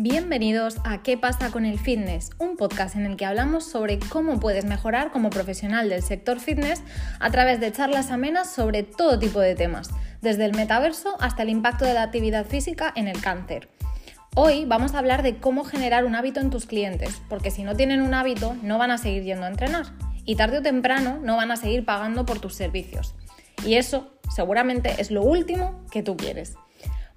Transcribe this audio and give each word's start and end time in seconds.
Bienvenidos 0.00 0.76
a 0.84 1.02
¿Qué 1.02 1.18
pasa 1.18 1.50
con 1.50 1.64
el 1.64 1.76
fitness? 1.76 2.30
Un 2.38 2.56
podcast 2.56 2.94
en 2.94 3.04
el 3.04 3.16
que 3.16 3.24
hablamos 3.24 3.64
sobre 3.64 3.98
cómo 3.98 4.38
puedes 4.38 4.64
mejorar 4.64 5.10
como 5.10 5.28
profesional 5.28 5.88
del 5.88 6.04
sector 6.04 6.38
fitness 6.38 6.84
a 7.18 7.32
través 7.32 7.58
de 7.58 7.72
charlas 7.72 8.12
amenas 8.12 8.48
sobre 8.48 8.84
todo 8.84 9.18
tipo 9.18 9.40
de 9.40 9.56
temas, 9.56 9.90
desde 10.20 10.44
el 10.44 10.54
metaverso 10.54 11.16
hasta 11.18 11.42
el 11.42 11.48
impacto 11.48 11.84
de 11.84 11.94
la 11.94 12.04
actividad 12.04 12.46
física 12.46 12.92
en 12.94 13.08
el 13.08 13.20
cáncer. 13.20 13.70
Hoy 14.36 14.66
vamos 14.66 14.94
a 14.94 15.00
hablar 15.00 15.24
de 15.24 15.38
cómo 15.38 15.64
generar 15.64 16.04
un 16.04 16.14
hábito 16.14 16.38
en 16.38 16.50
tus 16.50 16.66
clientes, 16.66 17.20
porque 17.28 17.50
si 17.50 17.64
no 17.64 17.74
tienen 17.74 18.00
un 18.00 18.14
hábito 18.14 18.54
no 18.62 18.78
van 18.78 18.92
a 18.92 18.98
seguir 18.98 19.24
yendo 19.24 19.46
a 19.46 19.50
entrenar 19.50 19.86
y 20.24 20.36
tarde 20.36 20.58
o 20.58 20.62
temprano 20.62 21.18
no 21.20 21.34
van 21.34 21.50
a 21.50 21.56
seguir 21.56 21.84
pagando 21.84 22.24
por 22.24 22.38
tus 22.38 22.54
servicios. 22.54 23.16
Y 23.66 23.74
eso 23.74 24.12
seguramente 24.32 24.94
es 24.98 25.10
lo 25.10 25.24
último 25.24 25.84
que 25.90 26.04
tú 26.04 26.16
quieres. 26.16 26.54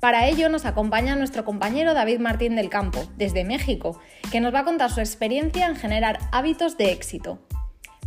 Para 0.01 0.27
ello 0.27 0.49
nos 0.49 0.65
acompaña 0.65 1.15
nuestro 1.15 1.45
compañero 1.45 1.93
David 1.93 2.19
Martín 2.19 2.55
del 2.55 2.69
Campo, 2.69 3.03
desde 3.17 3.43
México, 3.43 4.01
que 4.31 4.41
nos 4.41 4.51
va 4.51 4.61
a 4.61 4.65
contar 4.65 4.89
su 4.89 4.99
experiencia 4.99 5.67
en 5.67 5.75
generar 5.75 6.17
hábitos 6.31 6.75
de 6.75 6.91
éxito. 6.91 7.37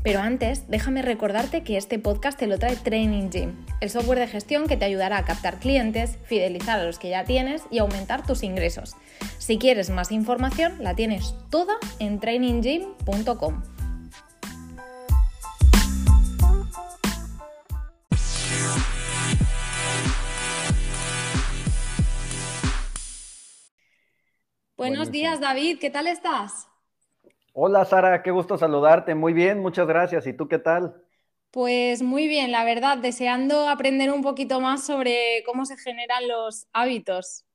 Pero 0.02 0.20
antes, 0.20 0.68
déjame 0.68 1.02
recordarte 1.02 1.62
que 1.62 1.76
este 1.76 2.00
podcast 2.00 2.36
te 2.36 2.48
lo 2.48 2.58
trae 2.58 2.74
Training 2.74 3.30
Gym, 3.30 3.64
el 3.80 3.90
software 3.90 4.18
de 4.18 4.26
gestión 4.26 4.66
que 4.66 4.76
te 4.76 4.84
ayudará 4.84 5.18
a 5.18 5.24
captar 5.24 5.60
clientes, 5.60 6.18
fidelizar 6.24 6.80
a 6.80 6.84
los 6.84 6.98
que 6.98 7.10
ya 7.10 7.22
tienes 7.22 7.62
y 7.70 7.78
aumentar 7.78 8.26
tus 8.26 8.42
ingresos. 8.42 8.96
Si 9.38 9.56
quieres 9.56 9.88
más 9.88 10.10
información, 10.10 10.74
la 10.80 10.96
tienes 10.96 11.36
toda 11.48 11.76
en 12.00 12.18
traininggym.com. 12.18 13.62
Buenos 24.76 25.12
días, 25.12 25.40
David, 25.40 25.78
¿qué 25.78 25.88
tal 25.88 26.08
estás? 26.08 26.68
Hola, 27.52 27.84
Sara, 27.84 28.24
qué 28.24 28.32
gusto 28.32 28.58
saludarte. 28.58 29.14
Muy 29.14 29.32
bien, 29.32 29.60
muchas 29.60 29.86
gracias. 29.86 30.26
¿Y 30.26 30.32
tú 30.32 30.48
qué 30.48 30.58
tal? 30.58 31.00
Pues 31.52 32.02
muy 32.02 32.26
bien, 32.26 32.50
la 32.50 32.64
verdad, 32.64 32.98
deseando 32.98 33.68
aprender 33.68 34.10
un 34.10 34.22
poquito 34.22 34.60
más 34.60 34.84
sobre 34.84 35.44
cómo 35.46 35.64
se 35.64 35.76
generan 35.76 36.26
los 36.26 36.66
hábitos. 36.72 37.46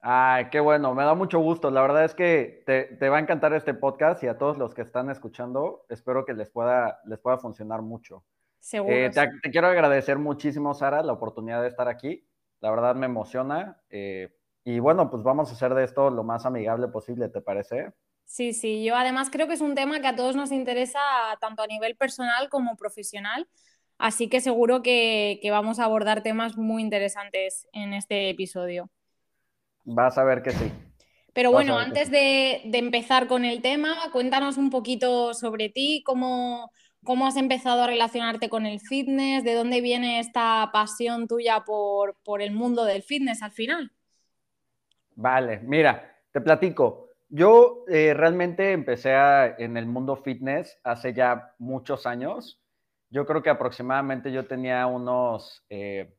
Ay, 0.00 0.46
qué 0.50 0.60
bueno, 0.60 0.94
me 0.94 1.04
da 1.04 1.14
mucho 1.14 1.40
gusto. 1.40 1.70
La 1.70 1.82
verdad 1.82 2.06
es 2.06 2.14
que 2.14 2.62
te, 2.64 3.08
va 3.10 3.18
a 3.18 3.20
encantar 3.20 3.52
este 3.52 3.74
podcast 3.74 4.22
y 4.22 4.26
a 4.26 4.38
todos 4.38 4.56
los 4.56 4.72
que 4.72 4.80
están 4.80 5.10
escuchando, 5.10 5.84
espero 5.90 6.24
que 6.24 6.32
les 6.32 6.48
pueda, 6.48 7.02
les 7.04 7.18
pueda 7.18 7.36
funcionar 7.36 7.82
mucho. 7.82 8.24
Seguro. 8.58 8.96
Eh, 8.96 9.10
te, 9.10 9.50
quiero 9.50 9.66
agradecer 9.66 10.18
muchísimo, 10.18 10.72
Sara, 10.72 11.02
la 11.02 11.12
oportunidad 11.12 11.60
de 11.60 11.68
estar 11.68 11.88
aquí. 11.88 12.26
La 12.60 12.70
verdad 12.70 12.94
me 12.94 13.04
emociona. 13.04 13.82
Eh, 13.90 14.34
y 14.64 14.78
bueno, 14.78 15.10
pues 15.10 15.22
vamos 15.22 15.50
a 15.50 15.52
hacer 15.54 15.74
de 15.74 15.84
esto 15.84 16.10
lo 16.10 16.22
más 16.22 16.44
amigable 16.44 16.88
posible, 16.88 17.28
¿te 17.28 17.40
parece? 17.40 17.92
Sí, 18.24 18.52
sí, 18.52 18.84
yo 18.84 18.94
además 18.94 19.28
creo 19.30 19.48
que 19.48 19.54
es 19.54 19.60
un 19.60 19.74
tema 19.74 20.00
que 20.00 20.06
a 20.06 20.14
todos 20.14 20.36
nos 20.36 20.52
interesa 20.52 21.00
tanto 21.40 21.62
a 21.62 21.66
nivel 21.66 21.96
personal 21.96 22.48
como 22.48 22.76
profesional, 22.76 23.48
así 23.98 24.28
que 24.28 24.40
seguro 24.40 24.82
que, 24.82 25.40
vamos 25.50 25.80
a 25.80 25.84
abordar 25.84 26.22
temas 26.22 26.56
muy 26.56 26.82
interesantes 26.82 27.66
en 27.72 27.92
este 27.92 28.30
episodio. 28.30 28.90
Vas 29.84 30.18
a 30.18 30.24
ver 30.24 30.42
que 30.42 30.52
sí. 30.52 30.70
Pero 31.32 31.50
bueno, 31.52 31.78
antes 31.78 32.10
de, 32.10 32.60
empezar 32.72 33.26
con 33.26 33.44
el 33.44 33.62
tema, 33.62 33.96
cuéntanos 34.12 34.58
un 34.58 34.70
poquito 34.70 35.32
sobre 35.32 35.68
ti, 35.68 36.02
cómo, 36.04 36.70
cómo 37.02 37.26
has 37.26 37.36
empezado 37.36 37.82
a 37.82 37.86
relacionarte 37.86 38.48
con 38.48 38.66
el 38.66 38.80
fitness, 38.80 39.42
de 39.42 39.54
dónde 39.54 39.80
viene 39.80 40.20
esta 40.20 40.70
pasión 40.72 41.26
tuya 41.26 41.64
por, 41.64 42.16
por 42.22 42.42
el 42.42 42.52
mundo 42.52 42.84
del 42.84 43.02
fitness 43.02 43.42
al 43.42 43.52
final. 43.52 43.92
Vale, 45.20 45.60
mira, 45.62 46.16
te 46.32 46.40
platico. 46.40 47.10
Yo 47.28 47.84
eh, 47.88 48.14
realmente 48.14 48.72
empecé 48.72 49.12
en 49.58 49.76
el 49.76 49.84
mundo 49.84 50.16
fitness 50.16 50.80
hace 50.82 51.12
ya 51.12 51.54
muchos 51.58 52.06
años. 52.06 52.58
Yo 53.10 53.26
creo 53.26 53.42
que 53.42 53.50
aproximadamente 53.50 54.32
yo 54.32 54.46
tenía 54.46 54.86
unos 54.86 55.62
eh, 55.68 56.16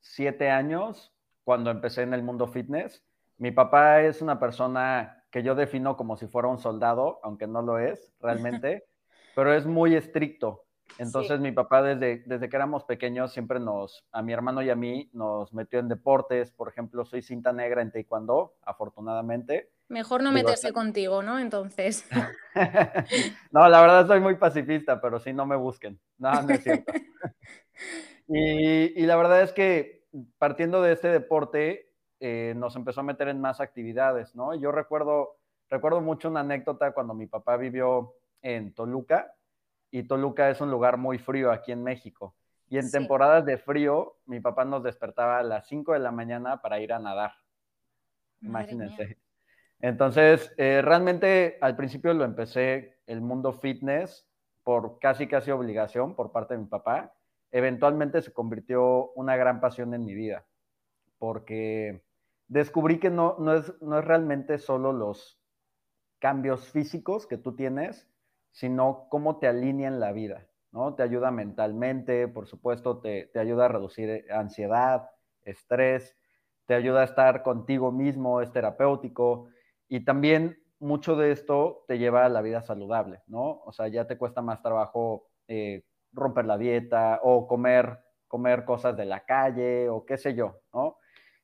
siete 0.00 0.50
años 0.50 1.14
cuando 1.44 1.70
empecé 1.70 2.02
en 2.02 2.12
el 2.12 2.22
mundo 2.22 2.46
fitness. 2.46 3.02
Mi 3.38 3.52
papá 3.52 4.02
es 4.02 4.20
una 4.20 4.38
persona 4.38 5.24
que 5.30 5.42
yo 5.42 5.54
defino 5.54 5.96
como 5.96 6.18
si 6.18 6.26
fuera 6.26 6.48
un 6.48 6.58
soldado, 6.58 7.20
aunque 7.22 7.46
no 7.46 7.62
lo 7.62 7.78
es 7.78 8.12
realmente, 8.20 8.84
pero 9.34 9.54
es 9.54 9.64
muy 9.64 9.94
estricto. 9.94 10.65
Entonces 10.98 11.40
mi 11.40 11.52
papá 11.52 11.82
desde, 11.82 12.22
desde 12.26 12.48
que 12.48 12.56
éramos 12.56 12.84
pequeños 12.84 13.32
siempre 13.32 13.60
nos, 13.60 14.04
a 14.12 14.22
mi 14.22 14.32
hermano 14.32 14.62
y 14.62 14.70
a 14.70 14.76
mí, 14.76 15.10
nos 15.12 15.52
metió 15.52 15.78
en 15.78 15.88
deportes. 15.88 16.50
Por 16.52 16.68
ejemplo, 16.68 17.04
soy 17.04 17.22
cinta 17.22 17.52
negra 17.52 17.82
en 17.82 17.92
taekwondo, 17.92 18.54
afortunadamente. 18.62 19.70
Mejor 19.88 20.22
no 20.22 20.32
meterse 20.32 20.72
contigo, 20.72 21.22
¿no? 21.22 21.38
Entonces. 21.38 22.08
no, 23.52 23.68
la 23.68 23.80
verdad 23.80 24.06
soy 24.06 24.20
muy 24.20 24.36
pacifista, 24.36 25.00
pero 25.00 25.20
sí 25.20 25.32
no 25.32 25.46
me 25.46 25.56
busquen. 25.56 26.00
No, 26.18 26.42
no 26.42 26.54
es 26.54 26.62
cierto. 26.62 26.92
y, 28.28 29.00
y, 29.00 29.06
la 29.06 29.16
verdad 29.16 29.42
es 29.42 29.52
que 29.52 30.06
partiendo 30.38 30.82
de 30.82 30.92
este 30.92 31.08
deporte, 31.08 31.92
eh, 32.20 32.54
nos 32.56 32.76
empezó 32.76 33.00
a 33.00 33.04
meter 33.04 33.28
en 33.28 33.40
más 33.40 33.60
actividades, 33.60 34.34
¿no? 34.34 34.54
Yo 34.54 34.72
recuerdo, 34.72 35.36
recuerdo 35.68 36.00
mucho 36.00 36.30
una 36.30 36.40
anécdota 36.40 36.92
cuando 36.92 37.12
mi 37.14 37.26
papá 37.26 37.56
vivió 37.56 38.14
en 38.40 38.72
Toluca 38.72 39.34
y 39.90 40.04
Toluca 40.04 40.50
es 40.50 40.60
un 40.60 40.70
lugar 40.70 40.96
muy 40.96 41.18
frío 41.18 41.52
aquí 41.52 41.72
en 41.72 41.82
México. 41.82 42.34
Y 42.68 42.78
en 42.78 42.90
temporadas 42.90 43.44
de 43.44 43.58
frío, 43.58 44.16
mi 44.26 44.40
papá 44.40 44.64
nos 44.64 44.82
despertaba 44.82 45.38
a 45.38 45.42
las 45.42 45.68
5 45.68 45.92
de 45.92 46.00
la 46.00 46.10
mañana 46.10 46.60
para 46.60 46.80
ir 46.80 46.92
a 46.92 46.98
nadar. 46.98 47.32
Imagínense. 48.42 49.18
Entonces, 49.80 50.52
eh, 50.56 50.82
realmente 50.82 51.58
al 51.60 51.76
principio 51.76 52.12
lo 52.14 52.24
empecé 52.24 52.98
el 53.06 53.20
mundo 53.20 53.52
fitness 53.52 54.26
por 54.64 54.98
casi 54.98 55.28
casi 55.28 55.50
obligación 55.50 56.16
por 56.16 56.32
parte 56.32 56.54
de 56.54 56.60
mi 56.60 56.66
papá. 56.66 57.14
Eventualmente 57.52 58.20
se 58.22 58.32
convirtió 58.32 59.12
una 59.12 59.36
gran 59.36 59.60
pasión 59.60 59.94
en 59.94 60.04
mi 60.04 60.14
vida, 60.14 60.44
porque 61.18 62.02
descubrí 62.48 62.98
que 62.98 63.10
no, 63.10 63.36
no, 63.38 63.54
es, 63.54 63.72
no 63.80 63.98
es 63.98 64.04
realmente 64.04 64.58
solo 64.58 64.92
los 64.92 65.40
cambios 66.18 66.68
físicos 66.70 67.26
que 67.26 67.38
tú 67.38 67.54
tienes, 67.54 68.08
sino 68.56 69.06
cómo 69.10 69.38
te 69.38 69.48
alinea 69.48 69.88
en 69.88 70.00
la 70.00 70.12
vida, 70.12 70.46
¿no? 70.72 70.94
Te 70.94 71.02
ayuda 71.02 71.30
mentalmente, 71.30 72.26
por 72.26 72.46
supuesto, 72.46 73.00
te, 73.00 73.30
ayuda 73.34 73.66
a 73.66 73.68
reducir 73.68 74.08
eh, 74.08 74.26
ansiedad, 74.30 75.10
estrés, 75.42 76.16
te 76.64 76.72
ayuda 76.72 77.02
a 77.02 77.04
estar 77.04 77.42
contigo 77.42 77.92
mismo, 77.92 78.40
es 78.40 78.50
terapéutico 78.52 79.48
y 79.88 80.06
también 80.06 80.56
mucho 80.78 81.16
de 81.16 81.32
esto 81.32 81.84
te 81.86 81.98
lleva 81.98 82.24
a 82.24 82.30
la 82.30 82.40
vida 82.40 82.62
saludable, 82.62 83.20
¿no? 83.26 83.60
O 83.66 83.72
sea, 83.72 83.88
ya 83.88 84.06
te 84.06 84.16
cuesta 84.16 84.40
más 84.40 84.62
trabajo 84.62 85.28
eh, 85.48 85.84
romper 86.14 86.46
la 86.46 86.56
dieta 86.56 87.20
o 87.22 87.46
comer, 87.46 87.98
comer 88.26 88.64
cosas 88.64 88.96
de 88.96 89.04
la 89.04 89.26
calle 89.26 89.90
o 89.90 90.06
qué 90.06 90.16
sé 90.16 90.34
yo, 90.34 90.62
¿no? 90.72 90.96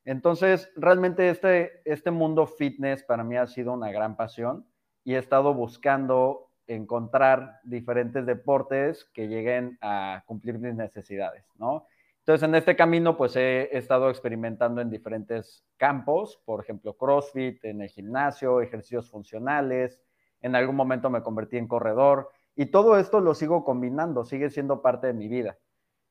Entonces, 0.07 0.73
realmente 0.77 1.29
este, 1.29 1.83
este 1.85 2.11
mundo 2.11 2.47
fitness 2.47 3.03
para 3.03 3.23
mí 3.23 3.37
ha 3.37 3.47
sido 3.47 3.75
una 3.75 3.93
gran 3.93 4.17
pasión 4.17 4.67
y 5.05 5.15
he 5.15 5.19
estado 5.19 5.53
buscando 5.53 6.52
encontrar 6.75 7.61
diferentes 7.65 8.27
deportes 8.27 9.05
que 9.13 9.29
lleguen 9.29 9.79
a 9.81 10.23
cumplir 10.27 10.59
mis 10.59 10.75
necesidades, 10.75 11.45
¿no? 11.59 11.87
Entonces, 12.21 12.49
en 12.49 12.55
este 12.55 12.77
camino, 12.77 13.17
pues 13.17 13.35
he, 13.35 13.77
estado 13.77 14.09
experimentando 14.09 14.81
en 14.81 14.91
diferentes 14.91 15.65
campos, 15.77 16.41
por 16.45 16.63
ejemplo, 16.63 16.97
CrossFit, 16.97 17.65
en 17.65 17.83
el 17.83 17.89
gimnasio, 17.89 18.61
ejercicios 18.61 19.11
funcionales, 19.11 20.01
en 20.41 20.55
algún 20.55 20.77
momento 20.77 21.11
me 21.11 21.23
convertí 21.23 21.57
en 21.57 21.67
corredor 21.67 22.31
y 22.55 22.67
todo 22.67 22.97
esto 22.97 23.21
lo 23.21 23.35
sigo 23.35 23.65
combinando, 23.65 24.25
sigue 24.25 24.51
siendo 24.51 24.83
parte 24.83 25.09
de 25.09 25.15
mi 25.15 25.27
vida. 25.27 25.59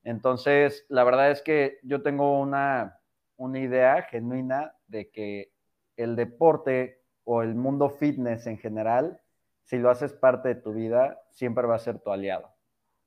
Entonces, 0.03 0.85
la 0.89 1.05
verdad 1.05 1.31
es 1.31 1.41
que 1.41 1.79
yo 1.83 2.01
tengo 2.01 2.41
una, 2.41 2.99
una 3.37 3.59
idea 3.59 4.01
genuina 4.03 4.73
de 4.87 5.09
que 5.11 5.53
el 5.95 6.17
deporte 6.17 7.01
o 7.23 7.41
el 7.41 7.55
mundo 7.55 7.89
fitness 7.89 8.47
en 8.47 8.57
general 8.57 9.21
si 9.63 9.77
lo 9.77 9.89
haces 9.89 10.13
parte 10.13 10.49
de 10.49 10.55
tu 10.55 10.73
vida, 10.73 11.21
siempre 11.29 11.67
va 11.67 11.75
a 11.75 11.79
ser 11.79 11.99
tu 11.99 12.11
aliado, 12.11 12.53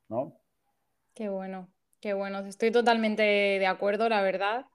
¿no? 0.09 0.41
Qué 1.15 1.29
bueno, 1.29 1.69
qué 2.01 2.13
bueno. 2.13 2.41
Estoy 2.41 2.73
totalmente 2.73 3.23
de 3.23 3.67
acuerdo, 3.67 4.09
la 4.09 4.23
verdad, 4.23 4.67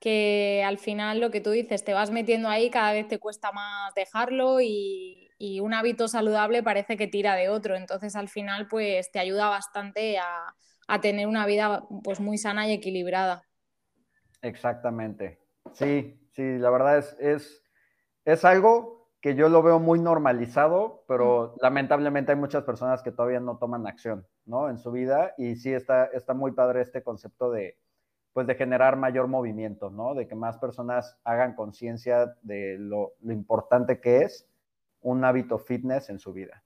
que 0.00 0.62
al 0.66 0.78
final 0.78 1.20
lo 1.20 1.30
que 1.30 1.40
tú 1.40 1.50
dices, 1.50 1.84
te 1.84 1.94
vas 1.94 2.10
metiendo 2.10 2.48
ahí, 2.48 2.70
cada 2.70 2.92
vez 2.92 3.08
te 3.08 3.18
cuesta 3.18 3.52
más 3.52 3.94
dejarlo 3.94 4.60
y, 4.60 5.24
un 5.60 5.72
hábito 5.72 6.08
saludable 6.08 6.64
parece 6.64 6.96
que 6.96 7.06
tira 7.06 7.36
de 7.36 7.48
otro. 7.48 7.76
Entonces 7.76 8.16
al 8.16 8.28
final 8.28 8.66
pues 8.66 9.12
te 9.12 9.20
ayuda 9.20 9.48
bastante 9.48 10.18
a, 10.18 10.54
tener 11.00 11.28
una 11.28 11.46
vida 11.46 11.86
pues 12.02 12.18
muy 12.18 12.38
sana 12.38 12.66
y 12.66 12.72
equilibrada. 12.72 13.44
Exactamente. 14.42 15.38
Sí, 15.74 16.18
sí, 16.32 16.58
la 16.58 16.70
verdad 16.70 16.98
es, 16.98 17.16
es, 17.20 17.62
es 18.24 18.44
algo 18.44 18.97
que 19.20 19.34
yo 19.34 19.48
lo 19.48 19.62
veo 19.62 19.80
muy 19.80 19.98
normalizado, 19.98 21.04
pero 21.08 21.56
lamentablemente 21.60 22.32
hay 22.32 22.38
muchas 22.38 22.62
personas 22.64 23.02
que 23.02 23.10
todavía 23.10 23.40
no 23.40 23.58
toman 23.58 23.86
acción, 23.86 24.26
¿no? 24.44 24.70
En 24.70 24.78
su 24.78 24.92
vida 24.92 25.34
y 25.36 25.56
sí 25.56 25.72
está, 25.72 26.06
está 26.06 26.34
muy 26.34 26.52
padre 26.52 26.82
este 26.82 27.02
concepto 27.02 27.50
de, 27.50 27.76
pues 28.32 28.46
de 28.46 28.54
generar 28.54 28.96
mayor 28.96 29.26
movimiento, 29.26 29.90
¿no? 29.90 30.14
De 30.14 30.28
que 30.28 30.36
más 30.36 30.58
personas 30.58 31.18
hagan 31.24 31.56
conciencia 31.56 32.36
de 32.42 32.76
lo, 32.78 33.14
lo 33.20 33.32
importante 33.32 34.00
que 34.00 34.18
es 34.18 34.46
un 35.00 35.24
hábito 35.24 35.58
fitness 35.58 36.10
en 36.10 36.20
su 36.20 36.32
vida. 36.32 36.62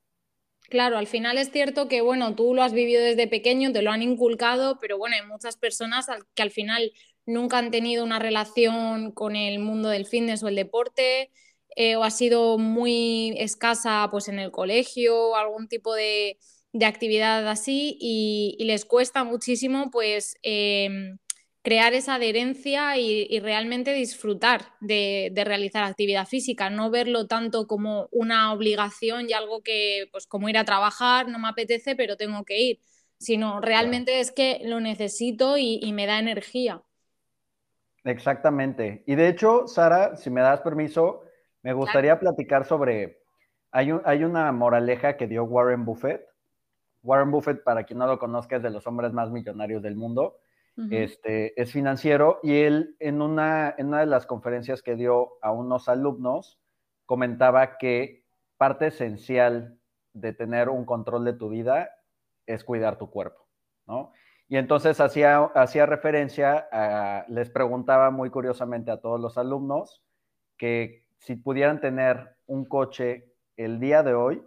Claro, 0.69 0.97
al 0.97 1.07
final 1.07 1.39
es 1.39 1.51
cierto 1.51 1.89
que, 1.89 2.01
bueno, 2.01 2.35
tú 2.35 2.55
lo 2.55 2.63
has 2.63 2.73
vivido 2.73 3.03
desde 3.03 3.29
pequeño, 3.29 3.73
te 3.73 3.83
lo 3.83 3.91
han 3.91 4.03
inculcado, 4.03 4.79
pero 4.81 4.97
bueno, 4.97 5.17
hay 5.17 5.27
muchas 5.27 5.57
personas 5.57 6.07
que 6.35 6.43
al 6.43 6.51
final 6.51 6.93
nunca 7.27 7.59
han 7.59 7.71
tenido 7.71 8.05
una 8.05 8.19
relación 8.19 9.13
con 9.13 9.37
el 9.37 9.59
mundo 9.59 9.89
del 9.89 10.07
fitness 10.07 10.43
o 10.43 10.49
el 10.49 10.57
deporte, 10.57 11.31
eh, 11.77 11.97
o 11.97 12.05
ha 12.05 12.11
sido 12.11 12.59
muy 12.59 13.35
escasa 13.39 14.09
pues 14.11 14.29
en 14.29 14.39
el 14.39 14.51
colegio, 14.51 15.37
algún 15.37 15.69
tipo 15.69 15.95
de, 15.95 16.39
actividad 16.85 17.47
así, 17.49 17.97
y, 18.01 18.57
les 18.65 18.85
cuesta 18.85 19.25
muchísimo 19.25 19.91
pues 19.91 20.37
em, 20.43 21.19
crear 21.63 21.95
esa 21.95 22.17
adherencia 22.17 22.97
y, 22.99 23.39
realmente 23.41 23.93
disfrutar 23.93 24.73
de, 24.81 25.33
realizar 25.45 25.85
actividad 25.85 26.27
física, 26.27 26.71
no 26.71 26.91
verlo 26.91 27.27
tanto 27.27 27.67
como 27.67 28.09
una 28.11 28.53
obligación 28.53 29.29
y 29.29 29.33
algo 29.33 29.63
que, 29.63 30.07
pues 30.11 30.27
como 30.27 30.49
ir 30.49 30.59
a 30.59 30.65
trabajar, 30.65 31.29
no 31.29 31.39
me 31.39 31.49
apetece, 31.49 31.95
pero 31.97 32.17
tengo 32.17 32.45
que 32.45 32.61
ir, 32.61 32.81
sino 33.19 33.61
realmente 33.61 34.21
es 34.21 34.33
que 34.33 34.61
lo 34.65 34.81
necesito 34.81 35.57
y, 35.57 35.93
me 35.93 36.07
da 36.07 36.19
energía. 36.19 36.83
Exactamente. 38.05 39.05
Y 39.07 39.15
de 39.15 39.29
hecho, 39.29 39.69
Sara, 39.69 40.17
si 40.17 40.29
me 40.29 40.41
das 40.41 40.61
permiso, 40.61 41.23
me 41.63 41.73
gustaría 41.73 42.19
platicar 42.19 42.65
sobre, 42.65 43.23
hay, 43.71 43.91
hay 44.05 44.25
una 44.25 44.51
moraleja 44.53 45.17
que 45.17 45.27
dio 45.27 45.45
Warren 45.45 45.85
Buffett. 45.85 46.27
Warren 47.03 47.31
Buffett, 47.31 47.63
para 47.65 47.85
quien 47.85 47.99
no 47.99 48.07
lo 48.07 48.19
conozca, 48.19 48.57
es 48.57 48.63
de 48.63 48.71
los 48.71 48.87
hombres 48.87 49.13
más 49.13 49.31
millonarios 49.31 49.83
del 49.83 49.97
mundo 49.97 50.39
este, 50.91 51.61
es 51.61 51.71
financiero 51.71 52.41
y 52.43 52.63
él 52.63 52.97
en 52.99 53.21
una, 53.21 53.75
en 53.77 53.89
una 53.89 54.01
de 54.01 54.07
las 54.07 54.27
conferencias 54.27 54.83
que 54.83 54.97
dio 54.97 55.33
a 55.43 55.53
unos 55.53 55.89
alumnos 55.89 56.59
comentaba 57.05 57.77
que 57.77 58.25
parte 58.57 58.87
esencial 58.87 59.79
de 60.15 60.33
tener 60.33 60.69
un 60.71 60.85
control 60.87 61.25
de 61.25 61.35
tu 61.35 61.51
vida 61.51 61.91
es 62.47 62.65
cuidar 62.65 62.97
tu 62.97 63.11
cuerpo, 63.11 63.47
¿no? 63.87 64.13
Y 64.49 64.57
entonces 64.57 65.01
hacía, 65.01 65.39
hacía 65.55 65.87
referencia, 65.87 66.69
a, 66.71 67.25
les 67.29 67.49
preguntaba 67.51 68.11
muy 68.11 68.31
curiosamente 68.31 68.91
a 68.91 69.01
todos 69.01 69.21
los 69.21 69.39
alumnos 69.39 70.03
que 70.59 71.02
si 71.23 71.37
pudieran 71.37 71.81
tener 71.81 72.37
un 72.47 72.65
coche 72.65 73.33
el 73.57 73.81
día 73.81 74.03
de 74.03 74.15
hoy, 74.15 74.43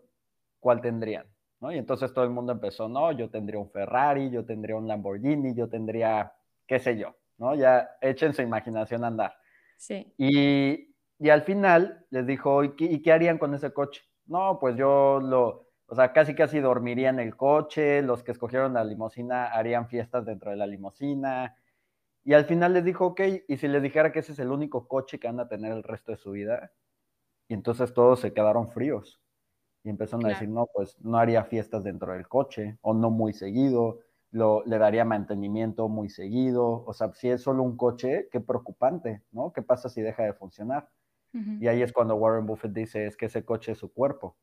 ¿cuál 0.60 0.82
tendrían? 0.82 1.26
Y 1.72 1.78
entonces 1.78 2.14
todo 2.14 2.26
el 2.26 2.32
mundo 2.32 2.52
empezó, 2.52 2.88
no, 2.88 3.12
yo 3.12 3.30
tendría 3.30 3.60
un 3.60 3.72
Ferrari, 3.72 4.30
yo 4.30 4.46
tendría 4.46 4.76
un 4.76 4.88
Lamborghini, 4.88 5.56
yo 5.56 5.68
tendría, 5.68 6.32
qué 6.68 6.80
sé 6.80 6.98
yo, 6.98 7.16
¿no? 7.38 7.56
Ya 7.56 7.90
echen 8.02 8.34
su 8.34 8.42
imaginación 8.42 9.04
a 9.04 9.08
andar. 9.08 9.34
Sí. 9.78 10.14
Y, 10.18 10.92
al 11.30 11.42
final 11.44 12.06
les 12.10 12.28
dijo, 12.28 12.64
¿y 12.64 12.76
qué, 12.76 12.86
¿y 12.86 13.02
qué, 13.02 13.12
harían 13.12 13.38
con 13.38 13.54
ese 13.56 13.74
coche? 13.74 14.04
No, 14.28 14.60
pues 14.60 14.76
yo 14.76 15.20
lo, 15.20 15.70
o 15.88 15.96
sea, 15.96 16.14
casi 16.14 16.36
casi 16.36 16.60
dormiría 16.60 17.10
en 17.10 17.20
el 17.20 17.36
coche, 17.36 18.02
los 18.02 18.22
que 18.22 18.32
escogieron 18.32 18.74
la 18.74 18.84
limusina 18.84 19.48
harían 19.48 19.88
fiestas 19.88 20.26
dentro 20.26 20.52
de 20.52 20.58
la 20.58 20.68
limusina. 20.68 21.56
Y 22.26 22.34
al 22.34 22.46
final 22.46 22.74
les 22.74 22.84
dijo, 22.84 23.06
ok, 23.06 23.22
y 23.48 23.58
si 23.58 23.68
les 23.68 23.84
dijera 23.84 24.12
que 24.12 24.20
ese 24.20 24.32
es 24.32 24.40
el 24.40 24.50
único 24.50 24.88
coche 24.88 25.20
que 25.20 25.28
van 25.28 25.40
a 25.40 25.48
tener 25.48 25.72
el 25.72 25.84
resto 25.84 26.12
de 26.12 26.18
su 26.18 26.32
vida, 26.32 26.72
y 27.48 27.54
entonces 27.54 27.94
todos 27.94 28.20
se 28.20 28.34
quedaron 28.34 28.68
fríos. 28.68 29.22
Y 29.84 29.90
empezaron 29.90 30.26
a 30.26 30.30
decir, 30.30 30.50
no, 30.50 30.68
pues 30.74 31.00
no 31.02 31.20
haría 31.20 31.44
fiestas 31.44 31.84
dentro 31.84 32.14
del 32.14 32.28
coche 32.28 32.80
o 32.82 32.96
no 32.96 33.12
muy 33.12 33.34
seguido, 33.34 34.00
lo, 34.32 34.64
le 34.66 34.80
daría 34.80 35.06
mantenimiento 35.06 35.88
muy 35.88 36.10
seguido. 36.10 36.84
O 36.86 36.94
sea, 36.94 37.14
si 37.14 37.30
es 37.30 37.44
solo 37.44 37.62
un 37.62 37.78
coche, 37.78 38.28
qué 38.32 38.42
preocupante, 38.42 39.22
¿no? 39.32 39.54
¿Qué 39.54 39.62
pasa 39.62 39.88
si 39.88 40.02
deja 40.02 40.24
de 40.24 40.34
funcionar? 40.34 40.90
Y 41.60 41.68
ahí 41.68 41.82
es 41.82 41.92
cuando 41.92 42.16
Warren 42.16 42.46
Buffett 42.46 42.72
dice, 42.72 43.06
es 43.06 43.18
que 43.18 43.26
ese 43.26 43.46
coche 43.46 43.74
es 43.74 43.78
su 43.78 43.94
cuerpo. 43.94 44.38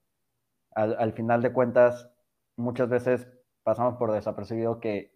Al, 0.71 0.95
al 0.99 1.15
final 1.15 1.43
de 1.43 1.53
cuentas, 1.53 2.09
muchas 2.55 2.89
veces 2.89 3.27
pasamos 3.63 3.97
por 3.97 4.13
desapercibido 4.13 4.79
que 4.79 5.13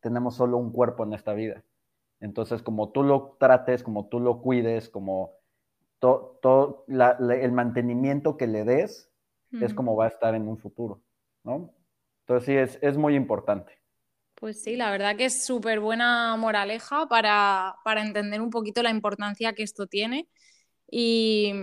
tenemos 0.00 0.36
solo 0.36 0.58
un 0.58 0.70
cuerpo 0.70 1.04
en 1.04 1.14
esta 1.14 1.32
vida. 1.32 1.64
Entonces, 2.20 2.62
como 2.62 2.90
tú 2.90 3.02
lo 3.02 3.36
trates, 3.38 3.82
como 3.82 4.08
tú 4.08 4.20
lo 4.20 4.40
cuides, 4.40 4.88
como 4.88 5.32
todo 5.98 6.84
el 6.88 7.52
mantenimiento 7.52 8.36
que 8.36 8.46
le 8.46 8.64
des, 8.64 9.10
es 9.60 9.72
como 9.72 9.96
va 9.96 10.04
a 10.04 10.08
estar 10.08 10.34
en 10.34 10.48
un 10.48 10.58
futuro, 10.58 11.02
¿no? 11.42 11.74
Entonces 12.20 12.46
sí, 12.46 12.56
es, 12.56 12.78
es 12.82 12.98
muy 12.98 13.14
importante. 13.14 13.78
Pues 14.34 14.62
sí, 14.62 14.76
la 14.76 14.90
verdad 14.90 15.16
que 15.16 15.24
es 15.24 15.46
súper 15.46 15.80
buena 15.80 16.36
moraleja 16.36 17.08
para, 17.08 17.76
para, 17.84 18.02
entender 18.02 18.42
un 18.42 18.50
poquito 18.50 18.82
la 18.82 18.90
importancia 18.90 19.54
que 19.54 19.62
esto 19.62 19.86
tiene. 19.86 20.28
Y, 20.90 21.54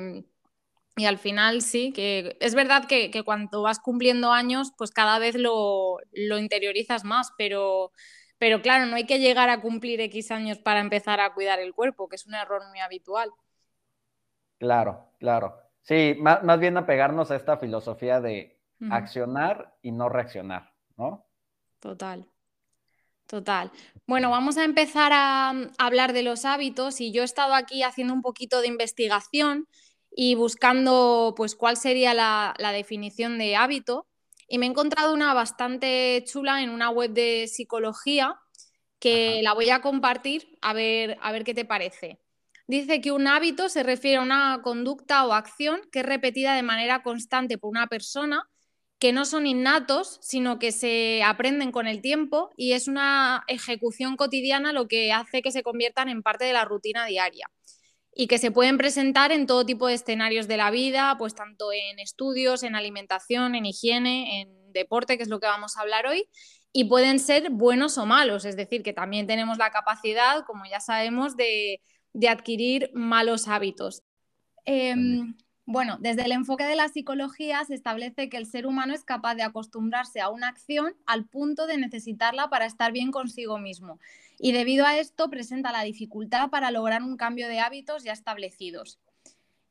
y 0.95 1.05
al 1.05 1.19
final 1.19 1.61
sí, 1.61 1.91
que 1.91 2.35
es 2.39 2.55
verdad 2.55 2.85
que, 2.88 3.11
que, 3.11 3.21
cuando 3.23 3.61
vas 3.61 3.79
cumpliendo 3.79 4.31
años, 4.31 4.71
pues 4.75 4.89
cada 4.89 5.19
vez 5.19 5.35
lo, 5.35 5.97
lo, 6.11 6.39
interiorizas 6.39 7.03
más, 7.03 7.31
pero, 7.38 7.91
pero 8.44 8.62
claro, 8.62 8.88
no 8.88 8.98
hay 8.98 9.06
que 9.06 9.19
llegar 9.19 9.50
a 9.50 9.62
cumplir 9.62 10.01
X 10.01 10.30
años 10.30 10.57
para 10.57 10.81
empezar 10.81 11.22
a 11.22 11.34
cuidar 11.34 11.62
el 11.62 11.74
cuerpo, 11.74 12.10
que 12.10 12.18
es 12.18 12.25
un 12.25 12.34
error 12.34 12.62
muy 12.68 12.81
habitual. 12.81 13.31
Claro, 14.57 15.13
claro. 15.18 15.62
Sí, 15.81 16.18
más, 16.19 16.44
más 16.44 16.60
bien 16.60 16.75
apegarnos 16.75 17.31
a 17.31 17.38
esta 17.38 17.56
filosofía 17.56 18.19
de 18.19 18.60
accionar 18.90 19.78
y 19.81 19.94
no 19.94 20.10
reaccionar, 20.10 20.74
¿no? 20.98 21.25
Total. 21.80 22.28
Total. 23.28 23.72
Bueno, 24.07 24.30
vamos 24.30 24.57
a 24.57 24.66
empezar 24.66 25.13
a, 25.13 25.54
hablar 25.78 26.12
de 26.12 26.24
los 26.24 26.44
hábitos 26.44 27.00
y 27.00 27.13
yo 27.13 27.22
he 27.22 27.25
estado 27.25 27.54
aquí 27.54 27.81
haciendo 27.81 28.13
un 28.13 28.22
poquito 28.22 28.60
de 28.60 28.68
investigación 28.68 29.69
y 30.12 30.36
buscando 30.36 31.34
pues 31.38 31.56
cuál 31.56 31.78
sería 31.78 32.13
la, 32.13 32.72
definición 32.74 33.38
de 33.38 33.56
hábito 33.56 34.06
y 34.53 34.59
me 34.59 34.67
he 34.67 34.69
encontrado 34.69 35.15
una 35.15 35.33
bastante 35.33 36.23
chula 36.27 36.61
en 36.61 36.69
una 36.69 36.91
web 36.91 37.09
de 37.09 37.47
psicología 37.47 38.39
que 39.00 39.39
la 39.41 39.53
voy 39.53 39.71
a 39.71 39.81
compartir 39.81 40.59
a 40.61 40.73
ver, 40.73 41.17
a 41.23 41.31
ver 41.31 41.44
qué 41.44 41.55
te 41.55 41.65
parece. 41.65 42.19
Dice 42.67 43.01
que 43.01 43.11
un 43.11 43.25
hábito 43.25 43.67
se 43.67 43.81
refiere 43.81 44.17
a 44.17 44.21
una 44.21 44.61
conducta 44.63 45.25
o 45.25 45.33
acción 45.33 45.81
que 45.91 46.01
es 46.01 46.05
repetida 46.05 46.53
de 46.53 46.61
manera 46.61 47.01
constante 47.01 47.57
por 47.57 47.71
una 47.71 47.88
persona, 47.88 48.47
que 49.00 49.11
no 49.11 49.25
son 49.25 49.47
innatos, 49.47 50.19
sino 50.21 50.59
que 50.59 50.71
se 50.71 51.23
aprenden 51.23 51.71
con 51.71 51.88
el 51.88 52.00
tiempo 52.00 52.51
y 52.55 52.73
es 52.73 52.88
una 52.88 53.45
ejecución 53.47 54.17
cotidiana 54.17 54.71
lo 54.71 54.88
que 54.88 55.11
hace 55.11 55.41
que 55.41 55.51
se 55.51 55.63
conviertan 55.63 56.10
en 56.10 56.22
parte 56.22 56.45
de 56.45 56.53
la 56.53 56.63
rutina 56.63 57.07
diaria 57.07 57.50
y 58.15 58.27
que 58.27 58.38
se 58.38 58.51
pueden 58.51 58.77
presentar 58.77 59.32
en 59.32 59.48
todo 59.48 59.65
tipo 59.65 59.88
de 59.88 59.96
escenarios 59.96 60.48
de 60.48 60.58
la 60.58 60.72
vida, 60.72 61.15
pues 61.17 61.36
tanto 61.36 61.72
en 61.72 62.00
estudios, 62.00 62.63
en 62.63 62.75
alimentación, 62.75 63.55
en 63.55 63.65
higiene, 63.65 64.41
en 64.41 64.72
deporte, 64.74 65.17
que 65.17 65.24
es 65.24 65.29
lo 65.29 65.39
que 65.39 65.48
vamos 65.48 65.77
a 65.77 65.82
hablar 65.82 66.08
hoy, 66.08 66.27
y 66.72 66.86
pueden 66.86 67.20
ser 67.20 67.50
buenos 67.51 67.98
o 67.98 68.05
malos, 68.05 68.46
es 68.46 68.55
decir, 68.55 68.84
que 68.84 68.93
también 68.93 69.27
tenemos 69.27 69.58
la 69.58 69.72
capacidad, 69.72 70.43
como 70.46 70.65
ya 70.65 70.79
sabemos, 70.79 71.36
de 71.38 71.79
de 72.13 72.29
adquirir 72.29 72.91
malos 72.93 73.48
hábitos. 73.48 74.03
Em, 74.65 75.36
bueno, 75.65 75.98
desde 76.00 76.24
el 76.24 76.34
enfoque 76.34 76.65
de 76.65 76.75
la 76.75 76.89
psicología 76.89 77.63
se 77.63 77.74
establece 77.74 78.27
que 78.27 78.38
el 78.38 78.46
ser 78.46 78.65
humano 78.65 78.93
es 78.93 79.05
capaz 79.05 79.36
de 79.36 79.43
acostumbrarse 79.43 80.20
a 80.20 80.29
una 80.29 80.50
acción 80.50 80.93
al 81.05 81.25
punto 81.25 81.67
de 81.67 81.77
necesitarla 81.77 82.50
para 82.50 82.65
estar 82.65 82.91
bien 82.91 83.12
consigo 83.12 83.58
mismo. 83.60 84.00
Y 84.39 84.51
debido 84.51 84.86
a 84.86 84.98
esto 84.98 85.29
presenta 85.29 85.72
la 85.72 85.84
dificultad 85.84 86.50
para 86.50 86.70
lograr 86.72 87.01
un 87.01 87.15
cambio 87.15 87.48
de 87.48 87.62
hábitos 87.62 88.03
ya 88.03 88.12
establecidos. 88.12 89.00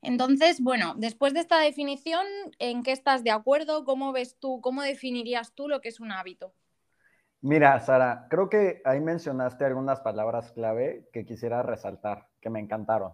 Entonces, 0.01 0.61
bueno, 0.61 0.95
después 0.97 1.35
de 1.35 1.41
esta 1.41 1.61
definición, 1.61 2.27
¿en 2.59 2.83
qué 2.83 2.93
estás 2.93 3.23
de 3.23 3.31
acuerdo? 3.31 3.85
¿Cómo 3.85 4.13
ves 4.13 4.37
tú, 4.41 4.61
cómo 4.61 4.83
definirías 4.83 5.53
tú 5.53 5.69
lo 5.69 5.81
que 5.81 5.91
es 5.91 6.01
un 6.01 6.11
hábito? 6.11 6.55
Mira, 7.43 7.79
Sara, 7.81 8.27
creo 8.31 8.49
que 8.49 8.81
ahí 8.85 9.01
mencionaste 9.01 9.65
algunas 9.65 10.01
palabras 10.01 10.53
clave 10.53 11.09
que 11.13 11.25
quisiera 11.25 11.63
resaltar, 11.63 12.29
que 12.41 12.51
me 12.51 12.61
encantaron. 12.61 13.13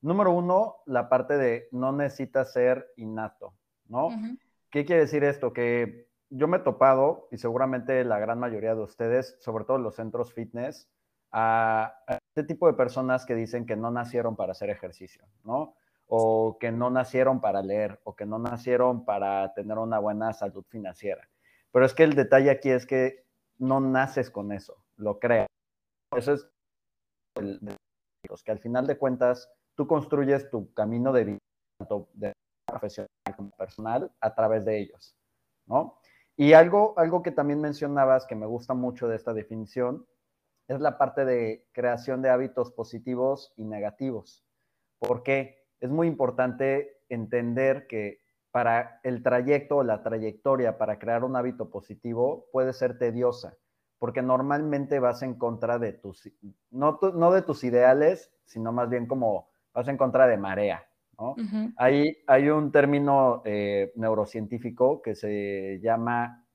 Número 0.00 0.32
uno, 0.32 0.76
la 0.86 1.08
parte 1.08 1.36
de 1.36 1.68
no 1.72 1.92
necesita 1.92 2.44
ser 2.44 2.92
innato, 2.96 3.54
¿no? 3.88 4.08
¿Qué 4.70 4.84
quiere 4.84 5.02
decir 5.02 5.24
esto? 5.24 5.52
Que 5.52 6.08
yo 6.30 6.48
me 6.48 6.58
he 6.58 6.60
topado, 6.60 7.28
y 7.30 7.38
seguramente 7.38 8.04
la 8.04 8.18
gran 8.18 8.38
mayoría 8.38 8.74
de 8.74 8.82
ustedes, 8.82 9.36
sobre 9.40 9.64
todo 9.64 9.78
los 9.78 9.96
centros 9.96 10.32
fitness, 10.32 10.88
a, 11.32 11.98
este 12.34 12.44
tipo 12.44 12.66
de 12.66 12.74
personas 12.74 13.26
que 13.26 13.34
dicen 13.34 13.66
que 13.66 13.76
no 13.76 13.90
nacieron 13.90 14.36
para 14.36 14.52
hacer 14.52 14.70
ejercicio, 14.70 15.24
¿no? 15.44 15.74
O 16.06 16.58
que 16.58 16.70
no 16.70 16.90
nacieron 16.90 17.40
para 17.40 17.62
leer, 17.62 18.00
o 18.04 18.14
que 18.14 18.26
no 18.26 18.38
nacieron 18.38 19.04
para 19.04 19.52
tener 19.54 19.78
una 19.78 19.98
buena 19.98 20.32
salud 20.32 20.64
financiera. 20.68 21.28
Pero 21.72 21.84
es 21.84 21.94
que 21.94 22.04
el 22.04 22.14
detalle 22.14 22.50
aquí 22.50 22.70
es 22.70 22.86
que 22.86 23.24
no 23.58 23.80
naces 23.80 24.30
con 24.30 24.52
eso, 24.52 24.84
lo 24.96 25.18
creas. 25.18 25.46
Eso 26.14 26.34
es 26.34 26.48
el, 27.36 27.60
que 28.44 28.52
al 28.52 28.58
final 28.58 28.86
de 28.86 28.98
cuentas 28.98 29.50
tú 29.76 29.86
construyes 29.86 30.50
tu 30.50 30.72
camino 30.74 31.12
de 31.12 31.24
vida, 31.24 31.38
tanto 31.78 32.08
de 32.14 32.32
profesional 32.66 33.08
como 33.36 33.50
personal, 33.50 34.10
a 34.20 34.34
través 34.34 34.64
de 34.64 34.80
ellos, 34.80 35.16
¿no? 35.66 36.00
Y 36.36 36.52
algo, 36.52 36.98
algo 36.98 37.22
que 37.22 37.30
también 37.30 37.60
mencionabas 37.60 38.26
que 38.26 38.34
me 38.34 38.46
gusta 38.46 38.74
mucho 38.74 39.08
de 39.08 39.16
esta 39.16 39.32
definición 39.32 40.06
es 40.68 40.80
la 40.80 40.98
parte 40.98 41.24
de 41.24 41.66
creación 41.72 42.22
de 42.22 42.30
hábitos 42.30 42.72
positivos 42.72 43.52
y 43.56 43.64
negativos. 43.64 44.44
¿Por 44.98 45.22
qué? 45.22 45.64
Es 45.80 45.90
muy 45.90 46.08
importante 46.08 47.02
entender 47.08 47.86
que 47.86 48.20
para 48.50 49.00
el 49.04 49.22
trayecto 49.22 49.76
o 49.76 49.82
la 49.82 50.02
trayectoria 50.02 50.78
para 50.78 50.98
crear 50.98 51.24
un 51.24 51.36
hábito 51.36 51.70
positivo 51.70 52.48
puede 52.52 52.72
ser 52.72 52.98
tediosa, 52.98 53.56
porque 53.98 54.22
normalmente 54.22 54.98
vas 54.98 55.22
en 55.22 55.34
contra 55.34 55.78
de 55.78 55.92
tus, 55.92 56.30
no, 56.70 56.98
no 57.14 57.32
de 57.32 57.42
tus 57.42 57.64
ideales, 57.64 58.32
sino 58.44 58.72
más 58.72 58.88
bien 58.90 59.06
como 59.06 59.50
vas 59.76 59.88
en 59.88 59.98
contra 59.98 60.26
de 60.26 60.38
marea. 60.38 60.84
¿no? 61.18 61.36
hay, 61.76 62.16
hay, 62.26 62.48
un 62.48 62.72
término 62.72 63.42
eh, 63.44 63.92
neurocientífico 63.96 65.00
que 65.00 65.14
se 65.14 65.78
llama 65.82 66.46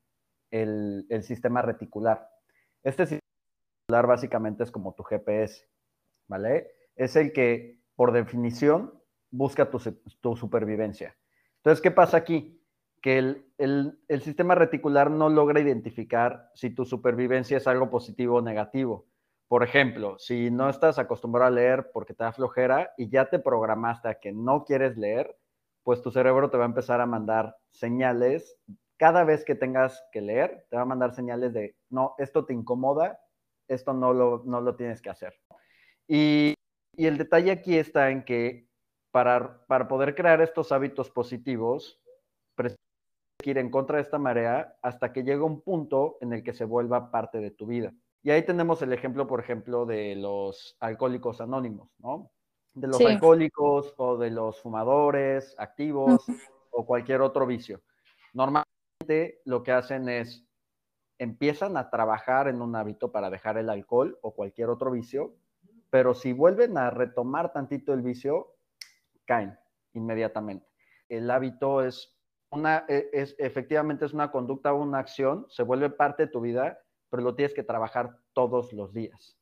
el, 0.51 1.05
el, 1.09 1.23
sistema 1.23 1.61
reticular. 1.61 2.29
Este 2.83 3.05
sistema 3.05 3.21
reticular 3.87 4.07
básicamente 4.07 4.63
es 4.63 4.71
como 4.71 4.93
tu 4.93 5.03
GPS, 5.03 5.67
¿vale? 6.27 6.67
Es 6.95 7.15
el 7.15 7.31
que, 7.31 7.79
por 7.95 8.11
definición, 8.11 8.93
busca 9.31 9.69
tu, 9.71 9.79
tu 10.19 10.35
supervivencia. 10.35 11.15
Entonces, 11.57 11.81
¿qué 11.81 11.91
pasa 11.91 12.17
aquí? 12.17 12.63
Que 13.01 13.17
el, 13.17 13.51
el, 13.57 13.99
el, 14.07 14.21
sistema 14.21 14.53
reticular 14.53 15.09
no 15.09 15.29
logra 15.29 15.59
identificar 15.59 16.51
si 16.53 16.69
tu 16.69 16.85
supervivencia 16.85 17.57
es 17.57 17.67
algo 17.67 17.89
positivo 17.89 18.37
o 18.37 18.41
negativo. 18.41 19.07
Por 19.51 19.63
ejemplo, 19.63 20.17
si 20.17 20.49
no 20.49 20.69
estás 20.69 20.97
acostumbrado 20.97 21.47
a 21.47 21.53
leer 21.53 21.91
porque 21.91 22.13
te 22.13 22.23
da 22.23 22.31
flojera 22.31 22.93
y 22.95 23.09
ya 23.09 23.29
te 23.29 23.37
programaste 23.37 24.07
a 24.07 24.15
que 24.15 24.31
no 24.31 24.63
quieres 24.63 24.95
leer, 24.95 25.37
pues 25.83 26.01
tu 26.01 26.09
cerebro 26.09 26.49
te 26.49 26.55
va 26.55 26.63
a 26.63 26.67
empezar 26.67 27.01
a 27.01 27.05
mandar 27.05 27.57
señales. 27.69 28.57
Cada 28.95 29.25
vez 29.25 29.43
que 29.43 29.55
tengas 29.55 30.01
que 30.13 30.21
leer, 30.21 30.65
te 30.69 30.77
va 30.77 30.83
a 30.83 30.85
mandar 30.85 31.13
señales 31.13 31.51
de, 31.51 31.75
no, 31.89 32.15
esto 32.17 32.45
te 32.45 32.53
incomoda, 32.53 33.19
esto 33.67 33.91
no 33.91 34.13
lo, 34.13 34.41
no 34.45 34.61
lo 34.61 34.77
tienes 34.77 35.01
que 35.01 35.09
hacer. 35.09 35.33
Y, 36.07 36.53
y 36.95 37.07
el 37.07 37.17
detalle 37.17 37.51
aquí 37.51 37.77
está 37.77 38.09
en 38.09 38.23
que 38.23 38.69
para, 39.11 39.65
para 39.65 39.89
poder 39.89 40.15
crear 40.15 40.41
estos 40.41 40.71
hábitos 40.71 41.11
positivos, 41.11 42.01
ir 43.43 43.57
en 43.57 43.69
contra 43.69 43.97
de 43.97 44.03
esta 44.03 44.17
marea 44.17 44.77
hasta 44.81 45.11
que 45.11 45.23
llegue 45.23 45.41
un 45.41 45.59
punto 45.59 46.17
en 46.21 46.31
el 46.31 46.41
que 46.41 46.53
se 46.53 46.63
vuelva 46.63 47.11
parte 47.11 47.39
de 47.39 47.51
tu 47.51 47.65
vida. 47.65 47.93
Y 48.23 48.29
ahí 48.29 48.43
tenemos 48.45 48.81
el 48.81 48.93
ejemplo, 48.93 49.27
por 49.27 49.39
ejemplo, 49.39 49.85
de 49.85 50.15
los 50.15 50.77
alcohólicos 50.79 51.41
anónimos, 51.41 51.89
¿no? 51.97 52.31
De 52.73 52.87
los 52.87 53.01
alcohólicos 53.01 53.93
o 53.97 54.17
de 54.17 54.29
los 54.29 54.61
fumadores 54.61 55.55
activos 55.57 56.25
o 56.69 56.85
cualquier 56.85 57.21
otro 57.21 57.45
vicio. 57.45 57.81
Normalmente 58.33 59.41
lo 59.45 59.63
que 59.63 59.71
hacen 59.71 60.07
es 60.07 60.45
empiezan 61.21 61.77
a 61.77 61.91
trabajar 61.91 62.47
en 62.47 62.63
un 62.63 62.75
hábito 62.75 63.11
para 63.11 63.29
dejar 63.29 63.57
el 63.57 63.69
alcohol 63.69 64.17
o 64.23 64.33
cualquier 64.33 64.69
otro 64.69 64.89
vicio, 64.89 65.35
pero 65.91 66.15
si 66.15 66.33
vuelven 66.33 66.79
a 66.79 66.89
retomar 66.89 67.53
tantito 67.53 67.93
el 67.93 68.01
vicio, 68.01 68.55
caen 69.25 69.55
inmediatamente. 69.93 70.65
El 71.09 71.29
hábito 71.29 71.83
es 71.83 72.17
una, 72.49 72.85
e, 72.87 73.09
es, 73.13 73.35
efectivamente 73.37 74.05
es 74.05 74.13
una 74.13 74.31
conducta 74.31 74.73
o 74.73 74.81
una 74.81 74.97
acción, 74.97 75.45
se 75.49 75.61
vuelve 75.61 75.91
parte 75.91 76.25
de 76.25 76.31
tu 76.31 76.41
vida, 76.41 76.79
pero 77.11 77.21
lo 77.21 77.35
tienes 77.35 77.53
que 77.53 77.61
trabajar 77.61 78.17
todos 78.33 78.73
los 78.73 78.93
días, 78.93 79.37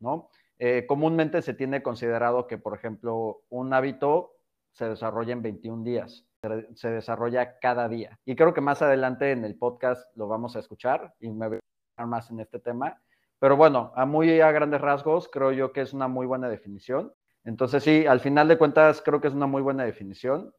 ¿no? 0.00 0.28
Eh, 0.58 0.84
comúnmente 0.86 1.40
se 1.40 1.54
tiene 1.54 1.82
considerado 1.82 2.46
que, 2.46 2.58
por 2.58 2.74
ejemplo, 2.76 3.42
un 3.48 3.72
hábito 3.72 4.32
se 4.72 4.88
desarrolla 4.88 5.32
en 5.32 5.42
21 5.42 5.84
días, 5.84 6.26
se 6.74 6.90
desarrolla 6.90 7.58
cada 7.60 7.88
día. 7.88 8.18
Y 8.24 8.36
creo 8.36 8.52
que 8.52 8.60
más 8.60 8.82
adelante 8.82 9.30
en 9.30 9.44
el 9.44 9.56
podcast 9.56 10.14
lo 10.16 10.28
vamos 10.28 10.56
a 10.56 10.58
escuchar 10.58 11.14
y 11.20 11.30
me 11.30 11.48
voy 11.48 11.60
a 11.96 12.06
más 12.06 12.30
en 12.30 12.40
este 12.40 12.58
tema. 12.58 13.00
Pero 13.38 13.56
bueno, 13.56 13.92
a 13.94 14.04
muy 14.04 14.40
a 14.40 14.50
grandes 14.50 14.80
rasgos, 14.80 15.28
creo 15.28 15.52
yo 15.52 15.72
que 15.72 15.82
es 15.82 15.92
una 15.92 16.08
muy 16.08 16.26
buena 16.26 16.48
definición. 16.48 17.12
Entonces, 17.44 17.82
sí, 17.82 18.06
al 18.06 18.20
final 18.20 18.48
de 18.48 18.58
cuentas, 18.58 19.02
creo 19.02 19.20
que 19.20 19.28
es 19.28 19.34
una 19.34 19.46
muy 19.46 19.62
buena 19.62 19.84
definición. 19.84 20.52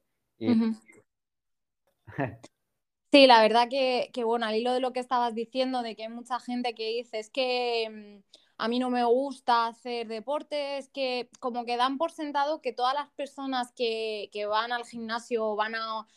Sí, 3.11 3.27
la 3.27 3.41
verdad 3.41 3.69
que, 3.69 4.11
bueno, 4.25 4.45
al 4.45 4.55
hilo 4.55 4.73
de 4.73 4.81
lo 4.81 4.91
que 4.91 4.99
estabas 4.99 5.33
diciendo, 5.33 5.81
de 5.81 5.95
que 5.95 6.03
hay 6.03 6.09
mucha 6.09 6.39
gente 6.39 6.73
que 6.75 6.89
dice, 6.89 7.19
es 7.19 7.29
que 7.29 7.89
mm, 7.89 8.23
a 8.57 8.67
mí 8.67 8.79
no 8.79 8.89
me 8.89 9.03
gusta 9.05 9.67
hacer 9.67 10.07
deporte, 10.07 10.77
es 10.77 10.89
que 10.89 11.29
como 11.39 11.65
que 11.65 11.77
dan 11.77 11.97
por 11.97 12.11
sentado 12.11 12.61
que 12.61 12.73
todas 12.73 12.93
las 12.93 13.09
personas 13.11 13.71
que, 13.73 14.29
van 14.49 14.71
al 14.73 14.85
gimnasio 14.85 15.45
o 15.45 15.55
van 15.55 15.75
a, 15.75 16.07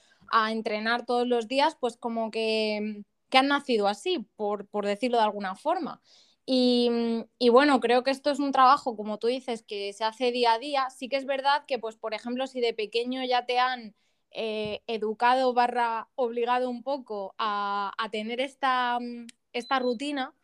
entrenar 0.50 1.06
todos 1.06 1.26
los 1.26 1.48
días, 1.48 1.76
pues 1.80 1.96
como 1.96 2.30
que, 2.30 3.02
que 3.30 3.38
han 3.38 3.48
nacido 3.48 3.88
así, 3.88 4.26
por, 4.36 4.66
por 4.68 4.84
decirlo 4.86 5.18
de 5.18 5.24
alguna 5.24 5.54
forma. 5.54 6.02
Mm, 6.48 7.24
y, 7.38 7.48
bueno, 7.50 7.78
creo 7.80 8.02
que 8.02 8.10
esto 8.10 8.30
es 8.30 8.38
un 8.38 8.52
trabajo, 8.52 8.96
como 8.96 9.18
tú 9.18 9.26
dices, 9.26 9.62
que 9.62 9.92
se 9.92 10.04
hace 10.04 10.32
día 10.32 10.54
a 10.54 10.58
día. 10.58 10.88
Sí 10.90 11.08
que 11.08 11.16
es 11.16 11.26
verdad 11.26 11.64
que, 11.66 11.78
pues, 11.78 11.96
por 11.96 12.14
ejemplo, 12.14 12.46
si 12.46 12.60
de 12.60 12.72
pequeño 12.74 13.22
ya 13.24 13.44
te 13.46 13.58
han 13.58 13.94
eh, 14.32 14.82
educado 14.86 15.54
barra 15.54 16.08
obligado 16.14 16.70
un 16.70 16.82
poco 16.82 17.34
a, 17.38 17.92
tener 18.12 18.40
esta, 18.40 18.98
mm, 19.00 19.26
esta, 19.52 19.78
rutina, 19.78 20.34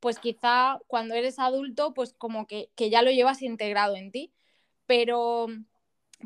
pues 0.00 0.18
quizá 0.18 0.80
cuando 0.86 1.14
eres 1.14 1.38
adulto, 1.38 1.94
pues 1.94 2.12
como 2.14 2.46
que, 2.46 2.70
que 2.76 2.90
ya 2.90 3.02
lo 3.02 3.10
llevas 3.10 3.42
integrado 3.42 3.96
en 3.96 4.10
ti. 4.12 4.32
Pero 4.86 5.48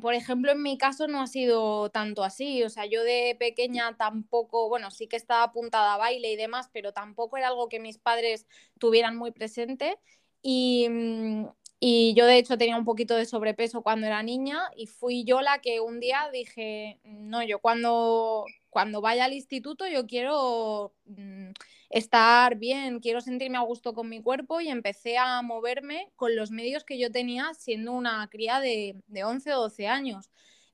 por 0.00 0.14
ejemplo, 0.14 0.52
en 0.52 0.62
mi 0.62 0.78
caso 0.78 1.08
no 1.08 1.20
ha 1.20 1.26
sido 1.26 1.90
tanto 1.90 2.22
así. 2.24 2.62
O 2.62 2.70
sea, 2.70 2.86
yo 2.86 3.02
de 3.02 3.36
pequeña 3.38 3.96
tampoco, 3.96 4.68
bueno, 4.68 4.90
sí 4.90 5.08
que 5.08 5.16
estaba 5.16 5.42
apuntada 5.44 5.94
a 5.94 5.98
baile 5.98 6.32
y 6.32 6.36
demás, 6.36 6.70
pero 6.72 6.92
tampoco 6.92 7.36
era 7.36 7.48
algo 7.48 7.68
que 7.68 7.80
mis 7.80 7.98
padres 7.98 8.46
tuvieran 8.78 9.16
muy 9.16 9.32
presente. 9.32 9.98
Y, 10.42 10.88
mm, 10.88 11.46
y 11.80 12.14
yo 12.14 12.26
de 12.26 12.38
hecho 12.38 12.58
tenía 12.58 12.76
un 12.76 12.84
poquito 12.84 13.14
de 13.16 13.26
sobrepeso 13.26 13.82
cuando 13.82 14.06
era 14.06 14.22
niña 14.22 14.60
y 14.76 14.86
fui 14.86 15.24
yo 15.24 15.40
la 15.42 15.60
que 15.60 15.80
un 15.80 16.00
día 16.00 16.28
dije, 16.32 17.00
no, 17.04 17.42
yo 17.44 17.60
cuando, 17.60 18.46
cuando 18.70 19.00
vaya 19.00 19.24
al 19.26 19.32
instituto 19.32 19.86
yo 19.86 20.06
quiero 20.06 20.94
mm, 21.06 21.50
estar 21.90 22.56
bien, 22.56 23.00
quiero 23.00 23.20
sentirme 23.20 23.58
a 23.58 23.62
gusto 23.62 23.94
con 23.94 24.08
mi 24.08 24.20
cuerpo 24.22 24.60
y 24.60 24.68
empecé 24.68 25.18
a 25.18 25.40
moverme 25.42 26.10
con 26.16 26.34
los 26.36 26.50
medios 26.50 26.84
que 26.84 26.98
yo 26.98 27.10
tenía 27.12 27.54
siendo 27.54 27.92
una 27.92 28.28
cría 28.28 28.60
de, 28.60 29.00
de 29.06 29.24
11 29.24 29.54
o 29.54 29.60
12 29.62 29.86
años. 29.88 30.30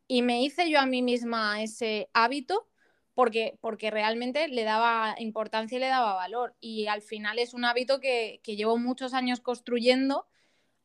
Y 0.06 0.22
me 0.22 0.42
hice 0.42 0.70
yo 0.70 0.80
a 0.80 0.86
mí 0.86 1.02
misma 1.02 1.62
ese 1.62 2.08
hábito 2.12 2.68
porque, 3.14 3.58
porque 3.60 3.90
realmente 3.90 4.48
le 4.48 4.64
daba 4.64 5.14
importancia 5.18 5.76
y 5.76 5.80
le 5.80 5.86
daba 5.88 6.14
valor. 6.14 6.54
Y 6.60 6.86
al 6.88 7.02
final 7.02 7.38
es 7.38 7.54
un 7.54 7.64
hábito 7.64 8.00
que, 8.00 8.40
que 8.42 8.56
llevo 8.56 8.76
muchos 8.78 9.14
años 9.14 9.40
construyendo. 9.40 10.26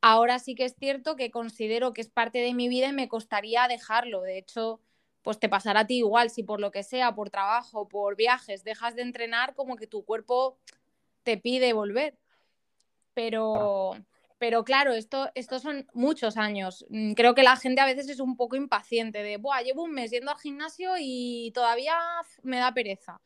Ahora 0.01 0.39
sí 0.39 0.55
que 0.55 0.65
es 0.65 0.75
cierto 0.79 1.15
que 1.15 1.31
considero 1.31 1.93
que 1.93 2.01
es 2.01 2.09
parte 2.09 2.39
de 2.39 2.53
mi 2.53 2.69
vida 2.69 2.87
y 2.87 2.93
me 2.93 3.09
costaría 3.09 3.67
dejarlo. 3.67 4.21
De 4.21 4.37
hecho, 4.37 4.79
pues 5.21 5.39
te 5.39 5.49
pasará 5.49 5.81
a 5.81 5.87
ti 5.87 5.97
igual, 5.97 6.29
si 6.29 6.43
por 6.43 6.61
lo 6.61 6.71
que 6.71 6.83
sea, 6.83 7.13
por 7.13 7.29
trabajo, 7.29 7.87
por 7.87 8.15
viajes, 8.15 8.63
dejas 8.63 8.95
de 8.95 9.01
entrenar, 9.01 9.53
como 9.55 9.75
que 9.75 9.87
tu 9.87 10.05
cuerpo 10.05 10.57
te 11.23 11.37
pide 11.37 11.73
volver. 11.73 12.17
Pero, 13.13 13.95
pero 14.37 14.63
claro, 14.63 14.93
esto, 14.93 15.29
estos 15.35 15.61
son 15.61 15.87
muchos 15.93 16.37
años. 16.37 16.85
Mm, 16.89 17.13
creo 17.13 17.35
que 17.35 17.43
la 17.43 17.57
gente 17.57 17.81
a 17.81 17.85
veces 17.85 18.07
es 18.07 18.21
un 18.21 18.37
poco 18.37 18.55
impaciente 18.55 19.21
de, 19.21 19.37
Buah, 19.37 19.61
llevo 19.61 19.83
un 19.83 19.91
mes 19.91 20.11
yendo 20.11 20.31
al 20.31 20.37
gimnasio 20.37 20.93
y 20.97 21.51
todavía 21.53 21.97
me 22.43 22.57
da 22.57 22.73
pereza. 22.73 23.19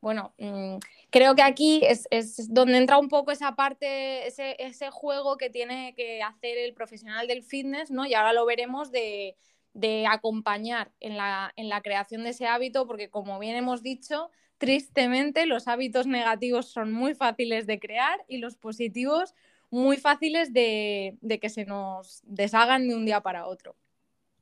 Bueno, 0.00 0.34
mm, 0.38 0.76
creo 1.10 1.34
que 1.34 1.42
aquí 1.42 1.80
es, 1.84 2.06
es, 2.10 2.52
donde 2.52 2.78
entra 2.78 2.98
un 2.98 3.08
poco 3.08 3.32
esa 3.32 3.56
parte, 3.56 4.26
ese, 4.26 4.56
ese 4.58 4.90
juego 4.90 5.36
que 5.36 5.50
tiene 5.50 5.94
que 5.94 6.22
hacer 6.22 6.58
el 6.58 6.74
profesional 6.74 7.26
del 7.26 7.42
fitness, 7.42 7.90
¿no? 7.90 8.06
Y 8.06 8.14
ahora 8.14 8.32
lo 8.32 8.46
veremos 8.46 8.92
de, 8.92 9.36
de 9.74 10.06
acompañar 10.06 10.92
en 11.00 11.16
la, 11.16 11.52
en 11.56 11.68
la 11.68 11.82
creación 11.82 12.24
de 12.24 12.30
ese 12.30 12.46
hábito, 12.46 12.86
porque 12.86 13.10
como 13.10 13.38
bien 13.38 13.56
hemos 13.56 13.82
dicho, 13.82 14.30
tristemente 14.58 15.46
los 15.46 15.68
hábitos 15.68 16.06
negativos 16.06 16.66
son 16.66 16.92
muy 16.92 17.14
fáciles 17.14 17.66
de 17.66 17.78
crear 17.78 18.24
y 18.28 18.38
los 18.38 18.56
positivos 18.56 19.34
muy 19.70 19.96
fáciles 19.96 20.52
de, 20.52 21.18
que 21.40 21.48
se 21.48 21.64
nos 21.64 22.22
deshagan 22.24 22.88
de 22.88 22.94
un 22.94 23.04
día 23.04 23.20
para 23.20 23.46
otro. 23.46 23.76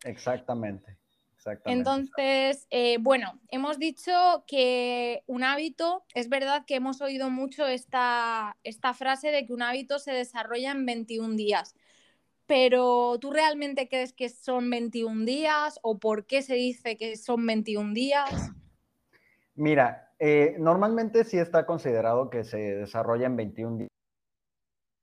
Exactamente. 0.05 0.97
Exactamente. 1.47 1.79
Entonces, 1.79 2.67
eh, 2.71 2.99
bueno, 3.01 3.41
hemos 3.49 3.79
dicho 3.79 4.45
que 4.47 5.23
un 5.27 5.45
hábito, 5.45 6.05
es 6.15 6.29
verdad 6.29 6.65
que 6.67 6.77
hemos 6.77 7.01
oído 7.01 7.31
mucho 7.31 7.67
esta, 7.67 8.57
esta 8.65 8.95
frase 8.95 9.31
de 9.31 9.47
que 9.47 9.53
un 9.53 9.63
hábito 9.63 9.99
se 9.99 10.13
desarrolla 10.13 10.73
en 10.73 10.87
21 10.87 11.37
días 11.37 11.75
pero 12.49 13.19
¿tú 13.21 13.33
realmente 13.33 13.89
crees 13.89 14.13
que 14.13 14.29
son 14.29 14.71
21 14.71 15.25
días 15.25 15.81
o 15.83 15.99
por 15.99 16.27
qué 16.27 16.43
se 16.43 16.55
dice 16.55 16.97
que 16.97 17.17
son 17.17 17.45
21 17.45 17.93
días? 17.93 18.53
Mira, 19.57 20.13
eh, 20.19 20.55
normalmente 20.59 21.25
sí 21.25 21.39
está 21.39 21.67
considerado 21.67 22.31
que 22.31 22.45
se 22.45 22.57
desarrolla 22.57 23.27
en 23.27 23.37
21 23.37 23.79
días. 23.79 23.91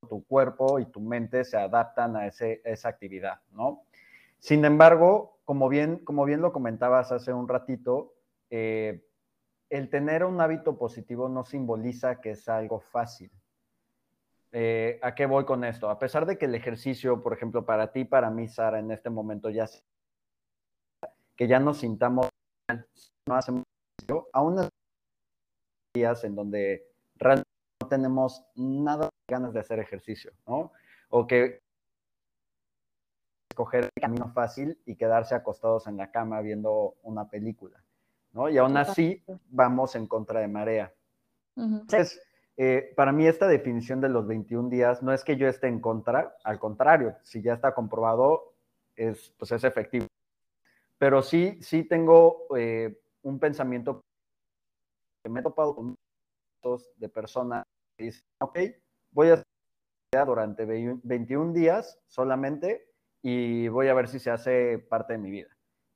Tu 0.10 0.24
cuerpo 0.26 0.80
y 0.80 0.86
tu 0.86 1.02
mente 1.02 1.44
se 1.44 1.58
adaptan 1.58 2.16
a 2.16 2.28
esa 2.28 2.88
actividad, 2.90 3.42
¿no? 3.52 3.84
Sin 4.40 4.64
embargo, 4.66 5.33
como 5.46 5.70
bien, 5.70 5.98
como 6.00 6.26
bien 6.26 6.42
lo 6.42 6.54
comentabas 6.54 7.12
hace 7.12 7.34
un 7.34 7.48
ratito, 7.48 8.14
eh, 8.50 9.06
el 9.70 9.90
tener 9.90 10.24
un 10.24 10.40
hábito 10.40 10.78
positivo 10.78 11.30
no 11.30 11.46
simboliza 11.46 12.22
que 12.22 12.32
es 12.32 12.48
algo 12.48 12.80
fácil 12.80 13.32
eh, 14.56 15.00
¿a 15.02 15.16
qué 15.16 15.26
voy 15.26 15.46
con 15.46 15.64
esto? 15.64 15.90
A 15.90 15.98
pesar 15.98 16.28
de 16.28 16.38
que 16.38 16.46
el 16.46 16.54
ejercicio, 16.54 17.24
por 17.24 17.34
ejemplo, 17.34 17.66
para 17.66 17.92
ti, 17.92 18.06
para 18.06 18.30
mí, 18.30 18.48
Sara, 18.48 18.78
en 18.78 18.92
este 18.92 19.10
momento 19.10 19.50
ya 19.50 19.68
que 21.36 21.48
ya 21.48 21.60
nos 21.60 21.80
sintamos, 21.80 22.30
no 23.28 23.36
hacemos 23.36 23.64
aún 24.32 24.70
días 25.96 26.24
en 26.24 26.36
donde 26.36 26.88
realmente 27.16 27.50
no 27.82 27.88
tenemos 27.88 28.46
nada 28.56 29.06
de 29.06 29.34
ganas 29.34 29.54
de 29.54 29.60
hacer 29.60 29.80
ejercicio, 29.80 30.32
¿no? 30.46 30.72
O 31.10 31.26
que 31.26 31.63
escoger 33.54 33.90
el 33.96 34.02
camino 34.02 34.32
fácil 34.34 34.80
y 34.86 34.96
quedarse 34.96 35.36
acostados 35.36 35.86
en 35.88 35.98
la 35.98 36.12
cama 36.12 36.42
viendo 36.42 36.96
una 37.04 37.30
película, 37.30 37.84
¿no? 38.32 38.50
Y 38.50 38.58
aún 38.58 38.76
así 38.78 39.24
vamos 39.50 39.96
en 39.96 40.08
contra 40.08 40.40
de 40.40 40.48
marea. 40.48 40.92
Entonces, 41.56 42.20
eh, 42.58 42.94
para 42.96 43.12
mí 43.12 43.28
esta 43.28 43.48
definición 43.48 44.02
de 44.02 44.10
los 44.10 44.26
21 44.26 44.70
días 44.70 45.04
no 45.04 45.14
es 45.14 45.24
que 45.24 45.38
yo 45.38 45.48
esté 45.48 45.68
en 45.68 45.80
contra, 45.80 46.36
al 46.44 46.58
contrario, 46.58 47.16
si 47.22 47.44
ya 47.44 47.54
está 47.54 47.76
comprobado, 47.76 48.54
es, 48.96 49.34
pues 49.38 49.52
es 49.52 49.64
efectivo. 49.64 50.08
Pero 50.98 51.22
sí, 51.22 51.60
sí 51.62 51.84
tengo 51.84 52.48
eh, 52.58 53.00
un 53.22 53.40
pensamiento 53.40 54.02
que 55.24 55.30
me 55.30 55.42
he 55.42 55.44
topado 55.44 55.76
con 55.76 55.96
de 56.98 57.10
personas 57.10 57.66
que 57.98 58.06
dicen, 58.06 58.24
ok, 58.40 58.58
voy 59.12 59.30
a 59.30 59.34
hacer 59.34 59.46
durante 60.26 60.66
21 60.66 61.52
días 61.52 62.00
solamente 62.08 62.93
y 63.24 63.70
voy 63.70 63.88
a 63.88 63.94
ver 63.94 64.10
si 64.10 64.20
se 64.20 64.30
hace 64.30 64.78
parte 64.78 65.14
de 65.14 65.20
mi 65.20 65.32
vida. 65.32 65.48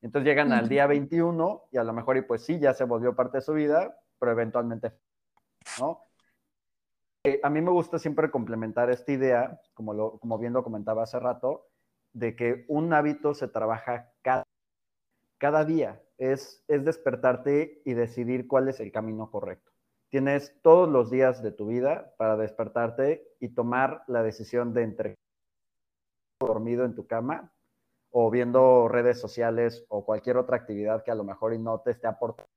Entonces 0.02 0.28
llegan 0.28 0.54
al 0.54 0.70
día 0.70 0.88
21 0.88 1.64
y 1.72 1.78
a 1.78 1.84
lo 1.84 1.94
mejor, 1.94 2.18
y 2.18 2.22
pues 2.22 2.46
sí, 2.46 2.58
ya 2.58 2.74
se 2.74 2.86
volvió 2.86 3.16
parte 3.16 3.38
de 3.38 3.42
su 3.42 3.54
vida, 3.54 4.00
pero 4.18 4.32
eventualmente, 4.32 4.94
¿no? 5.80 6.06
Eh, 7.26 7.42
a 7.44 7.50
mí 7.50 7.62
me 7.62 7.72
gusta 7.72 8.00
siempre 8.00 8.32
complementar 8.32 8.90
esta 8.90 9.12
idea, 9.12 9.60
como, 9.74 9.94
lo, 9.94 10.18
como 10.20 10.38
bien 10.38 10.54
lo 10.54 10.64
comentaba 10.64 11.04
hace 11.04 11.20
rato, 11.20 11.68
de 12.14 12.36
que 12.36 12.66
un 12.70 12.94
hábito 12.94 13.34
se 13.34 13.50
trabaja 13.50 14.14
cada, 14.22 14.44
cada 15.38 15.66
día. 15.66 16.02
Es, 16.18 16.64
es 16.70 16.86
despertarte 16.86 17.82
y 17.84 17.94
decidir 17.94 18.48
cuál 18.48 18.70
es 18.70 18.80
el 18.80 18.92
camino 18.92 19.30
correcto. 19.30 19.72
Tienes 20.10 20.58
todos 20.62 20.88
los 20.88 21.12
días 21.12 21.44
de 21.44 21.52
tu 21.52 21.68
vida 21.68 22.14
para 22.18 22.38
despertarte 22.38 23.28
y 23.42 23.50
tomar 23.50 24.04
la 24.08 24.24
decisión 24.24 24.74
de 24.74 24.84
entre 24.84 25.16
dormido 26.40 26.86
en 26.86 26.96
tu 26.96 27.08
cama 27.08 27.52
o 28.12 28.30
viendo 28.30 28.88
redes 28.88 29.20
sociales 29.20 29.86
o 29.90 30.06
cualquier 30.06 30.38
otra 30.38 30.58
actividad 30.58 31.04
que 31.04 31.12
a 31.12 31.16
lo 31.16 31.24
mejor 31.24 31.58
no 31.60 31.80
te 31.82 31.92
esté 31.92 32.08
aportando. 32.08 32.50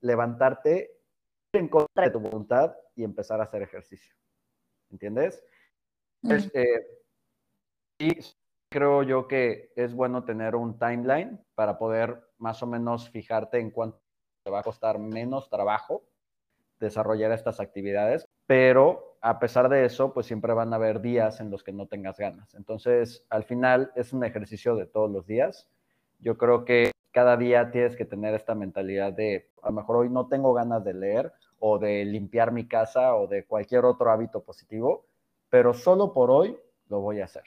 Levantarte 0.00 0.98
en 1.52 1.68
contra 1.68 2.04
de 2.04 2.10
tu 2.10 2.20
voluntad 2.20 2.76
y 2.94 3.04
empezar 3.04 3.40
a 3.40 3.44
hacer 3.44 3.62
ejercicio. 3.62 4.14
¿Entiendes? 4.90 5.44
Eh, 6.22 6.86
y 7.98 8.18
creo 8.70 9.02
yo 9.02 9.26
que 9.26 9.72
es 9.76 9.94
bueno 9.94 10.24
tener 10.24 10.54
un 10.54 10.78
timeline 10.78 11.44
para 11.54 11.78
poder 11.78 12.28
más 12.38 12.62
o 12.62 12.66
menos 12.66 13.10
fijarte 13.10 13.58
en 13.58 13.70
cuánto 13.70 14.00
te 14.44 14.50
va 14.50 14.60
a 14.60 14.62
costar 14.64 14.98
menos 14.98 15.50
trabajo 15.50 16.04
desarrollar 16.78 17.32
estas 17.32 17.60
actividades, 17.60 18.28
pero 18.46 19.07
a 19.20 19.38
pesar 19.38 19.68
de 19.68 19.84
eso, 19.84 20.12
pues 20.12 20.26
siempre 20.26 20.52
van 20.52 20.72
a 20.72 20.76
haber 20.76 21.00
días 21.00 21.40
en 21.40 21.50
los 21.50 21.62
que 21.62 21.72
no 21.72 21.86
tengas 21.86 22.18
ganas. 22.18 22.54
Entonces, 22.54 23.24
al 23.30 23.44
final 23.44 23.92
es 23.96 24.12
un 24.12 24.24
ejercicio 24.24 24.76
de 24.76 24.86
todos 24.86 25.10
los 25.10 25.26
días. 25.26 25.68
Yo 26.18 26.36
creo 26.38 26.64
que 26.64 26.92
cada 27.10 27.36
día 27.36 27.70
tienes 27.70 27.96
que 27.96 28.04
tener 28.04 28.34
esta 28.34 28.54
mentalidad 28.54 29.12
de, 29.12 29.50
a 29.62 29.68
lo 29.68 29.74
mejor 29.74 29.96
hoy 29.96 30.08
no 30.08 30.28
tengo 30.28 30.52
ganas 30.52 30.84
de 30.84 30.94
leer 30.94 31.32
o 31.58 31.78
de 31.78 32.04
limpiar 32.04 32.52
mi 32.52 32.68
casa 32.68 33.14
o 33.16 33.26
de 33.26 33.44
cualquier 33.44 33.84
otro 33.84 34.10
hábito 34.10 34.42
positivo, 34.42 35.06
pero 35.50 35.74
solo 35.74 36.12
por 36.12 36.30
hoy 36.30 36.56
lo 36.88 37.00
voy 37.00 37.20
a 37.20 37.24
hacer. 37.24 37.44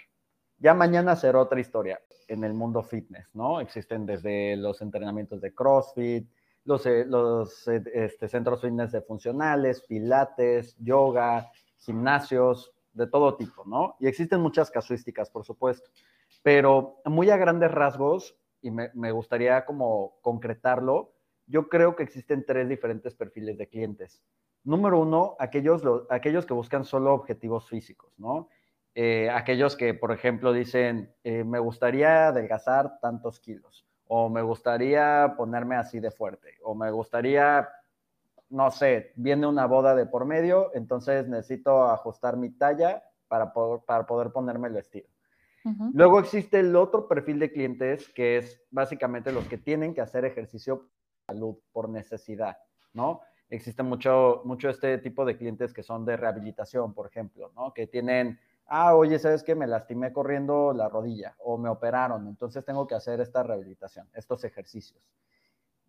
Ya 0.57 0.74
mañana 0.74 1.15
será 1.15 1.39
otra 1.39 1.59
historia 1.59 2.01
en 2.27 2.43
el 2.43 2.53
mundo 2.53 2.83
fitness, 2.83 3.27
¿no? 3.33 3.61
Existen 3.61 4.05
desde 4.05 4.55
los 4.55 4.81
entrenamientos 4.81 5.41
de 5.41 5.53
CrossFit, 5.53 6.27
los, 6.65 6.85
eh, 6.85 7.05
eh, 7.07 7.83
este, 7.93 8.27
centros 8.27 8.61
fitness 8.61 8.91
de 8.91 9.01
funcionales, 9.01 9.81
pilates, 9.81 10.75
yoga, 10.79 11.50
gimnasios, 11.77 12.71
de 12.93 13.07
todo 13.07 13.35
tipo, 13.37 13.63
¿no? 13.65 13.95
Y 14.00 14.07
existen 14.07 14.41
muchas 14.41 14.69
casuísticas, 14.69 15.29
por 15.29 15.45
supuesto, 15.45 15.89
pero 16.43 17.01
muy 17.05 17.29
a 17.29 17.37
grandes 17.37 17.71
rasgos, 17.71 18.37
y 18.61 18.69
me, 18.69 18.91
me 18.93 19.11
gustaría 19.11 19.65
como 19.65 20.17
concretarlo, 20.21 21.13
yo 21.47 21.69
creo 21.69 21.95
que 21.95 22.03
existen 22.03 22.45
tres 22.45 22.67
diferentes 22.67 23.15
perfiles 23.15 23.57
de 23.57 23.67
clientes. 23.67 24.21
Número 24.63 25.00
uno, 25.00 25.35
aquellos, 25.39 25.81
aquellos 26.09 26.45
que 26.45 26.53
buscan 26.53 26.83
solo 26.83 27.13
objetivos 27.13 27.67
físicos, 27.69 28.13
¿no? 28.19 28.50
Eh, 28.93 29.29
aquellos 29.29 29.77
que, 29.77 29.93
por 29.93 30.11
ejemplo, 30.11 30.51
dicen, 30.51 31.15
me 31.24 31.59
gustaría 31.59 32.27
adelgazar 32.27 33.00
tantos 33.00 33.39
kilos 33.39 33.85
o 34.13 34.27
me 34.27 34.41
gustaría 34.41 35.35
ponerme 35.37 35.77
así 35.77 36.01
de 36.01 36.11
fuerte, 36.11 36.57
o 36.63 36.75
me 36.75 36.91
gustaría, 36.91 37.69
no 38.50 38.69
sé, 38.69 39.13
viene 39.15 39.47
una 39.47 39.67
boda 39.67 39.95
de 39.95 40.05
por 40.05 40.25
medio, 40.25 40.69
entonces 40.74 41.29
necesito 41.29 41.85
ajustar 41.85 42.35
mi 42.35 42.50
talla 42.50 43.05
para 43.29 43.53
poder, 43.53 43.85
para 43.85 44.05
poder 44.05 44.33
ponerme 44.33 44.67
el 44.67 44.74
vestido. 44.74 45.07
Luego 45.93 46.19
existe 46.19 46.59
el 46.59 46.75
otro 46.75 47.07
perfil 47.07 47.39
de 47.39 47.53
clientes 47.53 48.09
que 48.09 48.35
es 48.35 48.61
básicamente 48.69 49.31
los 49.31 49.47
que 49.47 49.57
tienen 49.57 49.93
que 49.93 50.01
hacer 50.01 50.25
ejercicio 50.25 50.79
por 50.79 50.89
salud, 51.27 51.55
por 51.71 51.87
necesidad, 51.87 52.57
¿no? 52.91 53.21
Existe 53.50 53.81
mucho, 53.81 54.41
mucho 54.43 54.67
este 54.67 54.97
tipo 54.97 55.24
de 55.24 55.37
clientes 55.37 55.71
que 55.71 55.83
son 55.83 56.03
de 56.03 56.17
rehabilitación, 56.17 56.93
por 56.93 57.07
ejemplo, 57.07 57.53
¿no? 57.55 57.74
Que 57.74 57.87
tienen 57.87 58.37
ah, 58.74 58.96
oye, 58.96 59.20
¿sabes 59.20 59.44
qué? 59.44 59.53
Me 59.53 59.68
lastimé 59.68 60.14
corriendo 60.14 60.72
la 60.74 60.88
rodilla 60.88 61.36
o 61.40 61.57
me 61.57 61.68
operaron, 61.68 62.25
entonces 62.27 62.64
tengo 62.64 62.88
que 62.88 62.96
hacer 62.96 63.20
esta 63.20 63.44
rehabilitación, 63.44 64.10
estos 64.14 64.46
ejercicios. 64.46 65.03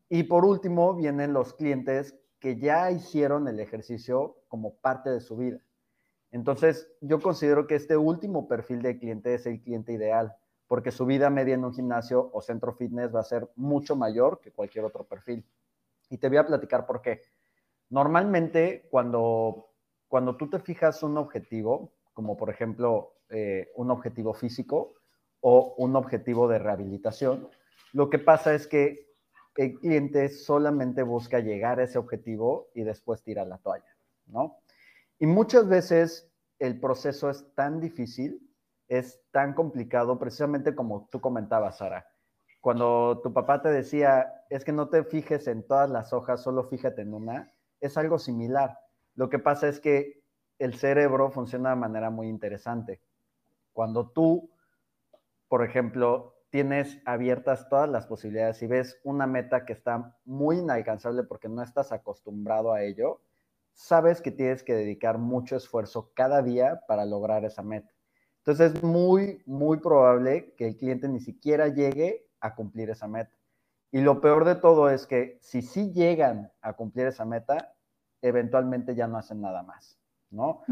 Y 0.08 0.24
por 0.24 0.44
último, 0.44 0.92
vienen 0.92 1.32
los 1.32 1.54
clientes 1.54 2.16
que 2.40 2.58
ya 2.58 2.90
hicieron 2.90 3.46
el 3.46 3.60
ejercicio 3.60 4.36
como 4.48 4.74
parte 4.74 5.10
de 5.10 5.20
su 5.20 5.36
vida. 5.36 5.60
Entonces, 6.32 6.90
yo 7.00 7.20
considero 7.20 7.68
que 7.68 7.76
este 7.76 7.96
último 7.96 8.48
perfil 8.48 8.82
de 8.82 8.98
cliente 8.98 9.34
es 9.34 9.46
el 9.46 9.62
cliente 9.62 9.92
ideal, 9.92 10.34
porque 10.66 10.90
su 10.90 11.06
vida 11.06 11.30
media 11.30 11.54
en 11.54 11.64
un 11.64 11.72
gimnasio 11.72 12.30
o 12.32 12.42
centro 12.42 12.72
fitness 12.72 13.14
va 13.14 13.20
a 13.20 13.24
ser 13.24 13.48
mucho 13.54 13.94
mayor 13.94 14.40
que 14.40 14.50
cualquier 14.50 14.84
otro 14.84 15.04
perfil. 15.04 15.46
Y 16.10 16.18
te 16.18 16.28
voy 16.28 16.38
a 16.38 16.46
platicar 16.46 16.84
por 16.84 17.00
qué. 17.00 17.22
Normalmente, 17.90 18.88
cuando, 18.90 19.68
cuando 20.08 20.36
tú 20.36 20.50
te 20.50 20.58
fijas 20.58 21.04
un 21.04 21.16
objetivo, 21.16 21.92
como 22.12 22.36
por 22.36 22.50
ejemplo 22.50 23.14
eh, 23.30 23.70
un 23.76 23.90
objetivo 23.90 24.34
físico 24.34 24.94
o 25.40 25.74
un 25.78 25.96
objetivo 25.96 26.48
de 26.48 26.58
rehabilitación, 26.58 27.48
lo 27.92 28.10
que 28.10 28.18
pasa 28.18 28.54
es 28.54 28.66
que 28.66 29.12
el 29.56 29.78
cliente 29.78 30.28
solamente 30.28 31.02
busca 31.02 31.40
llegar 31.40 31.78
a 31.78 31.84
ese 31.84 31.98
objetivo 31.98 32.70
y 32.74 32.82
después 32.84 33.22
tira 33.22 33.44
la 33.44 33.58
toalla, 33.58 33.96
¿no? 34.26 34.58
Y 35.18 35.26
muchas 35.26 35.68
veces 35.68 36.32
el 36.58 36.80
proceso 36.80 37.28
es 37.28 37.54
tan 37.54 37.80
difícil, 37.80 38.40
es 38.88 39.20
tan 39.30 39.54
complicado, 39.54 40.18
precisamente 40.18 40.74
como 40.74 41.08
tú 41.10 41.20
comentabas, 41.20 41.78
Sara. 41.78 42.06
Cuando 42.60 43.20
tu 43.22 43.32
papá 43.32 43.60
te 43.60 43.68
decía, 43.68 44.44
es 44.48 44.64
que 44.64 44.72
no 44.72 44.88
te 44.88 45.04
fijes 45.04 45.48
en 45.48 45.66
todas 45.66 45.90
las 45.90 46.12
hojas, 46.12 46.42
solo 46.42 46.64
fíjate 46.64 47.02
en 47.02 47.12
una, 47.12 47.52
es 47.80 47.96
algo 47.96 48.18
similar. 48.18 48.78
Lo 49.14 49.28
que 49.28 49.38
pasa 49.38 49.68
es 49.68 49.80
que 49.80 50.21
el 50.62 50.74
cerebro 50.74 51.30
funciona 51.30 51.70
de 51.70 51.76
manera 51.76 52.10
muy 52.10 52.28
interesante. 52.28 53.00
Cuando 53.72 54.10
tú, 54.10 54.50
por 55.48 55.64
ejemplo, 55.64 56.36
tienes 56.50 57.00
abiertas 57.04 57.68
todas 57.68 57.88
las 57.88 58.06
posibilidades 58.06 58.62
y 58.62 58.66
ves 58.68 59.00
una 59.02 59.26
meta 59.26 59.64
que 59.64 59.72
está 59.72 60.16
muy 60.24 60.58
inalcanzable 60.58 61.24
porque 61.24 61.48
no 61.48 61.62
estás 61.62 61.90
acostumbrado 61.90 62.72
a 62.72 62.82
ello, 62.82 63.22
sabes 63.72 64.20
que 64.20 64.30
tienes 64.30 64.62
que 64.62 64.74
dedicar 64.74 65.18
mucho 65.18 65.56
esfuerzo 65.56 66.12
cada 66.14 66.42
día 66.42 66.82
para 66.86 67.06
lograr 67.06 67.44
esa 67.44 67.62
meta. 67.62 67.90
Entonces 68.38 68.74
es 68.74 68.82
muy, 68.82 69.42
muy 69.46 69.78
probable 69.78 70.54
que 70.56 70.68
el 70.68 70.76
cliente 70.76 71.08
ni 71.08 71.20
siquiera 71.20 71.68
llegue 71.68 72.28
a 72.40 72.54
cumplir 72.54 72.90
esa 72.90 73.08
meta. 73.08 73.32
Y 73.90 74.00
lo 74.00 74.20
peor 74.20 74.44
de 74.44 74.54
todo 74.54 74.90
es 74.90 75.06
que 75.06 75.38
si 75.40 75.62
sí 75.62 75.92
llegan 75.92 76.52
a 76.60 76.74
cumplir 76.74 77.06
esa 77.06 77.24
meta, 77.24 77.74
eventualmente 78.20 78.94
ya 78.94 79.08
no 79.08 79.18
hacen 79.18 79.40
nada 79.40 79.62
más. 79.62 80.01
¿No? 80.32 80.62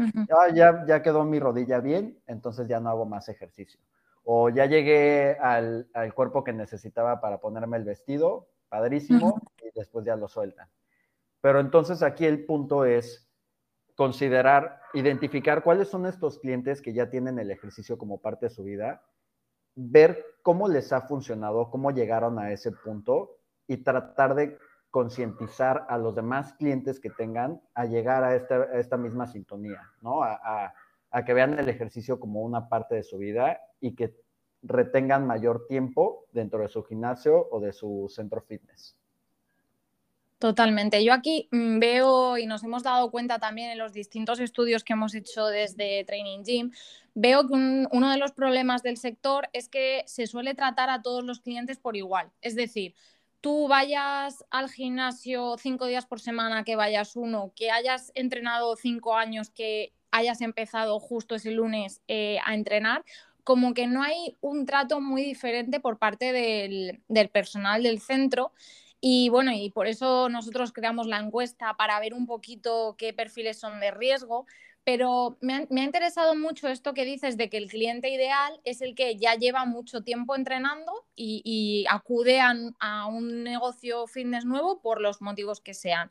ya, 0.53 0.85
ya 0.85 1.01
quedó 1.01 1.23
mi 1.23 1.39
rodilla 1.39 1.79
bien, 1.79 2.19
entonces 2.27 2.67
ya 2.67 2.79
no 2.79 2.89
hago 2.89 3.05
más 3.05 3.29
ejercicio. 3.29 3.79
O 4.23 4.49
ya 4.49 4.65
llegué 4.65 5.37
al, 5.39 5.87
cuerpo 6.13 6.43
que 6.43 6.53
necesitaba 6.53 7.21
para 7.21 7.39
ponerme 7.39 7.77
el 7.77 7.83
vestido, 7.83 8.47
padrísimo, 8.69 9.41
y 9.63 9.77
después 9.77 10.05
ya 10.05 10.15
lo 10.15 10.27
sueltan. 10.27 10.67
Pero 11.41 11.59
entonces 11.59 12.03
aquí 12.03 12.25
el 12.25 12.45
punto 12.45 12.85
es 12.85 13.27
considerar, 13.95 14.81
identificar 14.93 15.63
cuáles 15.63 15.87
son 15.87 16.05
estos 16.05 16.39
clientes 16.39 16.81
que 16.81 16.93
ya 16.93 17.09
tienen 17.09 17.39
el 17.39 17.51
ejercicio 17.51 17.97
como 17.97 18.19
parte 18.19 18.47
de 18.47 18.51
su 18.51 18.63
vida, 18.63 19.03
ver 19.75 20.25
cómo 20.43 20.67
les 20.67 20.91
ha 20.93 21.01
funcionado, 21.01 21.69
cómo 21.69 21.91
llegaron 21.91 22.39
a 22.39 22.51
ese 22.51 22.71
punto 22.71 23.37
y 23.67 23.77
tratar 23.77 24.35
de 24.35 24.57
concientizar 24.91 25.85
a 25.89 25.97
los 25.97 26.15
demás 26.15 26.53
clientes 26.53 26.99
que 26.99 27.09
tengan 27.09 27.61
a 27.73 27.85
llegar 27.85 28.23
a 28.23 28.35
esta, 28.35 28.97
misma 28.97 29.25
sintonía, 29.25 29.81
¿no? 30.01 30.21
A, 30.21 30.73
a, 31.09 31.25
que 31.25 31.33
vean 31.33 31.57
el 31.57 31.69
ejercicio 31.69 32.19
como 32.19 32.41
una 32.41 32.67
parte 32.69 32.95
de 32.95 33.03
su 33.03 33.17
vida 33.17 33.61
y 33.79 33.95
que 33.95 34.13
retengan 34.61 35.25
mayor 35.25 35.65
tiempo 35.67 36.25
dentro 36.33 36.59
de 36.61 36.67
su 36.67 36.83
gimnasio 36.83 37.47
o 37.51 37.59
de 37.59 37.73
su 37.73 38.07
centro 38.13 38.41
fitness. 38.41 38.95
Totalmente. 40.41 41.03
Yo 41.03 41.13
aquí 41.13 41.47
mm, 41.51 41.77
veo 41.77 42.37
y 42.37 42.47
nos 42.47 42.63
hemos 42.63 42.81
dado 42.81 43.11
cuenta 43.11 43.37
también 43.37 43.69
en 43.69 43.77
los 43.77 43.93
distintos 43.93 44.39
estudios 44.39 44.83
que 44.83 44.93
hemos 44.93 45.13
hecho 45.13 45.45
desde 45.45 46.03
Training 46.03 46.43
Gym, 46.43 46.71
veo 47.13 47.47
que 47.47 47.53
uno 47.53 48.09
de 48.09 48.17
los 48.17 48.31
problemas 48.31 48.81
del 48.81 48.97
sector 48.97 49.47
es 49.53 49.69
que 49.69 50.03
se 50.07 50.25
suele 50.25 50.55
tratar 50.55 50.89
a 50.89 51.03
todos 51.03 51.23
los 51.23 51.41
clientes 51.41 51.77
por 51.77 51.95
igual. 51.95 52.31
Es 52.41 52.55
decir, 52.55 52.95
tú 53.41 53.67
vayas 53.67 54.45
al 54.51 54.69
gimnasio 54.69 55.57
cinco 55.57 55.87
días 55.87 56.05
por 56.05 56.19
semana, 56.19 56.63
que 56.63 56.75
vayas 56.75 57.15
uno, 57.15 57.51
que 57.55 57.71
hayas 57.71 58.11
entrenado 58.15 58.75
cinco 58.75 59.15
años, 59.15 59.49
que 59.49 59.93
hayas 60.11 60.41
empezado 60.41 60.99
justo 60.99 61.35
ese 61.35 61.51
lunes 61.51 62.01
eh, 62.07 62.37
a 62.45 62.53
entrenar, 62.53 63.03
como 63.43 63.73
que 63.73 63.87
no 63.87 64.03
hay 64.03 64.37
un 64.41 64.65
trato 64.65 65.01
muy 65.01 65.23
diferente 65.23 65.79
por 65.79 65.97
parte 65.97 66.31
del, 66.31 67.01
del 67.07 67.29
personal 67.29 67.81
del 67.81 67.99
centro 67.99 68.53
y 69.03 69.29
bueno, 69.29 69.51
y 69.51 69.71
por 69.71 69.87
eso 69.87 70.29
nosotros 70.29 70.71
creamos 70.71 71.07
la 71.07 71.17
encuesta 71.17 71.75
para 71.75 71.99
ver 71.99 72.13
un 72.13 72.27
poquito 72.27 72.95
qué 72.99 73.13
perfiles 73.13 73.59
son 73.59 73.79
de 73.79 73.89
riesgo. 73.89 74.45
Pero 74.83 75.37
me 75.41 75.53
ha, 75.53 75.83
interesado 75.83 76.35
mucho 76.35 76.67
esto 76.67 76.93
que 76.93 77.05
dices 77.05 77.37
de 77.37 77.49
que 77.49 77.57
el 77.57 77.69
cliente 77.69 78.09
ideal 78.09 78.59
es 78.63 78.81
el 78.81 78.95
que 78.95 79.15
ya 79.15 79.35
lleva 79.35 79.65
mucho 79.65 80.03
tiempo 80.03 80.35
entrenando 80.35 81.05
y, 81.15 81.85
acude 81.89 82.39
a, 82.39 83.05
un 83.07 83.43
negocio 83.43 84.07
fitness 84.07 84.45
nuevo 84.45 84.81
por 84.81 84.99
los 84.99 85.21
motivos 85.21 85.61
que 85.61 85.75
sean. 85.75 86.09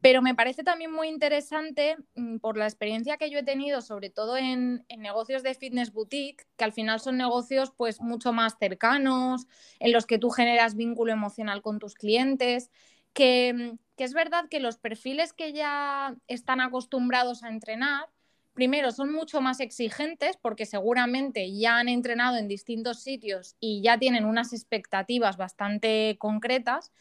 Pero 0.00 0.22
me 0.22 0.34
parece 0.34 0.62
también 0.62 0.92
muy 0.92 1.08
interesante 1.08 1.96
mm, 2.14 2.38
por 2.38 2.56
la 2.56 2.66
experiencia 2.66 3.16
que 3.16 3.30
yo 3.30 3.38
he 3.40 3.42
tenido, 3.44 3.80
sobre 3.82 4.10
todo 4.10 4.36
en, 4.36 4.84
negocios 4.96 5.42
de 5.42 5.54
fitness 5.54 5.92
boutique, 5.92 6.44
que 6.56 6.64
al 6.64 6.72
final 6.72 7.00
son 7.00 7.16
negocios 7.16 7.72
pues 7.76 8.00
mucho 8.00 8.32
más 8.32 8.56
cercanos, 8.58 9.46
en 9.80 9.92
los 9.92 10.06
que 10.06 10.18
tú 10.18 10.30
generas 10.30 10.76
vínculo 10.76 11.12
emocional 11.12 11.62
con 11.62 11.78
tus 11.78 11.94
clientes, 11.94 12.70
que, 13.12 13.52
mm, 13.54 13.78
que 13.98 14.04
es 14.04 14.14
verdad 14.14 14.48
que 14.48 14.60
los 14.60 14.78
perfiles 14.78 15.32
que 15.32 15.52
ya 15.52 16.14
están 16.28 16.60
acostumbrados 16.60 17.42
a 17.42 17.48
entrenar, 17.48 18.06
primero 18.54 18.92
son 18.92 19.12
mucho 19.12 19.40
más 19.40 19.58
exigentes 19.58 20.36
porque 20.40 20.66
seguramente 20.66 21.52
ya 21.52 21.78
han 21.78 21.88
entrenado 21.88 22.36
en 22.36 22.46
distintos 22.46 23.00
sitios 23.00 23.56
y 23.58 23.82
ya 23.82 23.98
tienen 23.98 24.24
unas 24.24 24.52
expectativas 24.52 25.36
bastante 25.36 26.16
concretas. 26.20 26.92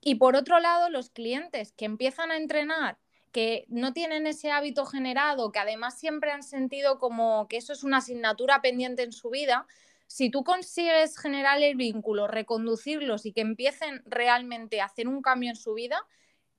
Y 0.00 0.14
por 0.14 0.36
otro 0.36 0.60
lado, 0.60 0.88
los 0.90 1.10
clientes 1.10 1.72
que 1.72 1.86
empiezan 1.86 2.30
a 2.30 2.36
entrenar, 2.36 2.98
que 3.32 3.64
no 3.68 3.92
tienen 3.92 4.28
ese 4.28 4.52
hábito 4.52 4.86
generado, 4.86 5.50
que 5.50 5.58
además 5.58 5.98
siempre 5.98 6.30
han 6.30 6.44
sentido 6.44 7.00
como 7.00 7.48
que 7.48 7.56
eso 7.56 7.72
es 7.72 7.82
una 7.82 7.96
asignatura 7.96 8.62
pendiente 8.62 9.02
en 9.02 9.12
su 9.12 9.30
vida, 9.30 9.66
si 10.06 10.30
tú 10.30 10.44
consigues 10.44 11.18
generar 11.18 11.60
el 11.60 11.76
vínculo, 11.76 12.28
reconducirlos 12.28 13.26
y 13.26 13.32
que 13.32 13.40
empiecen 13.42 14.02
realmente 14.06 14.80
a 14.80 14.86
hacer 14.86 15.08
un 15.08 15.20
cambio 15.20 15.50
en 15.50 15.56
su 15.56 15.74
vida, 15.74 16.06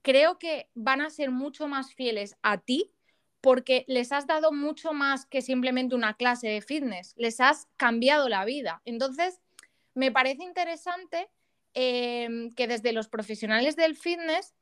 creo 0.01 0.39
que 0.39 0.69
van 0.75 1.01
a 1.01 1.09
ser 1.09 1.31
mucho 1.31 1.67
más 1.67 1.93
fieles 1.93 2.35
a 2.41 2.57
ti 2.57 2.91
porque 3.41 3.85
les 3.87 4.11
has 4.11 4.27
dado 4.27 4.51
mucho 4.51 4.93
más 4.93 5.25
que 5.25 5.41
simplemente 5.41 5.95
una 5.95 6.15
clase 6.15 6.47
de 6.49 6.61
fitness, 6.61 7.13
les 7.15 7.39
has 7.39 7.67
cambiado 7.77 8.27
la 8.27 8.43
vida. 8.43 8.81
Entonces, 8.85 9.39
me 9.93 10.11
parece 10.11 10.43
interesante 10.43 11.29
Em, 11.73 12.51
que 12.55 12.67
desde 12.67 12.93
los 12.93 13.07
profesionales 13.09 13.75
del 13.75 13.95
fitness 13.95 14.55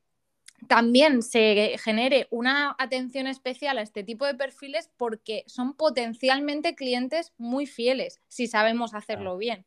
también 0.68 1.22
se 1.22 1.78
genere 1.78 2.28
una 2.32 2.76
atención 2.78 3.28
especial 3.28 3.78
a 3.78 3.82
este 3.82 4.04
tipo 4.04 4.26
de 4.26 4.36
perfiles 4.36 4.92
porque 4.98 5.44
son 5.48 5.74
potencialmente 5.74 6.76
clientes 6.76 7.34
muy 7.38 7.66
fieles 7.66 8.20
si 8.28 8.48
sabemos 8.48 8.94
hacerlo 8.94 9.38
bien. 9.38 9.66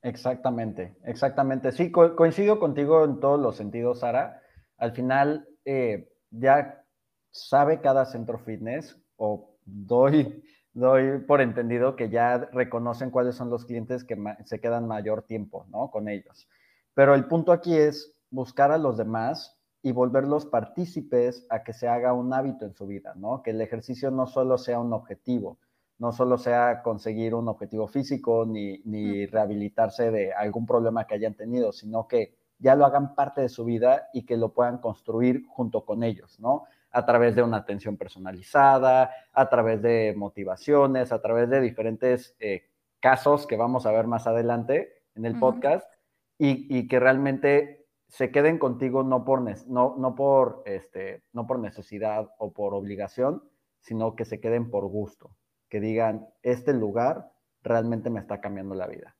Exactamente, 0.00 0.96
exactamente. 1.04 1.72
Sí, 1.72 1.90
coincido 1.90 2.58
contigo 2.58 3.04
en 3.04 3.20
todos 3.20 3.38
los 3.38 3.56
sentidos, 3.56 4.00
Sara. 4.00 4.42
Al 4.78 4.92
final, 4.92 5.48
eh, 5.64 6.10
ya 6.30 6.84
sabe 7.30 7.80
cada 7.80 8.06
centro 8.06 8.38
fitness 8.38 8.96
o 9.16 9.56
doy 9.64 10.42
doy 10.74 11.20
por 11.20 11.40
entendido 11.40 11.96
que 11.96 12.10
ya 12.10 12.36
reconocen 12.52 13.10
cuáles 13.10 13.36
son 13.36 13.48
los 13.48 13.64
clientes 13.64 14.04
que 14.04 14.16
se 14.44 14.60
quedan 14.60 14.86
mayor 14.86 15.22
tiempo, 15.22 15.66
¿no? 15.70 15.90
Con 15.90 16.08
ellos. 16.08 16.48
Pero 16.94 17.14
el 17.14 17.26
punto 17.26 17.52
aquí 17.52 17.76
es 17.76 18.14
buscar 18.30 18.72
a 18.72 18.78
los 18.78 18.96
demás 18.96 19.56
y 19.82 19.92
volverlos 19.92 20.46
partícipes 20.46 21.46
a 21.50 21.62
que 21.62 21.72
se 21.72 21.86
haga 21.88 22.12
un 22.12 22.32
hábito 22.32 22.64
en 22.64 22.74
su 22.74 22.86
vida, 22.86 23.14
¿no? 23.16 23.42
Que 23.42 23.50
el 23.50 23.60
ejercicio 23.60 24.10
no 24.10 24.26
solo 24.26 24.58
sea 24.58 24.80
un 24.80 24.92
objetivo, 24.92 25.58
no 25.98 26.12
solo 26.12 26.38
sea 26.38 26.82
conseguir 26.82 27.34
un 27.34 27.48
objetivo 27.48 27.86
físico 27.86 28.44
ni, 28.44 28.78
ni 28.84 29.26
rehabilitarse 29.26 30.10
de 30.10 30.32
algún 30.32 30.66
problema 30.66 31.06
que 31.06 31.14
hayan 31.14 31.34
tenido, 31.34 31.72
sino 31.72 32.08
que 32.08 32.36
ya 32.58 32.74
lo 32.74 32.86
hagan 32.86 33.14
parte 33.14 33.40
de 33.40 33.48
su 33.48 33.64
vida 33.64 34.08
y 34.12 34.24
que 34.24 34.36
lo 34.36 34.52
puedan 34.52 34.78
construir 34.78 35.44
junto 35.46 35.84
con 35.84 36.02
ellos, 36.02 36.38
¿no? 36.40 36.64
a 36.94 37.04
través 37.04 37.34
de 37.34 37.42
una 37.42 37.58
atención 37.58 37.96
personalizada, 37.96 39.10
a 39.32 39.48
través 39.50 39.82
de 39.82 40.14
motivaciones, 40.16 41.10
a 41.10 41.20
través 41.20 41.50
de 41.50 41.60
diferentes 41.60 42.36
eh, 42.38 42.70
casos 43.00 43.48
que 43.48 43.56
vamos 43.56 43.84
a 43.84 43.90
ver 43.90 44.06
más 44.06 44.28
adelante 44.28 45.02
en 45.16 45.26
el 45.26 45.38
podcast 45.38 45.90
y, 46.38 46.86
que 46.86 47.00
realmente 47.00 47.86
se 48.06 48.30
queden 48.30 48.58
contigo 48.58 49.02
no 49.02 49.24
por, 49.24 49.42
no, 49.66 49.96
no, 49.98 50.14
por, 50.14 50.62
este, 50.66 51.24
no 51.32 51.48
por 51.48 51.58
necesidad 51.58 52.30
o 52.38 52.52
por 52.52 52.74
obligación, 52.74 53.42
sino 53.80 54.14
que 54.14 54.24
se 54.24 54.40
queden 54.40 54.70
por 54.70 54.86
gusto, 54.86 55.36
que 55.68 55.80
digan, 55.80 56.28
este 56.42 56.72
lugar 56.72 57.32
realmente 57.62 58.08
me 58.08 58.20
está 58.20 58.40
cambiando 58.40 58.76
la 58.76 58.86
vida. 58.86 59.16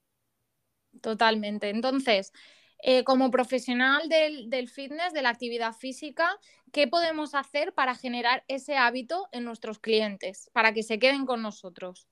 Totalmente. 1.00 1.70
Entonces, 1.70 2.32
eh, 2.78 3.04
como 3.04 3.30
profesional 3.30 4.08
del, 4.08 4.68
fitness, 4.68 5.12
de 5.12 5.22
la 5.22 5.30
actividad 5.30 5.72
física, 5.72 6.28
¿qué 6.72 6.86
podemos 6.86 7.34
hacer 7.34 7.72
para 7.72 7.94
generar 7.94 8.44
ese 8.48 8.76
hábito 8.76 9.28
en 9.32 9.44
nuestros 9.44 9.78
clientes, 9.78 10.50
para 10.52 10.72
que 10.72 10.82
se 10.82 10.98
queden 10.98 11.26
con 11.26 11.42
nosotros? 11.42 12.08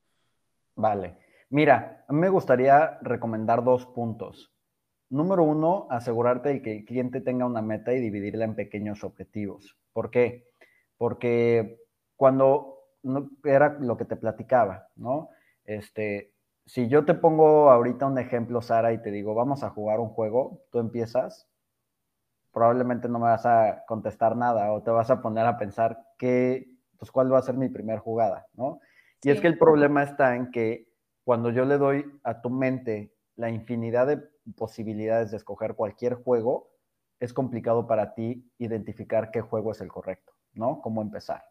Vale. 0.74 1.18
Mira, 1.50 2.04
me 2.08 2.30
gustaría 2.30 2.98
recomendar 3.02 3.62
dos 3.62 3.86
puntos. 3.86 4.50
Número 5.10 5.44
uno, 5.44 5.86
asegurarte 5.90 6.48
de 6.48 6.62
que 6.62 6.72
el 6.78 6.84
cliente 6.86 7.20
tenga 7.20 7.44
una 7.44 7.60
meta 7.60 7.92
y 7.92 8.00
dividirla 8.00 8.46
en 8.46 8.54
pequeños 8.54 9.04
objetivos. 9.04 9.76
¿Por 9.92 10.10
qué? 10.10 10.48
Porque 10.96 11.78
cuando 12.16 12.78
era 13.44 13.76
lo 13.78 13.98
que 13.98 14.06
te 14.06 14.16
platicaba, 14.16 14.88
¿no? 14.96 15.28
Este, 15.64 16.31
si 16.66 16.88
yo 16.88 17.04
te 17.04 17.14
pongo 17.14 17.70
ahorita 17.70 18.06
un 18.06 18.18
ejemplo, 18.18 18.62
Sara, 18.62 18.92
y 18.92 19.02
te 19.02 19.10
digo, 19.10 19.34
vamos 19.34 19.62
a 19.62 19.70
jugar 19.70 20.00
un 20.00 20.08
juego, 20.08 20.64
tú 20.70 20.78
empiezas, 20.78 21.48
probablemente 22.52 23.08
no 23.08 23.18
me 23.18 23.26
vas 23.26 23.46
a 23.46 23.84
contestar 23.86 24.36
nada 24.36 24.72
o 24.72 24.82
te 24.82 24.90
vas 24.90 25.10
a 25.10 25.22
poner 25.22 25.46
a 25.46 25.56
pensar 25.56 25.98
qué, 26.18 26.70
pues 26.98 27.10
cuál 27.10 27.32
va 27.32 27.38
a 27.38 27.42
ser 27.42 27.56
mi 27.56 27.68
primera 27.68 27.98
jugada, 27.98 28.46
¿no? 28.54 28.80
Y 29.22 29.30
es 29.30 29.40
que 29.40 29.46
el 29.46 29.58
problema 29.58 30.02
está 30.02 30.34
en 30.34 30.50
que 30.50 30.88
cuando 31.24 31.50
yo 31.50 31.64
le 31.64 31.78
doy 31.78 32.04
a 32.24 32.40
tu 32.40 32.50
mente 32.50 33.14
la 33.36 33.50
infinidad 33.50 34.06
de 34.06 34.20
posibilidades 34.56 35.30
de 35.30 35.36
escoger 35.36 35.74
cualquier 35.74 36.14
juego, 36.14 36.70
es 37.20 37.32
complicado 37.32 37.86
para 37.86 38.14
ti 38.14 38.50
identificar 38.58 39.30
qué 39.30 39.40
juego 39.40 39.70
es 39.70 39.80
el 39.80 39.88
correcto, 39.88 40.32
¿no? 40.54 40.80
Cómo 40.80 41.02
empezar. 41.02 41.44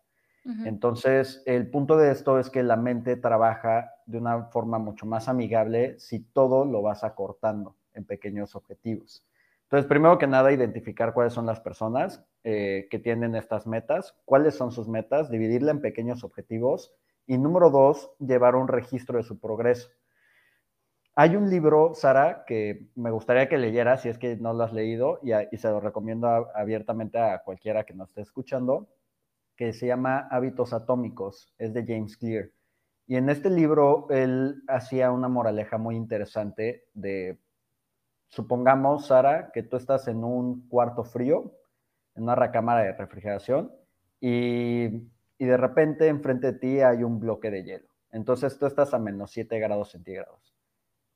Entonces, 0.44 1.44
el 1.46 1.70
punto 1.70 1.98
de 1.98 2.12
esto 2.12 2.40
es 2.40 2.50
que 2.50 2.64
la 2.64 2.76
mente 2.76 3.16
trabaja 3.16 3.94
de 4.12 4.18
una 4.18 4.46
forma 4.46 4.78
mucho 4.78 5.06
más 5.06 5.28
amigable 5.30 5.98
si 6.00 6.20
todo 6.20 6.66
lo 6.66 6.82
vas 6.82 7.04
acortando 7.04 7.76
en 7.94 8.06
pequeños 8.06 8.56
objetivos. 8.56 9.26
Entonces, 9.64 9.88
primero 9.88 10.18
que 10.18 10.28
nada, 10.28 10.52
identificar 10.52 11.14
cuáles 11.14 11.32
son 11.32 11.46
las 11.46 11.62
personas 11.62 12.26
eh, 12.44 12.88
que 12.92 13.00
tienen 13.00 13.36
estas 13.36 13.66
metas, 13.66 14.18
cuáles 14.26 14.56
son 14.56 14.74
sus 14.74 14.90
metas, 14.90 15.30
dividirla 15.30 15.72
en 15.72 15.80
pequeños 15.80 16.26
objetivos 16.26 16.94
y 17.26 17.38
número 17.38 17.70
dos, 17.70 18.12
llevar 18.20 18.56
un 18.56 18.68
registro 18.68 19.18
de 19.18 19.24
su 19.24 19.40
progreso. 19.40 19.90
Hay 21.16 21.38
un 21.38 21.50
libro, 21.50 21.94
Sara, 21.94 22.44
que 22.46 22.88
me 22.96 23.12
gustaría 23.12 23.48
que 23.48 23.58
leyeras 23.58 24.02
si 24.02 24.10
es 24.10 24.18
que 24.18 24.36
no 24.36 24.54
lo 24.54 24.64
has 24.64 24.74
leído 24.74 25.20
y, 25.24 25.32
y 25.52 25.58
se 25.58 25.70
lo 25.70 25.80
recomiendo 25.80 26.28
abiertamente 26.54 27.18
a 27.20 27.42
cualquiera 27.42 27.86
que 27.86 27.94
nos 27.94 28.10
esté 28.10 28.22
escuchando, 28.22 28.90
que 29.56 29.72
se 29.72 29.88
llama 29.88 30.28
Hábitos 30.32 30.74
Atómicos, 30.74 31.54
es 31.58 31.74
de 31.74 31.86
James 31.86 32.18
Clear. 32.18 32.50
Y 33.12 33.18
en 33.18 33.30
este 33.30 33.50
libro 33.50 34.08
él 34.10 34.64
hacía 34.70 35.12
una 35.12 35.28
moraleja 35.28 35.78
muy 35.78 35.98
interesante 35.98 36.86
de, 36.94 37.42
supongamos, 38.30 39.08
Sara, 39.08 39.52
que 39.52 39.64
tú 39.64 39.76
estás 39.76 40.08
en 40.08 40.24
un 40.24 40.70
cuarto 40.70 41.04
frío, 41.04 41.58
en 42.16 42.24
una 42.24 42.36
recámara 42.36 42.84
de 42.84 42.94
refrigeración, 42.94 43.70
y, 44.22 44.86
y 45.38 45.46
de 45.46 45.58
repente 45.58 46.08
enfrente 46.08 46.54
de 46.54 46.60
ti 46.60 46.80
hay 46.80 47.04
un 47.04 47.20
bloque 47.20 47.52
de 47.52 47.66
hielo. 47.66 47.90
Entonces 48.12 48.58
tú 48.58 48.66
estás 48.66 48.94
a 48.94 48.98
menos 48.98 49.32
7 49.32 49.60
grados 49.60 49.92
centígrados. 49.92 50.56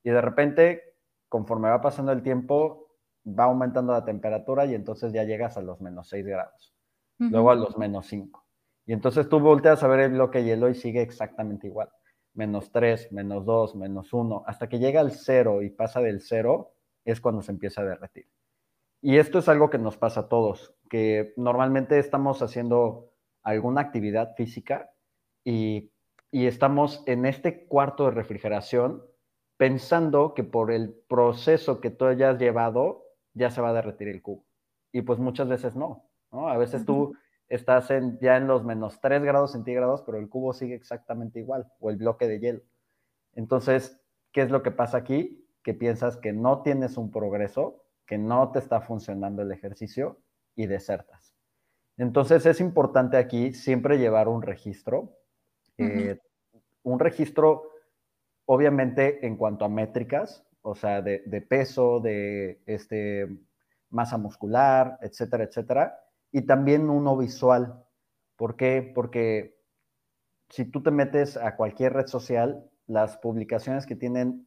Y 0.03 0.09
de 0.09 0.19
repente, 0.19 0.97
conforme 1.29 1.69
va 1.69 1.79
pasando 1.79 2.11
el 2.11 2.23
tiempo, 2.23 2.89
va 3.25 3.45
aumentando 3.45 3.93
la 3.93 4.03
temperatura 4.03 4.65
y 4.65 4.75
entonces 4.75 5.13
ya 5.13 5.23
llegas 5.23 5.55
a 5.55 5.61
los 5.61 5.79
menos 5.79 6.09
6 6.09 6.25
grados, 6.25 6.75
luego 7.19 7.51
a 7.51 7.55
los 7.55 7.77
menos 7.77 8.05
5. 8.07 8.44
Y 8.85 8.93
entonces 8.93 9.27
tú 9.27 9.39
volteas 9.39 9.83
a 9.83 9.87
ver 9.87 10.01
el 10.01 10.11
bloque 10.11 10.39
de 10.39 10.45
hielo 10.45 10.69
y 10.69 10.75
sigue 10.75 11.01
exactamente 11.01 11.67
igual. 11.67 11.89
Menos 12.33 12.71
3, 12.71 13.11
menos 13.11 13.45
2, 13.45 13.75
menos 13.75 14.13
1, 14.13 14.43
hasta 14.45 14.69
que 14.69 14.79
llega 14.79 15.01
al 15.01 15.11
0 15.11 15.63
y 15.63 15.69
pasa 15.69 16.01
del 16.01 16.21
0, 16.21 16.71
es 17.03 17.21
cuando 17.21 17.41
se 17.41 17.51
empieza 17.51 17.81
a 17.81 17.85
derretir. 17.85 18.27
Y 19.01 19.17
esto 19.17 19.39
es 19.39 19.49
algo 19.49 19.69
que 19.69 19.77
nos 19.77 19.97
pasa 19.97 20.21
a 20.21 20.27
todos, 20.27 20.73
que 20.89 21.33
normalmente 21.37 21.99
estamos 21.99 22.41
haciendo 22.41 23.11
alguna 23.43 23.81
actividad 23.81 24.35
física 24.35 24.91
y, 25.43 25.91
y 26.31 26.47
estamos 26.47 27.03
en 27.05 27.25
este 27.25 27.67
cuarto 27.67 28.05
de 28.05 28.11
refrigeración 28.11 29.03
pensando 29.57 30.33
que 30.33 30.43
por 30.43 30.71
el 30.71 30.93
proceso 31.07 31.79
que 31.79 31.91
tú 31.91 32.05
hayas 32.05 32.37
llevado 32.39 33.03
ya 33.33 33.51
se 33.51 33.61
va 33.61 33.69
a 33.69 33.73
derretir 33.73 34.07
el 34.07 34.21
cubo. 34.21 34.45
Y 34.91 35.01
pues 35.01 35.19
muchas 35.19 35.47
veces 35.47 35.75
no, 35.75 36.09
¿no? 36.31 36.49
A 36.49 36.57
veces 36.57 36.85
tú 36.85 37.15
estás 37.47 37.91
en, 37.91 38.19
ya 38.19 38.37
en 38.37 38.47
los 38.47 38.63
menos 38.63 38.99
3 39.01 39.23
grados 39.23 39.51
centígrados, 39.51 40.01
pero 40.03 40.17
el 40.17 40.29
cubo 40.29 40.53
sigue 40.53 40.75
exactamente 40.75 41.39
igual, 41.39 41.71
o 41.79 41.89
el 41.89 41.97
bloque 41.97 42.27
de 42.27 42.39
hielo. 42.39 42.61
Entonces, 43.33 44.01
¿qué 44.31 44.41
es 44.41 44.51
lo 44.51 44.63
que 44.63 44.71
pasa 44.71 44.97
aquí? 44.97 45.47
Que 45.63 45.73
piensas 45.73 46.17
que 46.17 46.33
no 46.33 46.61
tienes 46.61 46.97
un 46.97 47.11
progreso, 47.11 47.83
que 48.05 48.17
no 48.17 48.51
te 48.51 48.59
está 48.59 48.81
funcionando 48.81 49.41
el 49.41 49.51
ejercicio 49.51 50.19
y 50.55 50.67
desertas. 50.67 51.35
Entonces, 51.97 52.45
es 52.45 52.59
importante 52.59 53.17
aquí 53.17 53.53
siempre 53.53 53.97
llevar 53.97 54.27
un 54.27 54.41
registro, 54.41 55.17
eh, 55.77 56.19
un 56.83 56.99
registro 56.99 57.71
obviamente 58.45 59.25
en 59.25 59.37
cuanto 59.37 59.65
a 59.65 59.69
métricas, 59.69 60.45
o 60.61 60.75
sea, 60.75 61.01
de, 61.01 61.19
peso, 61.47 61.99
de 61.99 62.61
este, 62.65 63.27
masa 63.89 64.17
muscular, 64.17 64.97
etcétera, 65.01 65.43
etcétera, 65.43 65.99
y 66.35 66.41
también 66.41 66.89
uno 66.89 67.15
visual. 67.15 67.81
¿Por 68.35 68.57
qué? 68.57 68.91
Porque 68.93 69.57
si 70.49 70.65
tú 70.65 70.83
te 70.83 70.91
metes 70.91 71.37
a 71.37 71.55
cualquier 71.55 71.93
red 71.93 72.07
social, 72.07 72.69
las 72.87 73.17
publicaciones 73.19 73.85
que 73.85 73.95
tienen 73.95 74.45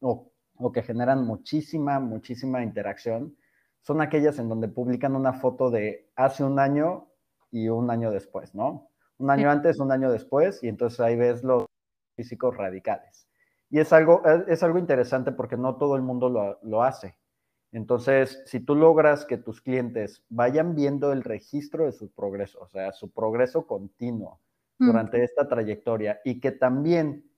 o, 0.00 0.30
o 0.58 0.70
que 0.70 0.82
generan 0.82 1.24
muchísima, 1.24 1.98
muchísima 1.98 2.62
interacción 2.62 3.38
son 3.80 4.02
aquellas 4.02 4.38
en 4.38 4.50
donde 4.50 4.68
publican 4.68 5.16
una 5.16 5.32
foto 5.32 5.70
de 5.70 6.10
hace 6.14 6.44
un 6.44 6.58
año 6.58 7.08
y 7.50 7.70
un 7.70 7.90
año 7.90 8.10
después, 8.10 8.54
¿no? 8.54 8.90
Un 9.16 9.30
año 9.30 9.50
antes, 9.50 9.80
un 9.80 9.92
año 9.92 10.12
después, 10.12 10.62
y 10.62 10.68
entonces 10.68 11.00
ahí 11.00 11.16
ves 11.16 11.42
los 11.42 11.64
físicos 12.16 12.54
radicales. 12.54 13.26
Y 13.70 13.78
es 13.80 13.94
algo, 13.94 14.22
es 14.46 14.62
algo 14.62 14.78
interesante 14.78 15.32
porque 15.32 15.56
no 15.56 15.76
todo 15.76 15.96
el 15.96 16.02
mundo 16.02 16.58
lo, 16.62 16.82
hace. 16.82 17.16
Entonces, 17.72 18.42
si 18.46 18.60
tú 18.60 18.74
logras 18.74 19.24
que 19.24 19.36
tus 19.36 19.60
clientes 19.60 20.24
vayan 20.28 20.74
viendo 20.74 21.12
el 21.12 21.22
registro 21.22 21.86
de 21.86 21.92
su 21.92 22.10
progreso, 22.10 22.60
o 22.60 22.66
sea, 22.66 22.92
su 22.92 23.10
progreso 23.10 23.66
continuo 23.66 24.40
mm. 24.78 24.86
durante 24.86 25.22
esta 25.22 25.48
trayectoria 25.48 26.20
y 26.24 26.40
que 26.40 26.50
también 26.50 27.30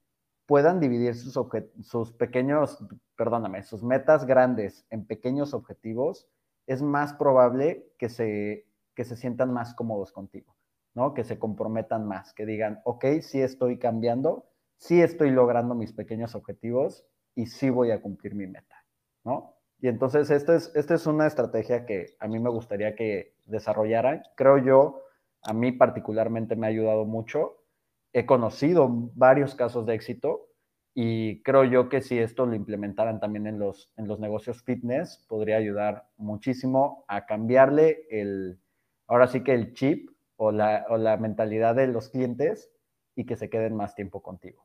puedan 0.47 0.81
dividir 0.81 1.15
sus, 1.15 1.39
sus 1.83 2.13
pequeños, 2.13 2.79
perdóname, 3.17 3.63
sus 3.63 3.83
metas 3.83 4.27
grandes 4.27 4.87
en 4.91 5.07
pequeños 5.07 5.55
objetivos, 5.55 6.29
es 6.67 6.83
más 6.83 7.13
probable 7.15 7.93
que 7.99 8.09
se, 8.09 8.67
que 8.95 9.05
se 9.05 9.17
sientan 9.17 9.53
más 9.53 9.75
cómodos 9.75 10.13
contigo, 10.13 10.57
¿no? 10.95 11.15
Que 11.15 11.25
se 11.25 11.39
comprometan 11.39 12.07
más, 12.07 12.33
que 12.33 12.47
digan, 12.47 12.81
ok, 12.85 13.05
sí 13.21 13.41
estoy 13.41 13.79
cambiando, 13.79 14.47
sí 14.77 15.03
estoy 15.03 15.31
logrando 15.31 15.75
mis 15.75 15.93
pequeños 15.93 16.35
objetivos 16.35 17.05
y 17.35 17.47
sí 17.47 17.71
voy 17.71 17.91
a 17.91 18.01
cumplir 18.01 18.35
mi 18.35 18.47
meta, 18.47 18.85
¿no? 19.25 19.62
Y 19.83 19.89
entonces 19.89 20.31
esta 20.31 20.55
es, 20.55 20.71
esta 20.77 20.95
es 20.95 21.09
una 21.09 21.27
estrategia 21.27 21.85
que 21.85 22.15
a 22.21 22.29
mí 22.29 22.39
me 22.39 22.51
gustaría 22.51 22.95
que 22.95 23.35
desarrollaran. 23.47 24.23
Creo 24.37 24.59
yo, 24.59 25.03
a 25.43 25.53
mí 25.53 25.73
particularmente 25.73 26.55
me 26.55 26.69
ha 26.69 26.71
ayudado 26.71 27.05
mucho. 27.05 27.65
He 28.13 28.25
conocido 28.25 28.89
varios 29.17 29.57
casos 29.57 29.85
de 29.85 29.95
éxito 29.95 30.47
y 30.95 31.43
creo 31.43 31.65
yo 31.65 31.89
que 31.89 32.01
si 32.01 32.17
esto 32.17 32.47
lo 32.47 32.55
implementaran 32.55 33.19
también 33.19 33.49
en 33.49 33.59
los, 33.59 33.93
en 33.97 34.07
los 34.07 34.21
negocios 34.21 34.63
fitness, 34.63 35.27
podría 35.29 35.57
ayudar 35.57 36.07
muchísimo 36.17 37.05
a 37.09 37.27
cambiarle 37.27 38.07
el, 38.09 38.61
ahora 39.09 39.27
sí 39.27 39.43
que 39.43 39.53
el 39.53 39.75
chip 39.75 40.11
o 40.37 40.53
la, 40.53 40.87
o 40.91 40.97
la 40.97 41.17
mentalidad 41.17 41.75
de 41.75 41.89
los 41.89 42.09
clientes 42.09 42.71
y 43.17 43.27
que 43.27 43.35
se 43.35 43.51
queden 43.51 43.75
más 43.75 43.97
tiempo 43.97 44.23
contigo. 44.23 44.65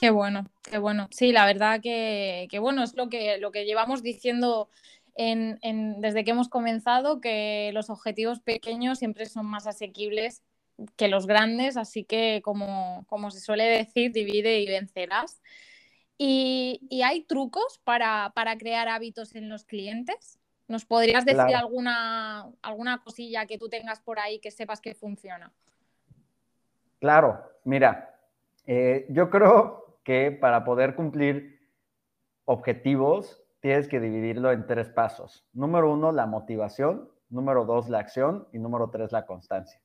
Qué 0.00 0.08
bueno, 0.08 0.46
qué 0.62 0.78
bueno. 0.78 1.08
Sí, 1.10 1.30
la 1.30 1.44
verdad 1.44 1.82
que, 1.82 2.48
bueno, 2.58 2.82
es 2.82 2.96
lo 2.96 3.10
que, 3.10 3.36
lo 3.36 3.52
que 3.52 3.66
llevamos 3.66 4.02
diciendo 4.02 4.70
desde 5.14 6.24
que 6.24 6.30
hemos 6.30 6.48
comenzado, 6.48 7.20
que 7.20 7.70
los 7.74 7.90
objetivos 7.90 8.40
pequeños 8.40 8.98
siempre 8.98 9.26
son 9.26 9.44
más 9.44 9.66
asequibles 9.66 10.42
que 10.96 11.08
los 11.08 11.26
grandes, 11.26 11.76
así 11.76 12.04
que 12.04 12.40
como, 12.42 13.04
se 13.30 13.40
suele 13.40 13.64
decir, 13.64 14.12
divide 14.12 14.60
y 14.60 14.66
vencerás. 14.66 15.42
¿Y, 16.16 17.02
hay 17.04 17.24
trucos 17.24 17.78
para, 17.84 18.32
crear 18.58 18.88
hábitos 18.88 19.34
en 19.34 19.50
los 19.50 19.64
clientes? 19.66 20.38
¿Nos 20.66 20.86
podrías 20.86 21.26
decir 21.26 21.54
alguna, 21.54 22.48
alguna 22.62 23.02
cosilla 23.02 23.44
que 23.44 23.58
tú 23.58 23.68
tengas 23.68 24.00
por 24.00 24.18
ahí 24.18 24.38
que 24.38 24.50
sepas 24.50 24.80
que 24.80 24.94
funciona? 24.94 25.52
Claro, 27.00 27.42
mira, 27.64 28.18
eh, 28.66 29.04
yo 29.10 29.28
creo 29.28 29.79
que 30.04 30.32
para 30.32 30.64
poder 30.64 30.94
cumplir 30.94 31.60
objetivos 32.44 33.42
tienes 33.60 33.88
que 33.88 34.00
dividirlo 34.00 34.50
en 34.52 34.66
tres 34.66 34.88
pasos. 34.88 35.46
Número 35.52 35.92
uno, 35.92 36.12
la 36.12 36.26
motivación. 36.26 37.10
Número 37.28 37.64
dos, 37.64 37.88
la 37.88 37.98
acción. 37.98 38.48
Y 38.52 38.58
número 38.58 38.90
tres, 38.90 39.12
la 39.12 39.26
constancia. 39.26 39.80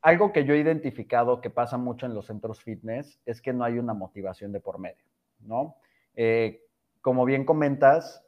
Algo 0.00 0.32
que 0.32 0.44
yo 0.44 0.54
he 0.54 0.58
identificado 0.58 1.40
que 1.40 1.50
pasa 1.50 1.78
mucho 1.78 2.06
en 2.06 2.14
los 2.14 2.26
centros 2.26 2.62
fitness 2.62 3.20
es 3.24 3.40
que 3.40 3.52
no 3.52 3.64
hay 3.64 3.78
una 3.78 3.94
motivación 3.94 4.52
de 4.52 4.60
por 4.60 4.78
medio, 4.78 5.04
¿no? 5.40 5.76
Eh, 6.14 6.64
como 7.00 7.24
bien 7.24 7.44
comentas, 7.44 8.24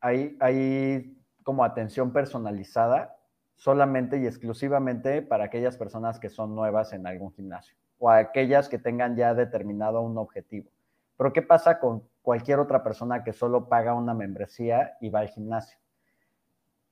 hay, 0.00 0.36
hay 0.40 1.18
como 1.42 1.64
atención 1.64 2.12
personalizada 2.12 3.16
solamente 3.54 4.18
y 4.18 4.26
exclusivamente 4.26 5.20
para 5.20 5.44
aquellas 5.44 5.76
personas 5.76 6.18
que 6.18 6.30
son 6.30 6.54
nuevas 6.54 6.92
en 6.94 7.06
algún 7.06 7.32
gimnasio 7.32 7.76
o 8.02 8.10
aquellas 8.10 8.68
que 8.68 8.80
tengan 8.80 9.14
ya 9.14 9.32
determinado 9.32 10.00
un 10.00 10.18
objetivo. 10.18 10.68
Pero 11.16 11.32
¿qué 11.32 11.40
pasa 11.40 11.78
con 11.78 12.02
cualquier 12.20 12.58
otra 12.58 12.82
persona 12.82 13.22
que 13.22 13.32
solo 13.32 13.68
paga 13.68 13.94
una 13.94 14.12
membresía 14.12 14.96
y 15.00 15.08
va 15.08 15.20
al 15.20 15.28
gimnasio? 15.28 15.78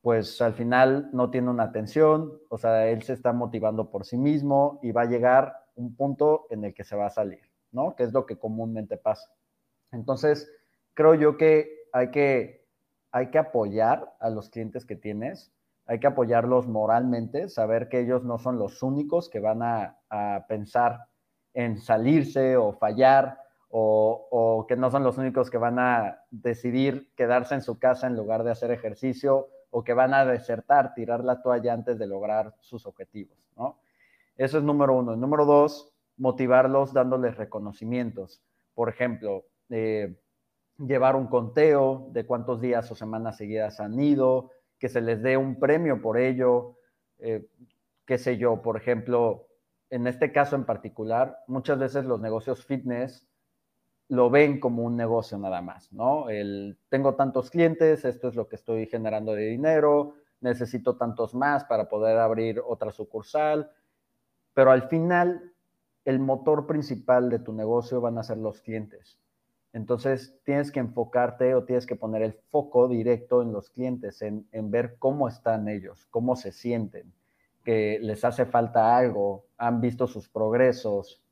Pues 0.02 0.40
al 0.40 0.54
final 0.54 1.10
no 1.12 1.28
tiene 1.28 1.50
una 1.50 1.64
atención, 1.64 2.38
o 2.48 2.58
sea, 2.58 2.86
él 2.86 3.02
se 3.02 3.14
está 3.14 3.32
motivando 3.32 3.90
por 3.90 4.04
sí 4.04 4.16
mismo 4.16 4.78
y 4.84 4.92
va 4.92 5.02
a 5.02 5.06
llegar 5.06 5.56
un 5.74 5.96
punto 5.96 6.46
en 6.48 6.64
el 6.64 6.74
que 6.74 6.84
se 6.84 6.94
va 6.94 7.06
a 7.06 7.10
salir, 7.10 7.42
¿no? 7.72 7.96
Que 7.96 8.04
es 8.04 8.12
lo 8.12 8.24
que 8.24 8.38
comúnmente 8.38 8.96
pasa. 8.96 9.32
Entonces, 9.90 10.48
creo 10.94 11.16
yo 11.16 11.36
que 11.36 11.88
hay 11.92 12.12
que, 12.12 12.68
hay 13.10 13.32
que 13.32 13.38
apoyar 13.38 14.14
a 14.20 14.30
los 14.30 14.48
clientes 14.48 14.86
que 14.86 14.94
tienes 14.94 15.52
hay 15.90 15.98
que 15.98 16.06
apoyarlos 16.06 16.68
moralmente, 16.68 17.48
saber 17.48 17.88
que 17.88 17.98
ellos 17.98 18.22
no 18.22 18.38
son 18.38 18.60
los 18.60 18.80
únicos 18.80 19.28
que 19.28 19.40
van 19.40 19.60
a, 19.60 19.96
pensar 20.46 21.08
en 21.52 21.78
salirse 21.78 22.56
o 22.56 22.72
fallar 22.72 23.40
o, 23.70 24.66
que 24.68 24.76
no 24.76 24.88
son 24.92 25.02
los 25.02 25.18
únicos 25.18 25.50
que 25.50 25.58
van 25.58 25.80
a 25.80 26.22
decidir 26.30 27.10
quedarse 27.16 27.56
en 27.56 27.62
su 27.62 27.80
casa 27.80 28.06
en 28.06 28.14
lugar 28.14 28.44
de 28.44 28.52
hacer 28.52 28.70
ejercicio 28.70 29.48
o 29.70 29.82
que 29.82 29.92
van 29.92 30.14
a 30.14 30.24
desertar, 30.24 30.94
tirar 30.94 31.24
la 31.24 31.42
toalla 31.42 31.72
antes 31.72 31.98
de 31.98 32.06
lograr 32.06 32.54
sus 32.60 32.86
objetivos, 32.86 33.36
¿no? 33.56 33.80
Eso 34.36 34.58
es 34.58 34.64
número 34.64 34.96
uno. 34.96 35.16
Número 35.16 35.44
dos, 35.44 35.92
motivarlos 36.18 36.92
dándoles 36.92 37.36
reconocimientos. 37.36 38.40
Por 38.74 38.90
ejemplo, 38.90 39.46
eh, 39.70 40.16
llevar 40.78 41.16
un 41.16 41.26
conteo 41.26 42.10
de 42.12 42.26
cuántos 42.26 42.60
días 42.60 42.88
o 42.92 42.94
semanas 42.94 43.38
seguidas 43.38 43.80
han 43.80 43.98
ido, 43.98 44.52
que 44.80 44.88
se 44.88 45.00
les 45.00 45.22
dé 45.22 45.36
un 45.36 45.60
premio 45.60 46.02
por 46.02 46.18
ello, 46.18 46.78
eh, 47.18 47.46
qué 48.06 48.18
sé 48.18 48.38
yo, 48.38 48.62
por 48.62 48.76
ejemplo, 48.76 49.46
en 49.90 50.06
este 50.06 50.32
caso 50.32 50.56
en 50.56 50.64
particular, 50.64 51.38
muchas 51.46 51.78
veces 51.78 52.04
los 52.06 52.20
negocios 52.20 52.64
fitness 52.64 53.28
lo 54.08 54.30
ven 54.30 54.58
como 54.58 54.82
un 54.82 54.96
negocio 54.96 55.38
nada 55.38 55.62
más, 55.62 55.92
¿no? 55.92 56.28
El, 56.30 56.78
tengo 56.88 57.14
tantos 57.14 57.50
clientes, 57.50 58.04
esto 58.04 58.28
es 58.28 58.34
lo 58.34 58.48
que 58.48 58.56
estoy 58.56 58.86
generando 58.86 59.34
de 59.34 59.46
dinero, 59.46 60.14
necesito 60.40 60.96
tantos 60.96 61.34
más 61.34 61.64
para 61.64 61.88
poder 61.88 62.18
abrir 62.18 62.60
otra 62.66 62.90
sucursal, 62.90 63.70
pero 64.54 64.72
al 64.72 64.88
final 64.88 65.52
el 66.04 66.18
motor 66.18 66.66
principal 66.66 67.30
de 67.30 67.38
tu 67.38 67.52
negocio 67.52 68.00
van 68.00 68.18
a 68.18 68.24
ser 68.24 68.38
los 68.38 68.62
clientes. 68.62 69.19
Entonces 69.72 70.36
tienes 70.44 70.72
que 70.72 70.80
enfocarte 70.80 71.54
o 71.54 71.64
tienes 71.64 71.86
que 71.86 71.96
poner 71.96 72.22
el 72.22 72.32
foco 72.32 72.88
directo 72.88 73.42
en 73.42 73.52
los 73.52 73.70
clientes, 73.70 74.20
en, 74.22 74.46
ver 74.70 74.96
cómo 74.98 75.28
están 75.28 75.68
ellos, 75.68 76.06
cómo 76.10 76.34
se 76.36 76.52
sienten, 76.52 77.12
que 77.64 77.98
les 78.00 78.24
hace 78.24 78.46
falta 78.46 78.96
algo, 78.96 79.46
han 79.58 79.80
visto 79.80 80.06
sus 80.06 80.28
progresos, 80.28 81.22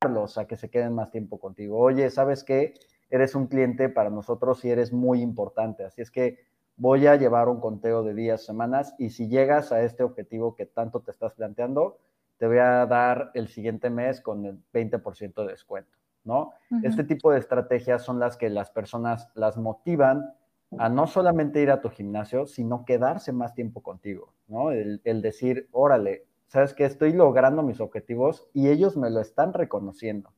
a 0.00 0.44
que 0.46 0.56
se 0.56 0.70
queden 0.70 0.94
más 0.94 1.10
tiempo 1.10 1.38
contigo. 1.38 1.78
Oye, 1.78 2.08
¿sabes 2.10 2.44
qué? 2.44 2.74
Eres 3.10 3.34
un 3.34 3.48
cliente 3.48 3.88
para 3.88 4.08
nosotros 4.08 4.64
y 4.64 4.70
eres 4.70 4.92
muy 4.92 5.20
importante. 5.20 5.84
Así 5.84 6.00
es 6.00 6.10
que 6.10 6.38
voy 6.76 7.06
a 7.06 7.16
llevar 7.16 7.48
un 7.48 7.60
conteo 7.60 8.02
de 8.02 8.14
días, 8.14 8.44
semanas, 8.44 8.94
y 8.98 9.10
si 9.10 9.28
llegas 9.28 9.72
a 9.72 9.82
este 9.82 10.02
objetivo 10.02 10.54
que 10.54 10.66
tanto 10.66 11.00
te 11.00 11.10
estás 11.10 11.32
planteando, 11.32 11.98
te 12.38 12.46
voy 12.46 12.58
a 12.58 12.86
dar 12.86 13.30
el 13.34 13.48
siguiente 13.48 13.90
mes 13.90 14.20
con 14.20 14.44
el 14.44 14.58
20% 14.72 15.34
de 15.42 15.50
descuento, 15.50 15.96
¿no? 16.26 16.52
Este 16.82 17.04
tipo 17.04 17.30
de 17.30 17.38
estrategias 17.38 18.02
son 18.02 18.18
las 18.18 18.36
que 18.36 18.50
las 18.50 18.70
personas 18.70 19.30
las 19.34 19.56
motivan 19.56 20.34
a 20.78 20.88
no 20.88 21.06
solamente 21.06 21.62
ir 21.62 21.70
a 21.70 21.80
tu 21.80 21.88
gimnasio, 21.88 22.46
sino 22.46 22.84
quedarse 22.84 23.32
más 23.32 23.54
tiempo 23.54 23.82
contigo, 23.82 24.34
¿no? 24.48 24.72
El, 24.72 25.00
decir, 25.22 25.68
órale, 25.70 26.26
sabes 26.48 26.74
que 26.74 26.84
estoy 26.84 27.12
logrando 27.12 27.62
mis 27.62 27.80
objetivos 27.80 28.48
y 28.52 28.68
ellos 28.68 28.96
me 28.96 29.10
lo 29.10 29.20
están 29.20 29.52
reconociendo. 29.52 30.32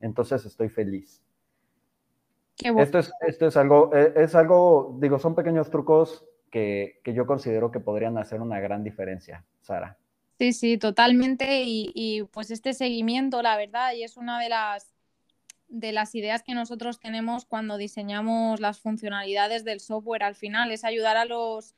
Entonces 0.00 0.44
estoy 0.44 0.68
feliz. 0.68 1.22
Esto 2.56 2.98
es, 2.98 3.12
esto 3.26 3.46
es 3.46 3.56
algo, 3.56 3.94
e, 3.94 4.14
es 4.16 4.34
algo, 4.34 4.96
digo, 5.00 5.20
son 5.20 5.36
pequeños 5.36 5.70
trucos 5.70 6.26
que, 6.50 7.00
que 7.04 7.14
yo 7.14 7.24
considero 7.24 7.70
que 7.70 7.78
podrían 7.78 8.18
hacer 8.18 8.40
una 8.40 8.58
gran 8.58 8.82
diferencia, 8.82 9.44
Sara. 9.60 9.96
Sí, 10.38 10.52
sí, 10.52 10.78
totalmente. 10.78 11.62
Y, 11.62 11.92
y, 11.94 12.24
pues 12.24 12.50
este 12.50 12.72
seguimiento, 12.72 13.42
la 13.42 13.56
verdad, 13.56 13.92
y 13.94 14.04
es 14.04 14.16
una 14.16 14.40
de 14.40 14.48
las 14.48 14.97
de 15.68 15.92
las 15.92 16.14
ideas 16.14 16.42
que 16.42 16.54
nosotros 16.54 16.98
tenemos 16.98 17.44
cuando 17.44 17.76
diseñamos 17.76 18.60
las 18.60 18.80
funcionalidades 18.80 19.64
del 19.64 19.80
software 19.80 20.22
al 20.22 20.34
final, 20.34 20.70
es 20.72 20.84
ayudar 20.84 21.16
a 21.16 21.24
los 21.24 21.74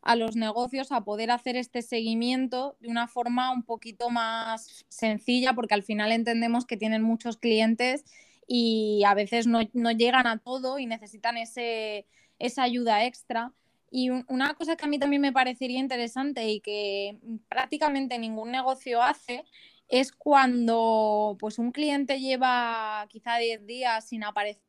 a 0.00 0.16
los 0.16 0.36
negocios 0.36 0.92
a 0.92 1.04
poder 1.04 1.30
hacer 1.30 1.56
este 1.56 1.82
seguimiento 1.82 2.76
de 2.80 2.88
una 2.88 3.08
forma 3.08 3.52
un 3.52 3.62
poquito 3.62 4.10
más 4.10 4.84
sencilla, 4.88 5.54
porque 5.54 5.74
al 5.74 5.82
final 5.82 6.12
entendemos 6.12 6.66
que 6.66 6.76
tienen 6.76 7.02
muchos 7.02 7.36
clientes 7.36 8.04
y 8.46 9.02
a 9.04 9.14
veces 9.14 9.46
no, 9.46 9.60
no 9.72 9.90
llegan 9.90 10.26
a 10.26 10.38
todo 10.38 10.78
y 10.78 10.86
necesitan 10.86 11.36
ese, 11.36 12.06
esa 12.38 12.62
ayuda 12.62 13.04
extra. 13.04 13.52
Y 13.90 14.10
una 14.10 14.54
cosa 14.54 14.76
que 14.76 14.84
a 14.84 14.88
mí 14.88 14.98
también 14.98 15.22
me 15.22 15.32
parecería 15.32 15.78
interesante 15.78 16.48
y 16.48 16.60
que 16.60 17.18
prácticamente 17.48 18.18
ningún 18.18 18.50
negocio 18.50 19.02
hace 19.02 19.44
es 19.88 20.12
cuando 20.12 21.36
pues 21.40 21.58
un 21.58 21.72
cliente 21.72 22.20
lleva 22.20 23.06
quizá 23.08 23.38
10 23.38 23.66
días 23.66 24.08
sin 24.08 24.24
aparecer 24.24 24.62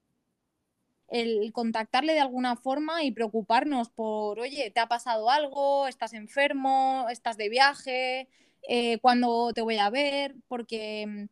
el 1.09 1.51
contactarle 1.53 2.13
de 2.13 2.19
alguna 2.19 2.55
forma 2.55 3.03
y 3.03 3.11
preocuparnos 3.11 3.89
por, 3.89 4.39
oye, 4.39 4.71
¿te 4.71 4.79
ha 4.79 4.87
pasado 4.87 5.29
algo? 5.29 5.87
¿Estás 5.87 6.13
enfermo? 6.13 7.07
¿Estás 7.09 7.37
de 7.37 7.49
viaje? 7.49 8.29
Eh, 8.67 8.99
¿Cuándo 8.99 9.51
te 9.53 9.61
voy 9.61 9.77
a 9.77 9.89
ver? 9.89 10.35
Porque, 10.47 11.27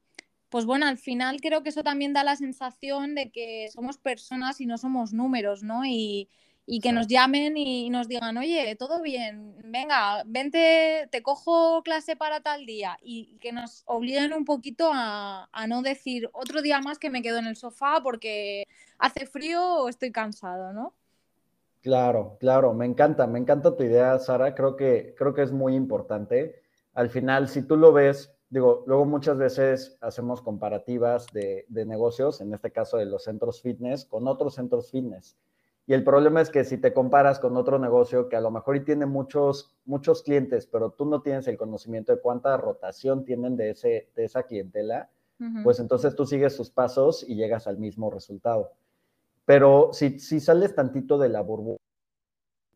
pues 0.49 0.65
bueno, 0.65 0.87
al 0.87 0.97
final 0.97 1.41
creo 1.41 1.63
que 1.63 1.69
eso 1.69 1.83
también 1.83 2.13
da 2.13 2.23
la 2.23 2.35
sensación 2.35 3.15
de 3.15 3.31
que 3.31 3.69
somos 3.71 3.97
personas 3.97 4.61
y 4.61 4.65
no 4.65 4.77
somos 4.77 5.13
números, 5.13 5.63
¿no? 5.63 5.85
Y, 5.85 6.29
y 6.69 6.81
que 6.81 6.91
nos 6.91 7.07
llamen 7.07 7.55
y 7.55 7.89
nos 7.89 8.09
digan, 8.09 8.35
oye, 8.35 8.75
todo 8.75 9.01
bien, 9.01 9.55
venga, 9.63 10.21
vente, 10.25 11.07
te 11.09 11.23
cojo 11.23 11.81
clase 11.81 12.17
para 12.17 12.41
tal 12.41 12.65
día 12.65 12.97
y 13.01 13.37
que 13.39 13.53
nos 13.53 13.83
obliguen 13.85 14.33
un 14.33 14.43
poquito 14.43 14.91
a, 14.93 15.47
no 15.69 15.81
decir 15.81 16.29
otro 16.33 16.61
día 16.61 16.81
más 16.81 16.99
que 16.99 17.09
me 17.09 17.21
quedo 17.21 17.37
en 17.37 17.47
el 17.47 17.55
sofá 17.55 18.01
porque 18.03 18.65
hace 18.99 19.25
frío 19.25 19.63
o 19.63 19.89
estoy 19.89 20.11
cansado, 20.11 20.73
¿no? 20.73 20.93
Claro, 21.81 22.35
claro, 22.37 22.73
me 22.73 22.85
encanta, 22.85 23.27
me 23.27 23.39
encanta 23.39 23.77
tu 23.77 23.83
idea, 23.83 24.19
Sara, 24.19 24.53
creo 24.53 24.75
que, 24.75 25.15
creo 25.17 25.33
que 25.33 25.43
es 25.43 25.53
muy 25.53 25.73
importante. 25.73 26.61
Al 26.93 27.09
final, 27.09 27.47
si 27.47 27.61
tú 27.61 27.77
lo 27.77 27.93
ves, 27.93 28.33
digo, 28.49 28.83
luego 28.87 29.05
muchas 29.05 29.37
veces 29.37 29.97
hacemos 30.01 30.41
comparativas 30.41 31.27
de, 31.31 31.65
de 31.69 31.85
negocios, 31.85 32.41
en 32.41 32.53
este 32.53 32.71
caso 32.71 32.97
de 32.97 33.05
los 33.05 33.23
centros 33.23 33.61
fitness, 33.61 34.03
con 34.03 34.27
otros 34.27 34.55
centros 34.55 34.91
fitness 34.91 35.37
y 35.89 35.93
el 35.93 36.03
problema 36.03 36.41
es 36.41 36.49
que 36.49 36.65
si 36.65 36.77
te 36.77 36.93
comparas 36.93 37.39
con 37.39 37.55
otro 37.55 37.79
negocio 37.79 38.27
que 38.27 38.35
a 38.35 38.41
lo 38.41 38.51
mejor 38.51 38.75
y 38.75 38.83
tiene 38.83 39.05
muchos, 39.05 39.73
muchos 39.85 40.21
clientes, 40.21 40.67
pero 40.67 40.91
tú 40.91 41.05
no 41.05 41.21
tienes 41.21 41.47
el 41.47 41.57
conocimiento 41.57 42.13
de 42.13 42.19
cuánta 42.19 42.57
rotación 42.57 43.23
tienen 43.23 43.55
de, 43.55 43.69
ese, 43.69 44.11
de 44.13 44.25
esa 44.25 44.43
clientela, 44.43 45.09
pues 45.63 45.79
entonces 45.79 46.13
tú 46.15 46.25
sigues 46.25 46.55
sus 46.55 46.71
pasos 46.71 47.23
y 47.25 47.35
llegas 47.35 47.67
al 47.67 47.77
mismo 47.77 48.11
resultado. 48.11 48.73
Pero 49.45 49.93
si, 49.93 50.19
si 50.19 50.41
sales 50.41 50.75
tantito 50.75 51.17
de 51.17 51.29
la 51.29 51.41
burbuja, 51.41 51.77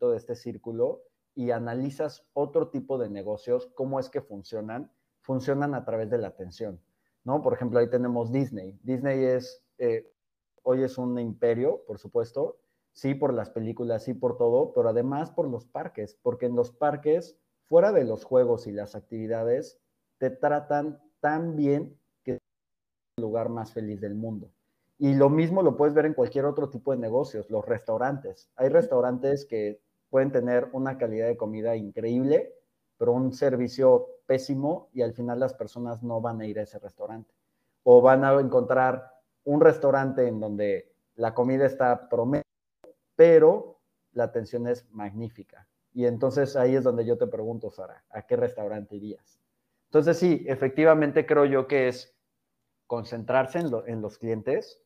de 0.00 0.16
este 0.16 0.34
círculo, 0.34 1.02
y 1.34 1.50
analizas 1.50 2.24
otro 2.32 2.68
tipo 2.68 2.96
de 2.96 3.10
negocios, 3.10 3.70
cómo 3.74 4.00
es 4.00 4.08
que 4.08 4.22
funcionan, 4.22 4.90
funcionan 5.20 5.74
a 5.74 5.84
través 5.84 6.08
de 6.08 6.18
la 6.18 6.28
atención, 6.28 6.80
¿no? 7.24 7.42
Por 7.42 7.52
ejemplo, 7.52 7.78
ahí 7.78 7.90
tenemos 7.90 8.32
Disney. 8.32 8.78
Disney 8.82 9.22
es, 9.24 9.62
eh, 9.78 10.10
hoy 10.62 10.82
es 10.82 10.98
un 10.98 11.18
imperio, 11.18 11.82
por 11.86 11.98
supuesto, 11.98 12.61
sí 12.92 13.14
por 13.14 13.32
las 13.34 13.50
películas, 13.50 14.04
sí 14.04 14.14
por 14.14 14.36
todo, 14.36 14.72
pero 14.72 14.88
además 14.90 15.30
por 15.30 15.48
los 15.48 15.66
parques, 15.66 16.18
porque 16.22 16.46
en 16.46 16.56
los 16.56 16.70
parques, 16.70 17.36
fuera 17.68 17.92
de 17.92 18.04
los 18.04 18.24
juegos 18.24 18.66
y 18.66 18.72
las 18.72 18.94
actividades, 18.94 19.80
te 20.18 20.30
tratan 20.30 21.00
tan 21.20 21.56
bien 21.56 21.98
que 22.22 22.32
es 22.32 22.38
el 23.16 23.22
lugar 23.22 23.48
más 23.48 23.72
feliz 23.72 24.00
del 24.00 24.14
mundo. 24.14 24.50
Y 24.98 25.14
lo 25.14 25.30
mismo 25.30 25.62
lo 25.62 25.76
puedes 25.76 25.94
ver 25.94 26.06
en 26.06 26.14
cualquier 26.14 26.44
otro 26.44 26.68
tipo 26.68 26.92
de 26.92 26.98
negocios, 26.98 27.50
los 27.50 27.64
restaurantes. 27.66 28.50
Hay 28.56 28.68
restaurantes 28.68 29.46
que 29.46 29.80
pueden 30.10 30.30
tener 30.30 30.68
una 30.72 30.98
calidad 30.98 31.26
de 31.26 31.36
comida 31.36 31.74
increíble, 31.74 32.54
pero 32.98 33.12
un 33.12 33.32
servicio 33.32 34.06
pésimo 34.26 34.90
y 34.92 35.02
al 35.02 35.12
final 35.12 35.40
las 35.40 35.54
personas 35.54 36.02
no 36.02 36.20
van 36.20 36.40
a 36.40 36.46
ir 36.46 36.58
a 36.58 36.62
ese 36.62 36.78
restaurante. 36.78 37.34
O 37.82 38.00
van 38.00 38.24
a 38.24 38.38
encontrar 38.38 39.10
un 39.44 39.60
restaurante 39.60 40.28
en 40.28 40.38
donde 40.38 40.92
la 41.16 41.34
comida 41.34 41.66
está 41.66 42.08
promedio 42.08 42.41
pero 43.16 43.80
la 44.12 44.24
atención 44.24 44.66
es 44.66 44.88
magnífica. 44.90 45.68
Y 45.94 46.06
entonces 46.06 46.56
ahí 46.56 46.74
es 46.74 46.84
donde 46.84 47.04
yo 47.04 47.18
te 47.18 47.26
pregunto, 47.26 47.70
Sara, 47.70 48.04
¿a 48.10 48.22
qué 48.22 48.36
restaurante 48.36 48.96
irías? 48.96 49.40
Entonces 49.86 50.18
sí, 50.18 50.44
efectivamente 50.48 51.26
creo 51.26 51.44
yo 51.44 51.66
que 51.66 51.88
es 51.88 52.16
concentrarse 52.86 53.58
en, 53.58 54.00
los 54.00 54.18
clientes, 54.18 54.82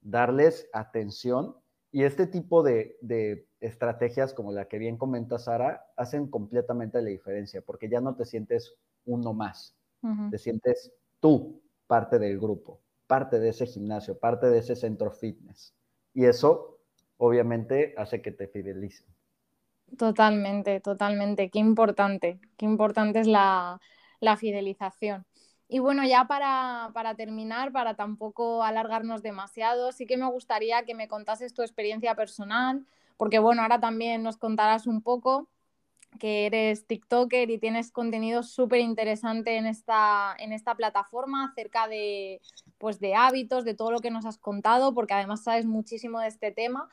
darles 0.00 0.68
atención 0.72 1.56
y 1.90 2.04
este 2.04 2.26
tipo 2.26 2.62
de, 2.62 2.98
estrategias 3.60 4.34
como 4.34 4.52
la 4.52 4.68
que 4.68 4.78
bien 4.78 4.96
comenta 4.96 5.38
Sara 5.38 5.84
hacen 5.96 6.28
completamente 6.28 7.02
la 7.02 7.08
diferencia 7.08 7.60
porque 7.62 7.88
ya 7.88 8.00
no 8.00 8.14
te 8.14 8.24
sientes 8.24 8.76
uno 9.04 9.32
más, 9.32 9.76
te 10.30 10.38
sientes 10.38 10.92
tú 11.18 11.60
parte 11.88 12.20
del 12.20 12.38
grupo, 12.38 12.80
parte 13.08 13.40
de 13.40 13.48
ese 13.48 13.66
gimnasio, 13.66 14.18
parte 14.18 14.48
de 14.50 14.58
ese 14.58 14.76
centro 14.76 15.10
fitness. 15.10 15.74
Y 16.14 16.26
eso 16.26 16.77
obviamente 17.18 17.94
hace 17.98 18.22
que 18.22 18.32
te 18.32 18.48
fidelicen. 18.48 19.06
Totalmente, 19.96 20.80
totalmente. 20.80 21.50
Qué 21.50 21.58
importante, 21.58 22.40
qué 22.56 22.66
importante 22.66 23.20
es 23.20 23.26
la, 23.26 23.80
fidelización. 24.38 25.24
Y 25.68 25.80
bueno, 25.80 26.04
ya 26.04 26.26
para, 26.26 27.14
terminar, 27.16 27.72
para 27.72 27.94
tampoco 27.94 28.62
alargarnos 28.62 29.22
demasiado, 29.22 29.92
sí 29.92 30.06
que 30.06 30.16
me 30.16 30.26
gustaría 30.30 30.84
que 30.84 30.94
me 30.94 31.08
contases 31.08 31.54
tu 31.54 31.62
experiencia 31.62 32.14
personal, 32.14 32.86
porque 33.16 33.38
bueno, 33.38 33.62
ahora 33.62 33.80
también 33.80 34.22
nos 34.22 34.36
contarás 34.38 34.86
un 34.86 35.02
poco 35.02 35.48
que 36.18 36.46
eres 36.46 36.86
TikToker 36.86 37.50
y 37.50 37.58
tienes 37.58 37.90
contenido 37.92 38.42
súper 38.42 38.80
interesante 38.80 39.56
en 39.56 39.66
esta, 39.66 40.34
en 40.38 40.52
esta 40.52 40.74
plataforma 40.74 41.44
acerca 41.44 41.86
de, 41.86 42.40
pues, 42.78 42.98
de 42.98 43.14
hábitos, 43.14 43.64
de 43.64 43.74
todo 43.74 43.90
lo 43.90 44.00
que 44.00 44.10
nos 44.10 44.24
has 44.24 44.38
contado, 44.38 44.94
porque 44.94 45.14
además 45.14 45.44
sabes 45.44 45.66
muchísimo 45.66 46.20
de 46.20 46.28
este 46.28 46.50
tema. 46.50 46.88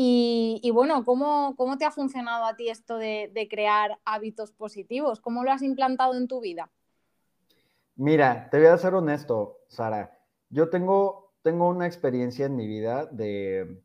Y, 0.00 0.70
bueno, 0.72 1.04
¿cómo, 1.04 1.76
te 1.76 1.84
ha 1.84 1.90
funcionado 1.90 2.44
a 2.44 2.54
ti 2.54 2.68
esto 2.68 2.98
de, 2.98 3.48
crear 3.50 3.98
hábitos 4.04 4.52
positivos? 4.52 5.20
¿Cómo 5.20 5.42
lo 5.42 5.50
has 5.50 5.60
implantado 5.62 6.14
en 6.14 6.28
tu 6.28 6.40
vida? 6.40 6.70
Mira, 7.96 8.48
te 8.48 8.58
voy 8.58 8.68
a 8.68 8.78
ser 8.78 8.94
honesto, 8.94 9.58
Sara. 9.66 10.16
Yo 10.50 10.70
tengo, 10.70 11.32
tengo 11.42 11.68
una 11.68 11.88
experiencia 11.88 12.46
en 12.46 12.54
mi 12.54 12.68
vida 12.68 13.06
de, 13.06 13.82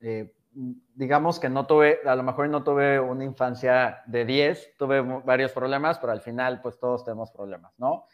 eh, 0.00 0.30
digamos 0.52 1.40
que 1.40 1.48
no 1.48 1.66
tuve, 1.66 2.00
a 2.04 2.16
lo 2.16 2.22
mejor 2.22 2.50
no 2.50 2.62
tuve 2.62 3.00
una 3.00 3.24
infancia 3.24 4.02
de 4.04 4.26
10, 4.26 4.76
tuve 4.76 5.00
varios 5.00 5.52
problemas, 5.52 5.98
pero 5.98 6.12
al 6.12 6.20
final 6.20 6.60
pues 6.60 6.78
todos 6.78 7.02
tenemos 7.02 7.30
problemas, 7.30 7.72
¿no? 7.78 8.08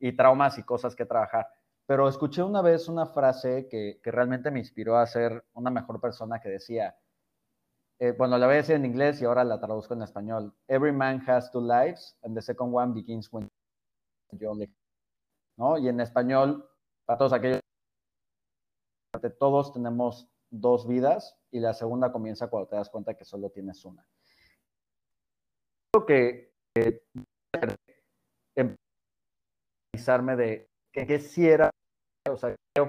Y 0.00 0.16
traumas 0.16 0.58
y 0.58 0.64
cosas 0.64 0.96
que 0.96 1.06
trabajar 1.06 1.46
pero 1.86 2.08
escuché 2.08 2.42
una 2.42 2.62
vez 2.62 2.88
una 2.88 3.06
frase 3.06 3.68
que, 3.68 4.00
realmente 4.02 4.50
me 4.50 4.58
inspiró 4.58 4.96
a 4.96 5.06
ser 5.06 5.44
una 5.54 5.70
mejor 5.70 6.00
persona 6.00 6.40
que 6.40 6.48
decía, 6.48 6.98
eh, 8.00 8.12
bueno, 8.12 8.36
la 8.36 8.46
voy 8.46 8.54
a 8.54 8.58
decir 8.58 8.74
en 8.74 8.84
inglés 8.84 9.22
y 9.22 9.24
ahora 9.24 9.44
la 9.44 9.60
traduzco 9.60 9.94
en 9.94 10.02
español. 10.02 10.52
Every 10.68 10.92
man 10.92 11.22
has 11.26 11.50
two 11.50 11.60
lives 11.60 12.16
and 12.22 12.34
the 12.36 12.42
second 12.42 12.74
one 12.74 12.92
begins 12.92 13.32
when 13.32 13.48
you 14.32 14.50
only. 14.50 14.68
¿No? 15.56 15.78
Y 15.78 15.88
en 15.88 16.00
español, 16.00 16.68
para 17.06 17.18
todos 17.18 17.32
aquellos, 17.32 17.60
todos 19.38 19.72
tenemos 19.72 20.28
dos 20.50 20.86
vidas 20.86 21.38
y 21.50 21.60
la 21.60 21.72
segunda 21.72 22.12
comienza 22.12 22.48
cuando 22.48 22.68
te 22.68 22.76
das 22.76 22.90
cuenta 22.90 23.14
que 23.14 23.24
solo 23.24 23.48
tienes 23.50 23.84
una. 23.84 24.06
Creo 25.92 26.04
que 26.04 26.52
eh, 26.74 27.02
de 30.36 30.68
que 30.96 31.06
quisiera, 31.06 31.70
o 32.26 32.36
sea, 32.38 32.56
qué 32.74 32.80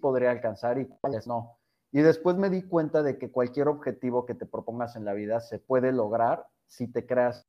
podría 0.00 0.30
alcanzar 0.30 0.78
y 0.78 0.86
cuáles 0.86 1.26
no. 1.26 1.58
Y 1.92 2.00
después 2.00 2.36
me 2.36 2.48
di 2.48 2.62
cuenta 2.62 3.02
de 3.02 3.18
que 3.18 3.30
cualquier 3.30 3.68
objetivo 3.68 4.24
que 4.24 4.34
te 4.34 4.46
propongas 4.46 4.96
en 4.96 5.04
la 5.04 5.12
vida 5.12 5.40
se 5.40 5.58
puede 5.58 5.92
lograr 5.92 6.46
si 6.66 6.90
te 6.90 7.06
creas. 7.06 7.44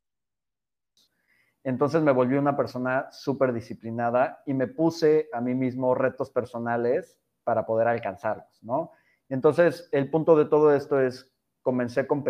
Entonces 1.64 2.02
me 2.02 2.12
volví 2.12 2.36
una 2.36 2.58
persona 2.58 3.10
súper 3.12 3.54
disciplinada 3.54 4.44
y 4.46 4.54
me 4.54 4.68
puse 4.68 5.30
a 5.32 5.40
mí 5.40 5.56
mismo 5.56 5.96
retos 5.96 6.32
personales 6.32 7.18
para 7.46 7.66
poder 7.66 7.88
alcanzarlos, 7.88 8.62
¿no? 8.62 8.92
Entonces, 9.30 9.88
el 9.92 10.10
punto 10.10 10.36
de 10.36 10.46
todo 10.46 10.74
esto 10.74 11.02
es, 11.02 11.34
comencé 11.62 12.08
con 12.08 12.24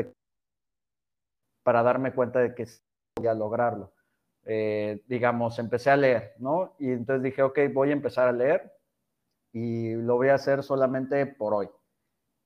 para 1.63 1.83
darme 1.83 2.13
cuenta 2.13 2.39
de 2.39 2.53
que 2.55 2.65
podía 3.15 3.33
lograrlo. 3.33 3.93
Eh, 4.49 5.03
digamos, 5.07 5.59
empecé 5.59 5.89
a 5.89 5.97
leer, 5.97 6.33
¿no? 6.39 6.73
Y 6.79 6.89
entonces 6.91 7.21
dije, 7.21 7.43
ok, 7.43 7.59
voy 7.73 7.89
a 7.89 7.93
empezar 7.93 8.29
a 8.29 8.31
leer 8.31 8.71
y 9.51 9.93
lo 9.93 10.15
voy 10.15 10.29
a 10.29 10.35
hacer 10.35 10.63
solamente 10.63 11.25
por 11.25 11.53
hoy. 11.53 11.69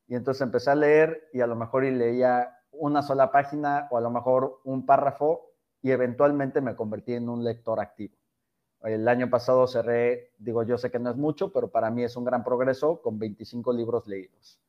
Y 0.08 0.16
entonces 0.16 0.42
empecé 0.42 0.72
a 0.72 0.76
leer 0.76 1.30
y 1.32 1.42
a 1.42 1.48
lo 1.48 1.56
mejor 1.56 1.86
y 1.86 1.92
leía 1.92 2.58
una 2.72 3.04
sola 3.04 3.32
página 3.32 3.88
o 3.92 3.98
a 3.98 4.02
lo 4.02 4.10
mejor 4.10 4.62
un 4.64 4.86
párrafo 4.86 5.52
y 5.84 5.92
eventualmente 5.92 6.60
me 6.60 6.76
convertí 6.76 7.14
en 7.14 7.30
un 7.30 7.44
lector 7.44 7.80
activo. 7.80 8.16
El 8.82 9.08
año 9.08 9.30
pasado 9.30 9.68
cerré, 9.68 10.32
digo, 10.40 10.64
yo 10.64 10.80
sé 10.80 10.90
que 10.90 10.98
no 10.98 11.12
es 11.12 11.18
mucho, 11.18 11.54
pero 11.54 11.70
para 11.70 11.92
mí 11.92 12.04
es 12.04 12.16
un 12.16 12.26
gran 12.26 12.44
progreso 12.44 13.00
con 13.04 13.20
25 13.20 13.74
libros 13.74 14.08
leídos. 14.08 14.60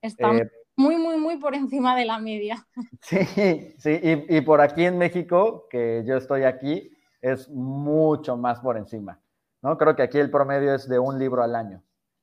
Está 0.00 0.32
eh, 0.36 0.48
muy, 0.76 0.96
muy, 0.96 1.16
muy 1.16 1.36
por 1.36 1.54
encima 1.54 1.96
de 1.96 2.04
la 2.04 2.18
media. 2.18 2.66
Sí, 3.00 3.74
sí, 3.78 4.00
y, 4.02 4.40
por 4.40 4.60
aquí 4.60 4.84
en 4.84 4.98
México, 4.98 5.66
que 5.70 6.02
yo 6.06 6.16
estoy 6.16 6.44
aquí, 6.44 6.90
es 7.20 7.48
mucho 7.50 8.36
más 8.36 8.60
por 8.60 8.76
encima, 8.76 9.20
¿no? 9.62 9.76
Creo 9.78 9.94
que 9.94 10.02
aquí 10.02 10.18
el 10.18 10.30
promedio 10.30 10.74
es 10.74 10.88
de 10.88 10.98
un 10.98 11.18
libro 11.18 11.42
al 11.42 11.54
año. 11.54 11.82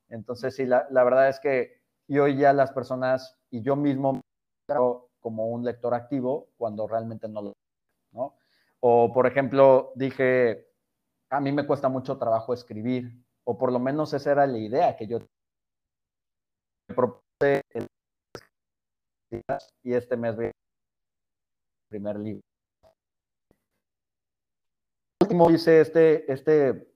Entonces, 0.10 0.56
sí, 0.56 0.66
la, 0.66 0.88
la 0.90 1.04
verdad 1.04 1.30
es 1.30 1.40
que 1.40 1.82
hoy 2.20 2.36
ya 2.36 2.54
las 2.54 2.72
personas 2.72 3.38
y 3.50 3.62
yo 3.62 3.76
mismo 3.76 4.22
como 5.20 5.48
un 5.48 5.64
lector 5.64 5.94
activo 5.94 6.50
cuando 6.58 6.88
realmente 6.88 7.28
no 7.28 7.42
lo, 7.42 7.54
¿no? 8.12 8.36
O, 8.80 9.14
por 9.14 9.28
ejemplo, 9.28 9.92
dije, 9.96 10.68
a 11.30 11.40
mí 11.40 11.52
me 11.52 11.68
cuesta 11.68 11.88
mucho 11.90 12.18
trabajo 12.18 12.54
escribir, 12.54 13.24
o 13.44 13.58
por 13.58 13.72
lo 13.72 13.80
menos 13.80 14.14
esa 14.14 14.32
era 14.32 14.48
la 14.48 14.58
idea 14.58 14.96
que 14.96 15.08
yo 15.08 15.20
me 16.88 16.96
propuse 16.96 17.62
y 19.84 19.94
este 19.94 20.18
mes 20.18 20.36
voy 20.36 20.46
a 20.48 20.52
primer 21.90 22.18
libro. 22.20 22.42
Último 25.22 25.50
hice 25.52 25.82
este, 25.82 26.32
este 26.32 26.88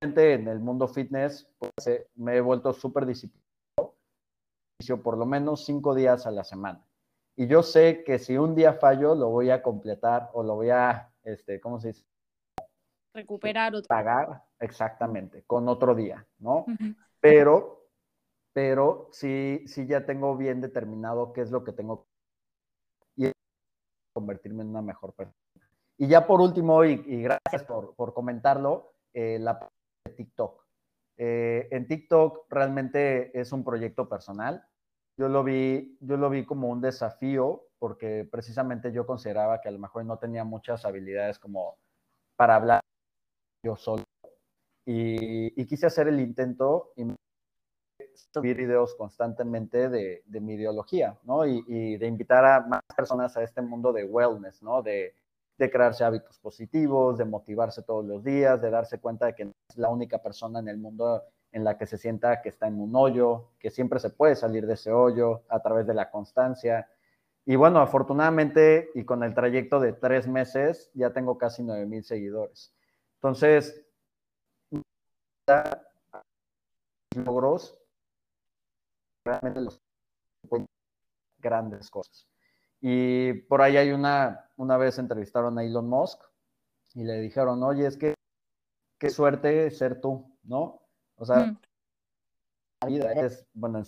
en 0.00 0.48
el 0.48 0.60
mundo 0.60 0.88
fitness, 0.88 1.48
pues, 1.58 1.86
eh, 1.86 2.08
me 2.14 2.36
he 2.36 2.40
vuelto 2.40 2.72
súper 2.72 3.06
disciplinado, 3.06 3.96
por 5.02 5.16
lo 5.16 5.26
menos 5.26 5.64
cinco 5.64 5.94
días 5.94 6.26
a 6.26 6.30
la 6.30 6.44
semana. 6.44 6.84
Y 7.34 7.46
yo 7.46 7.62
sé 7.62 8.02
que 8.04 8.18
si 8.18 8.36
un 8.36 8.54
día 8.54 8.74
fallo, 8.74 9.14
lo 9.14 9.28
voy 9.28 9.50
a 9.50 9.62
completar 9.62 10.30
o 10.32 10.42
lo 10.42 10.54
voy 10.54 10.70
a, 10.70 11.12
este, 11.22 11.60
¿cómo 11.60 11.80
se 11.80 11.88
dice? 11.88 12.04
Recuperar 13.14 13.74
otro. 13.74 13.88
Pagar, 13.88 14.44
exactamente, 14.58 15.42
con 15.46 15.68
otro 15.68 15.94
día, 15.94 16.26
¿no? 16.38 16.66
Pero, 17.20 17.75
pero 18.56 19.10
sí, 19.12 19.62
sí 19.66 19.86
ya 19.86 20.06
tengo 20.06 20.34
bien 20.34 20.62
determinado 20.62 21.34
qué 21.34 21.42
es 21.42 21.50
lo 21.50 21.62
que 21.62 21.72
tengo 21.72 22.06
y 23.14 23.30
convertirme 24.14 24.62
en 24.62 24.70
una 24.70 24.80
mejor 24.80 25.12
persona. 25.12 25.36
Y 25.98 26.06
ya 26.08 26.26
por 26.26 26.40
último, 26.40 26.82
y, 26.82 27.22
gracias 27.22 27.64
por, 27.64 27.94
por 27.94 28.14
comentarlo, 28.14 28.94
eh, 29.12 29.38
la 29.38 29.68
de 30.06 30.12
TikTok. 30.12 30.64
Eh, 31.18 31.68
en 31.70 31.86
TikTok 31.86 32.46
realmente 32.48 33.38
es 33.38 33.52
un 33.52 33.62
proyecto 33.62 34.08
personal 34.08 34.66
yo 35.18 35.28
lo 35.28 35.42
vi, 35.42 35.96
yo 36.00 36.16
lo 36.16 36.28
vi 36.28 36.44
como 36.44 36.68
un 36.68 36.80
desafío 36.80 37.62
porque 37.78 38.28
precisamente 38.30 38.92
yo 38.92 39.06
consideraba 39.06 39.60
que 39.60 39.68
a 39.68 39.72
lo 39.72 39.78
mejor 39.78 40.04
no 40.04 40.18
tenía 40.18 40.44
muchas 40.44 40.84
habilidades 40.84 41.38
como 41.38 41.78
para 42.36 42.56
hablar 42.56 42.80
yo 43.64 43.76
solo. 43.76 44.04
Y, 44.86 45.64
quise 45.66 45.86
hacer 45.86 46.08
el 46.08 46.20
intento 46.20 46.92
y 46.96 47.06
subir 48.32 48.56
videos 48.56 48.94
constantemente 48.94 49.88
de, 49.88 50.22
mi 50.40 50.54
ideología, 50.54 51.18
¿no? 51.24 51.46
Y, 51.46 51.96
de 51.96 52.06
invitar 52.06 52.44
a 52.44 52.60
más 52.60 52.82
personas 52.96 53.36
a 53.36 53.42
este 53.42 53.62
mundo 53.62 53.92
de 53.92 54.04
wellness, 54.04 54.62
¿no? 54.62 54.82
De, 54.82 55.14
de 55.58 55.70
crearse 55.70 56.04
hábitos 56.04 56.38
positivos, 56.38 57.18
de 57.18 57.24
motivarse 57.24 57.82
todos 57.82 58.04
los 58.04 58.22
días, 58.22 58.60
de 58.60 58.70
darse 58.70 58.98
cuenta 58.98 59.26
de 59.26 59.34
que 59.34 59.44
no 59.46 59.52
es 59.68 59.76
la 59.76 59.88
única 59.88 60.22
persona 60.22 60.58
en 60.60 60.68
el 60.68 60.78
mundo 60.78 61.22
en 61.52 61.64
la 61.64 61.78
que 61.78 61.86
se 61.86 61.96
sienta 61.96 62.42
que 62.42 62.50
está 62.50 62.66
en 62.66 62.78
un 62.78 62.94
hoyo, 62.94 63.48
que 63.58 63.70
siempre 63.70 63.98
se 63.98 64.10
puede 64.10 64.36
salir 64.36 64.66
de 64.66 64.74
ese 64.74 64.92
hoyo 64.92 65.42
a 65.48 65.60
través 65.60 65.86
de 65.86 65.94
la 65.94 66.10
constancia. 66.10 66.88
Y 67.46 67.56
bueno, 67.56 67.80
afortunadamente 67.80 68.90
y 68.94 69.04
con 69.04 69.22
el 69.22 69.34
trayecto 69.34 69.80
de 69.80 69.94
tres 69.94 70.28
meses 70.28 70.90
ya 70.92 71.12
tengo 71.12 71.38
casi 71.38 71.62
9 71.62 71.86
mil 71.86 72.04
seguidores. 72.04 72.74
Entonces, 73.14 73.86
logros 77.14 77.78
realmente 79.26 79.60
los 79.60 79.80
grandes 81.38 81.90
cosas. 81.90 82.26
Y 82.80 83.32
por 83.32 83.62
ahí 83.62 83.76
hay 83.76 83.90
una, 83.90 84.50
una 84.56 84.76
vez 84.76 84.98
entrevistaron 84.98 85.58
a 85.58 85.64
Elon 85.64 85.88
Musk 85.88 86.22
y 86.94 87.04
le 87.04 87.20
dijeron, 87.20 87.62
oye, 87.62 87.86
es 87.86 87.96
que 87.96 88.14
qué 88.98 89.10
suerte 89.10 89.70
ser 89.70 90.00
tú, 90.00 90.36
¿no? 90.44 90.82
O 91.16 91.24
sea, 91.24 91.46
mm. 91.46 91.60
la 92.82 92.88
vida 92.88 93.12
es, 93.12 93.46
bueno, 93.54 93.82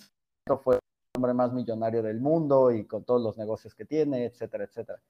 fue 0.63 0.75
el 0.75 0.81
hombre 1.15 1.33
más 1.33 1.53
millonario 1.53 2.03
del 2.03 2.19
mundo 2.19 2.71
y 2.71 2.85
con 2.85 3.03
todos 3.03 3.21
los 3.21 3.37
negocios 3.37 3.73
que 3.75 3.85
tiene, 3.85 4.25
etcétera, 4.25 4.65
etcétera. 4.65 5.01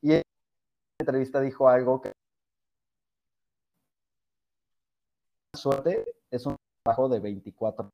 Y 0.00 0.12
en 0.14 0.16
la 0.16 1.02
entrevista 1.04 1.40
dijo 1.40 1.68
algo 1.68 2.00
que 2.00 2.12
suerte 5.54 6.04
es 6.30 6.46
un 6.46 6.56
trabajo 6.82 7.08
de 7.08 7.20
24, 7.20 7.90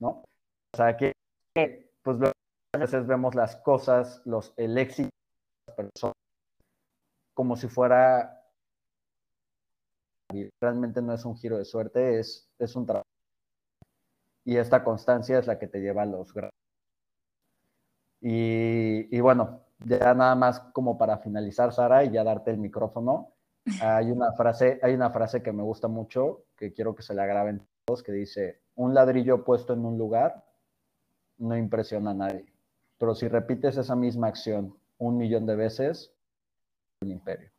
¿no? 0.00 0.24
Sea, 0.76 0.96
que 0.96 1.12
pues 2.02 2.18
a 2.22 2.78
veces 2.78 3.06
vemos 3.06 3.34
las 3.34 3.56
cosas, 3.56 4.20
los, 4.26 4.52
el 4.58 4.76
éxito 4.76 5.08
de 5.08 5.68
las 5.68 5.76
personas 5.76 6.14
como 7.34 7.56
si 7.56 7.68
fuera 7.68 8.42
realmente 10.60 11.00
no 11.00 11.14
es 11.14 11.24
un 11.24 11.36
giro 11.36 11.56
de 11.56 11.64
suerte, 11.64 12.18
es, 12.18 12.50
es 12.58 12.76
un 12.76 12.84
trabajo. 12.84 13.06
Y 14.44 14.56
esta 14.56 14.84
constancia 14.84 15.38
es 15.38 15.46
la 15.46 15.58
que 15.58 15.66
te 15.66 15.80
lleva 15.80 16.02
a 16.02 16.06
los 16.06 16.32
grandes. 16.32 16.52
Y, 18.20 19.16
y, 19.16 19.20
bueno, 19.20 19.60
ya 19.78 20.14
nada 20.14 20.34
más 20.34 20.60
como 20.72 20.98
para 20.98 21.18
finalizar, 21.18 21.72
Sara, 21.72 22.04
y 22.04 22.10
ya 22.10 22.24
darte 22.24 22.50
el 22.50 22.58
micrófono. 22.58 23.32
Hay 23.80 24.10
una 24.10 24.32
frase, 24.32 24.78
hay 24.82 24.94
una 24.94 25.10
frase 25.10 25.42
que 25.42 25.52
me 25.52 25.62
gusta 25.62 25.88
mucho, 25.88 26.44
que 26.56 26.72
quiero 26.72 26.94
que 26.94 27.02
se 27.02 27.14
la 27.14 27.26
graben 27.26 27.66
todos, 27.84 28.02
que 28.02 28.12
dice, 28.12 28.62
un 28.76 28.94
ladrillo 28.94 29.44
puesto 29.44 29.72
en 29.72 29.84
un 29.84 29.98
lugar 29.98 30.45
no 31.38 31.56
impresiona 31.56 32.10
a 32.10 32.14
nadie. 32.14 32.46
Pero 32.98 33.14
si 33.14 33.28
repites 33.28 33.76
esa 33.76 33.96
misma 33.96 34.28
acción 34.28 34.76
un 34.98 35.18
millón 35.18 35.46
de 35.46 35.56
veces, 35.56 36.12
un 37.00 37.10
imperio. 37.10 37.50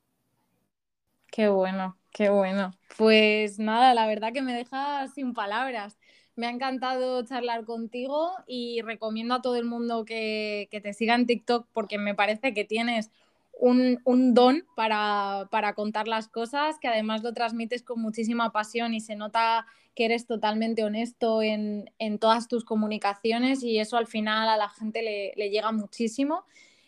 Qué 1.31 1.49
bueno, 1.49 1.97
qué 2.11 2.29
bueno. 2.29 2.71
Pues 2.97 3.59
nada, 3.59 3.93
la 3.93 4.07
verdad 4.07 4.33
que 4.33 4.41
me 4.41 4.53
deja 4.53 5.07
sin 5.09 5.33
palabras. 5.33 5.97
Me 6.35 6.47
ha 6.47 6.49
encantado 6.49 7.23
charlar 7.25 7.65
contigo 7.65 8.31
y 8.47 8.81
recomiendo 8.81 9.35
a 9.35 9.41
todo 9.41 9.55
el 9.55 9.65
mundo 9.65 10.05
que, 10.05 10.67
te 10.71 10.93
siga 10.93 11.15
en 11.15 11.25
TikTok 11.25 11.67
porque 11.73 11.97
me 11.97 12.15
parece 12.15 12.53
que 12.53 12.63
tienes 12.65 13.11
un, 13.59 14.33
don 14.33 14.65
para, 14.75 15.73
contar 15.75 16.07
las 16.07 16.27
cosas, 16.27 16.77
que 16.79 16.87
además 16.87 17.23
lo 17.23 17.33
transmites 17.33 17.83
con 17.83 18.01
muchísima 18.01 18.51
pasión 18.51 18.93
y 18.93 19.01
se 19.01 19.15
nota 19.15 19.65
que 19.95 20.05
eres 20.05 20.27
totalmente 20.27 20.83
honesto 20.83 21.41
en, 21.41 21.89
todas 22.19 22.47
tus 22.47 22.63
comunicaciones 22.65 23.63
y 23.63 23.79
eso 23.79 23.97
al 23.97 24.07
final 24.07 24.47
a 24.49 24.57
la 24.57 24.69
gente 24.69 25.01
le, 25.01 25.33
le 25.35 25.49
llega 25.49 25.71
muchísimo. 25.71 26.43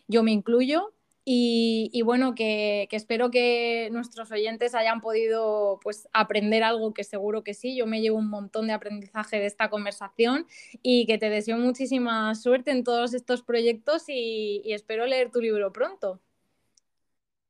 Yo 0.08 0.24
me 0.24 0.32
incluyo 0.32 0.94
y, 1.32 2.02
bueno, 2.02 2.34
que, 2.34 2.88
espero 2.90 3.30
que 3.30 3.90
nuestros 3.92 4.32
oyentes 4.32 4.74
hayan 4.74 5.00
podido 5.00 5.80
pues, 5.84 6.10
aprender 6.12 6.64
algo 6.64 6.92
que 6.92 7.04
seguro 7.04 7.44
que 7.44 7.54
sí. 7.54 7.76
Yo 7.76 7.86
me 7.86 8.02
llevo 8.02 8.18
un 8.18 8.32
montón 8.32 8.66
de 8.66 8.74
aprendizaje 8.74 9.38
de 9.38 9.46
esta 9.46 9.70
conversación 9.70 10.48
y 10.82 11.06
que 11.06 11.20
te 11.20 11.30
deseo 11.30 11.58
muchísima 11.58 12.34
suerte 12.34 12.72
en 12.72 12.84
todos 12.84 13.14
estos 13.14 13.44
proyectos 13.44 14.06
y, 14.08 14.64
espero 14.74 15.06
leer 15.06 15.30
tu 15.30 15.40
libro 15.40 15.72
pronto. 15.72 16.20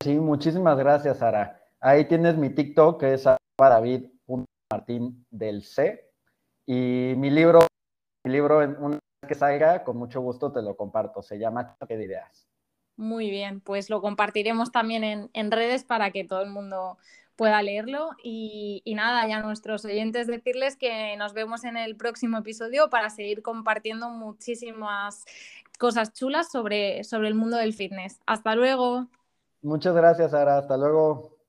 Sí, 0.01 0.17
muchísimas 0.17 0.77
gracias, 0.77 1.17
Sara. 1.17 1.61
Ahí 1.81 2.05
tienes 2.05 2.37
mi 2.37 2.49
TikTok, 2.49 3.01
que 3.01 3.15
es 3.15 3.25
David.martín 3.57 5.25
del 5.29 5.63
C. 5.63 6.09
Y 6.65 7.15
mi 7.17 7.29
libro, 7.29 7.59
mi 8.25 8.31
libro, 8.31 8.59
una 8.59 8.95
vez 8.95 9.27
que 9.27 9.35
salga, 9.35 9.83
con 9.83 9.97
mucho 9.97 10.21
gusto 10.21 10.53
te 10.53 10.61
lo 10.61 10.77
comparto. 10.77 11.21
Se 11.21 11.37
llama 11.37 11.75
Choque 11.77 11.97
de 11.97 12.05
Ideas. 12.05 12.47
Muy 12.95 13.29
bien, 13.29 13.59
pues 13.59 13.89
lo 13.89 14.01
compartiremos 14.01 14.71
también 14.71 15.29
en, 15.33 15.51
redes 15.51 15.83
para 15.83 16.11
que 16.11 16.23
todo 16.23 16.43
el 16.43 16.49
mundo 16.49 16.97
pueda 17.35 17.61
leerlo. 17.61 18.11
Y, 18.23 18.81
y, 18.85 18.95
nada, 18.95 19.27
ya 19.27 19.41
nuestros 19.41 19.83
oyentes 19.83 20.27
decirles 20.27 20.77
que 20.77 21.17
nos 21.17 21.33
vemos 21.33 21.65
en 21.65 21.75
el 21.75 21.97
próximo 21.97 22.37
episodio 22.37 22.89
para 22.89 23.09
seguir 23.09 23.41
compartiendo 23.41 24.09
muchísimas 24.09 25.25
cosas 25.77 26.13
chulas 26.13 26.49
sobre, 26.49 27.03
sobre 27.03 27.27
el 27.27 27.35
mundo 27.35 27.57
del 27.57 27.73
fitness. 27.73 28.21
Hasta 28.25 28.55
luego. 28.55 29.09
Muchas 29.61 29.93
gracias, 29.93 30.31
Sara. 30.31 30.57
Hasta 30.57 30.77
luego. 30.77 31.39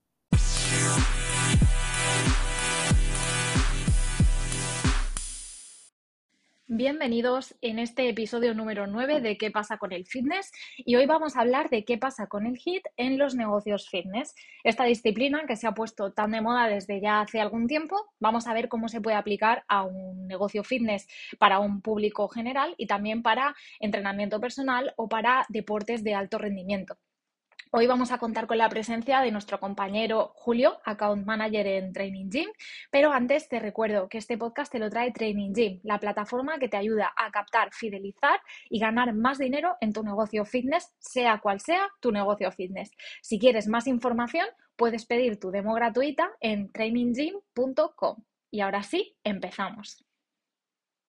Bienvenidos 6.73 7.57
en 7.63 7.79
este 7.79 8.09
episodio 8.09 8.55
número 8.55 8.87
9 8.87 9.21
de 9.21 9.37
¿Qué 9.37 9.51
pasa 9.51 9.77
con 9.77 9.93
el 9.93 10.07
fitness? 10.07 10.51
Y 10.79 10.95
hoy 10.97 11.05
vamos 11.05 11.37
a 11.37 11.41
hablar 11.41 11.69
de 11.69 11.85
qué 11.85 11.99
pasa 11.99 12.27
con 12.29 12.47
el 12.47 12.59
HIT 12.59 12.87
en 12.97 13.19
los 13.19 13.35
negocios 13.35 13.89
fitness. 13.89 14.35
Esta 14.65 14.85
disciplina 14.85 15.43
que 15.47 15.57
se 15.57 15.67
ha 15.67 15.73
puesto 15.73 16.13
tan 16.13 16.31
de 16.31 16.41
moda 16.41 16.69
desde 16.69 17.01
ya 17.01 17.21
hace 17.21 17.41
algún 17.41 17.67
tiempo, 17.67 17.97
vamos 18.21 18.47
a 18.47 18.55
ver 18.55 18.69
cómo 18.69 18.89
se 18.89 19.01
puede 19.01 19.17
aplicar 19.17 19.65
a 19.69 19.83
un 19.83 20.27
negocio 20.27 20.63
fitness 20.65 21.09
para 21.39 21.59
un 21.59 21.83
público 21.83 22.29
general 22.29 22.75
y 22.79 22.87
también 22.87 23.23
para 23.23 23.55
entrenamiento 23.81 24.41
personal 24.41 24.95
o 24.97 25.09
para 25.09 25.47
deportes 25.49 26.03
de 26.03 26.15
alto 26.15 26.39
rendimiento. 26.39 26.99
Hoy 27.73 27.87
vamos 27.87 28.11
a 28.11 28.19
contar 28.19 28.49
con 28.49 28.59
la 28.59 28.69
presencia 28.69 29.21
de 29.21 29.31
nuestro 29.31 29.61
compañero 29.61 30.33
Julio, 30.35 30.81
Account 30.85 31.25
Manager 31.25 31.69
en 31.69 31.93
Training 31.93 32.29
Gym, 32.29 32.49
pero 32.91 33.13
antes 33.13 33.49
te 33.49 33.61
recuerdo 33.61 34.09
que 34.09 34.19
este 34.19 34.37
podcast 34.37 34.73
te 34.73 34.81
lo 34.81 34.91
trae 34.91 35.13
Training 35.13 35.53
Gym, 35.53 35.81
la 35.85 36.01
plataforma 36.01 36.59
que 36.59 36.69
te 36.69 36.77
ayuda 36.77 37.13
a 37.17 37.31
captar, 37.31 37.73
fidelizar 37.73 38.41
y 38.69 38.81
ganar 38.81 39.15
más 39.15 39.39
dinero 39.39 39.77
en 39.81 39.93
tu 39.93 40.03
negocio 40.03 40.45
fitness, 40.45 40.93
sea 40.99 41.39
cual 41.39 41.61
sea 41.61 41.89
tu 42.01 42.11
negocio 42.11 42.51
fitness. 42.51 42.91
Si 43.23 43.39
quieres 43.39 43.69
más 43.69 43.87
información, 43.87 44.49
puedes 44.75 45.07
pedir 45.07 45.39
tu 45.39 45.53
demo 45.53 45.73
gratuita 45.73 46.29
en 46.41 46.73
traininggym.com. 46.73 48.17
Y 48.51 48.63
ahora 48.63 48.83
sí, 48.83 49.17
empezamos. 49.23 50.05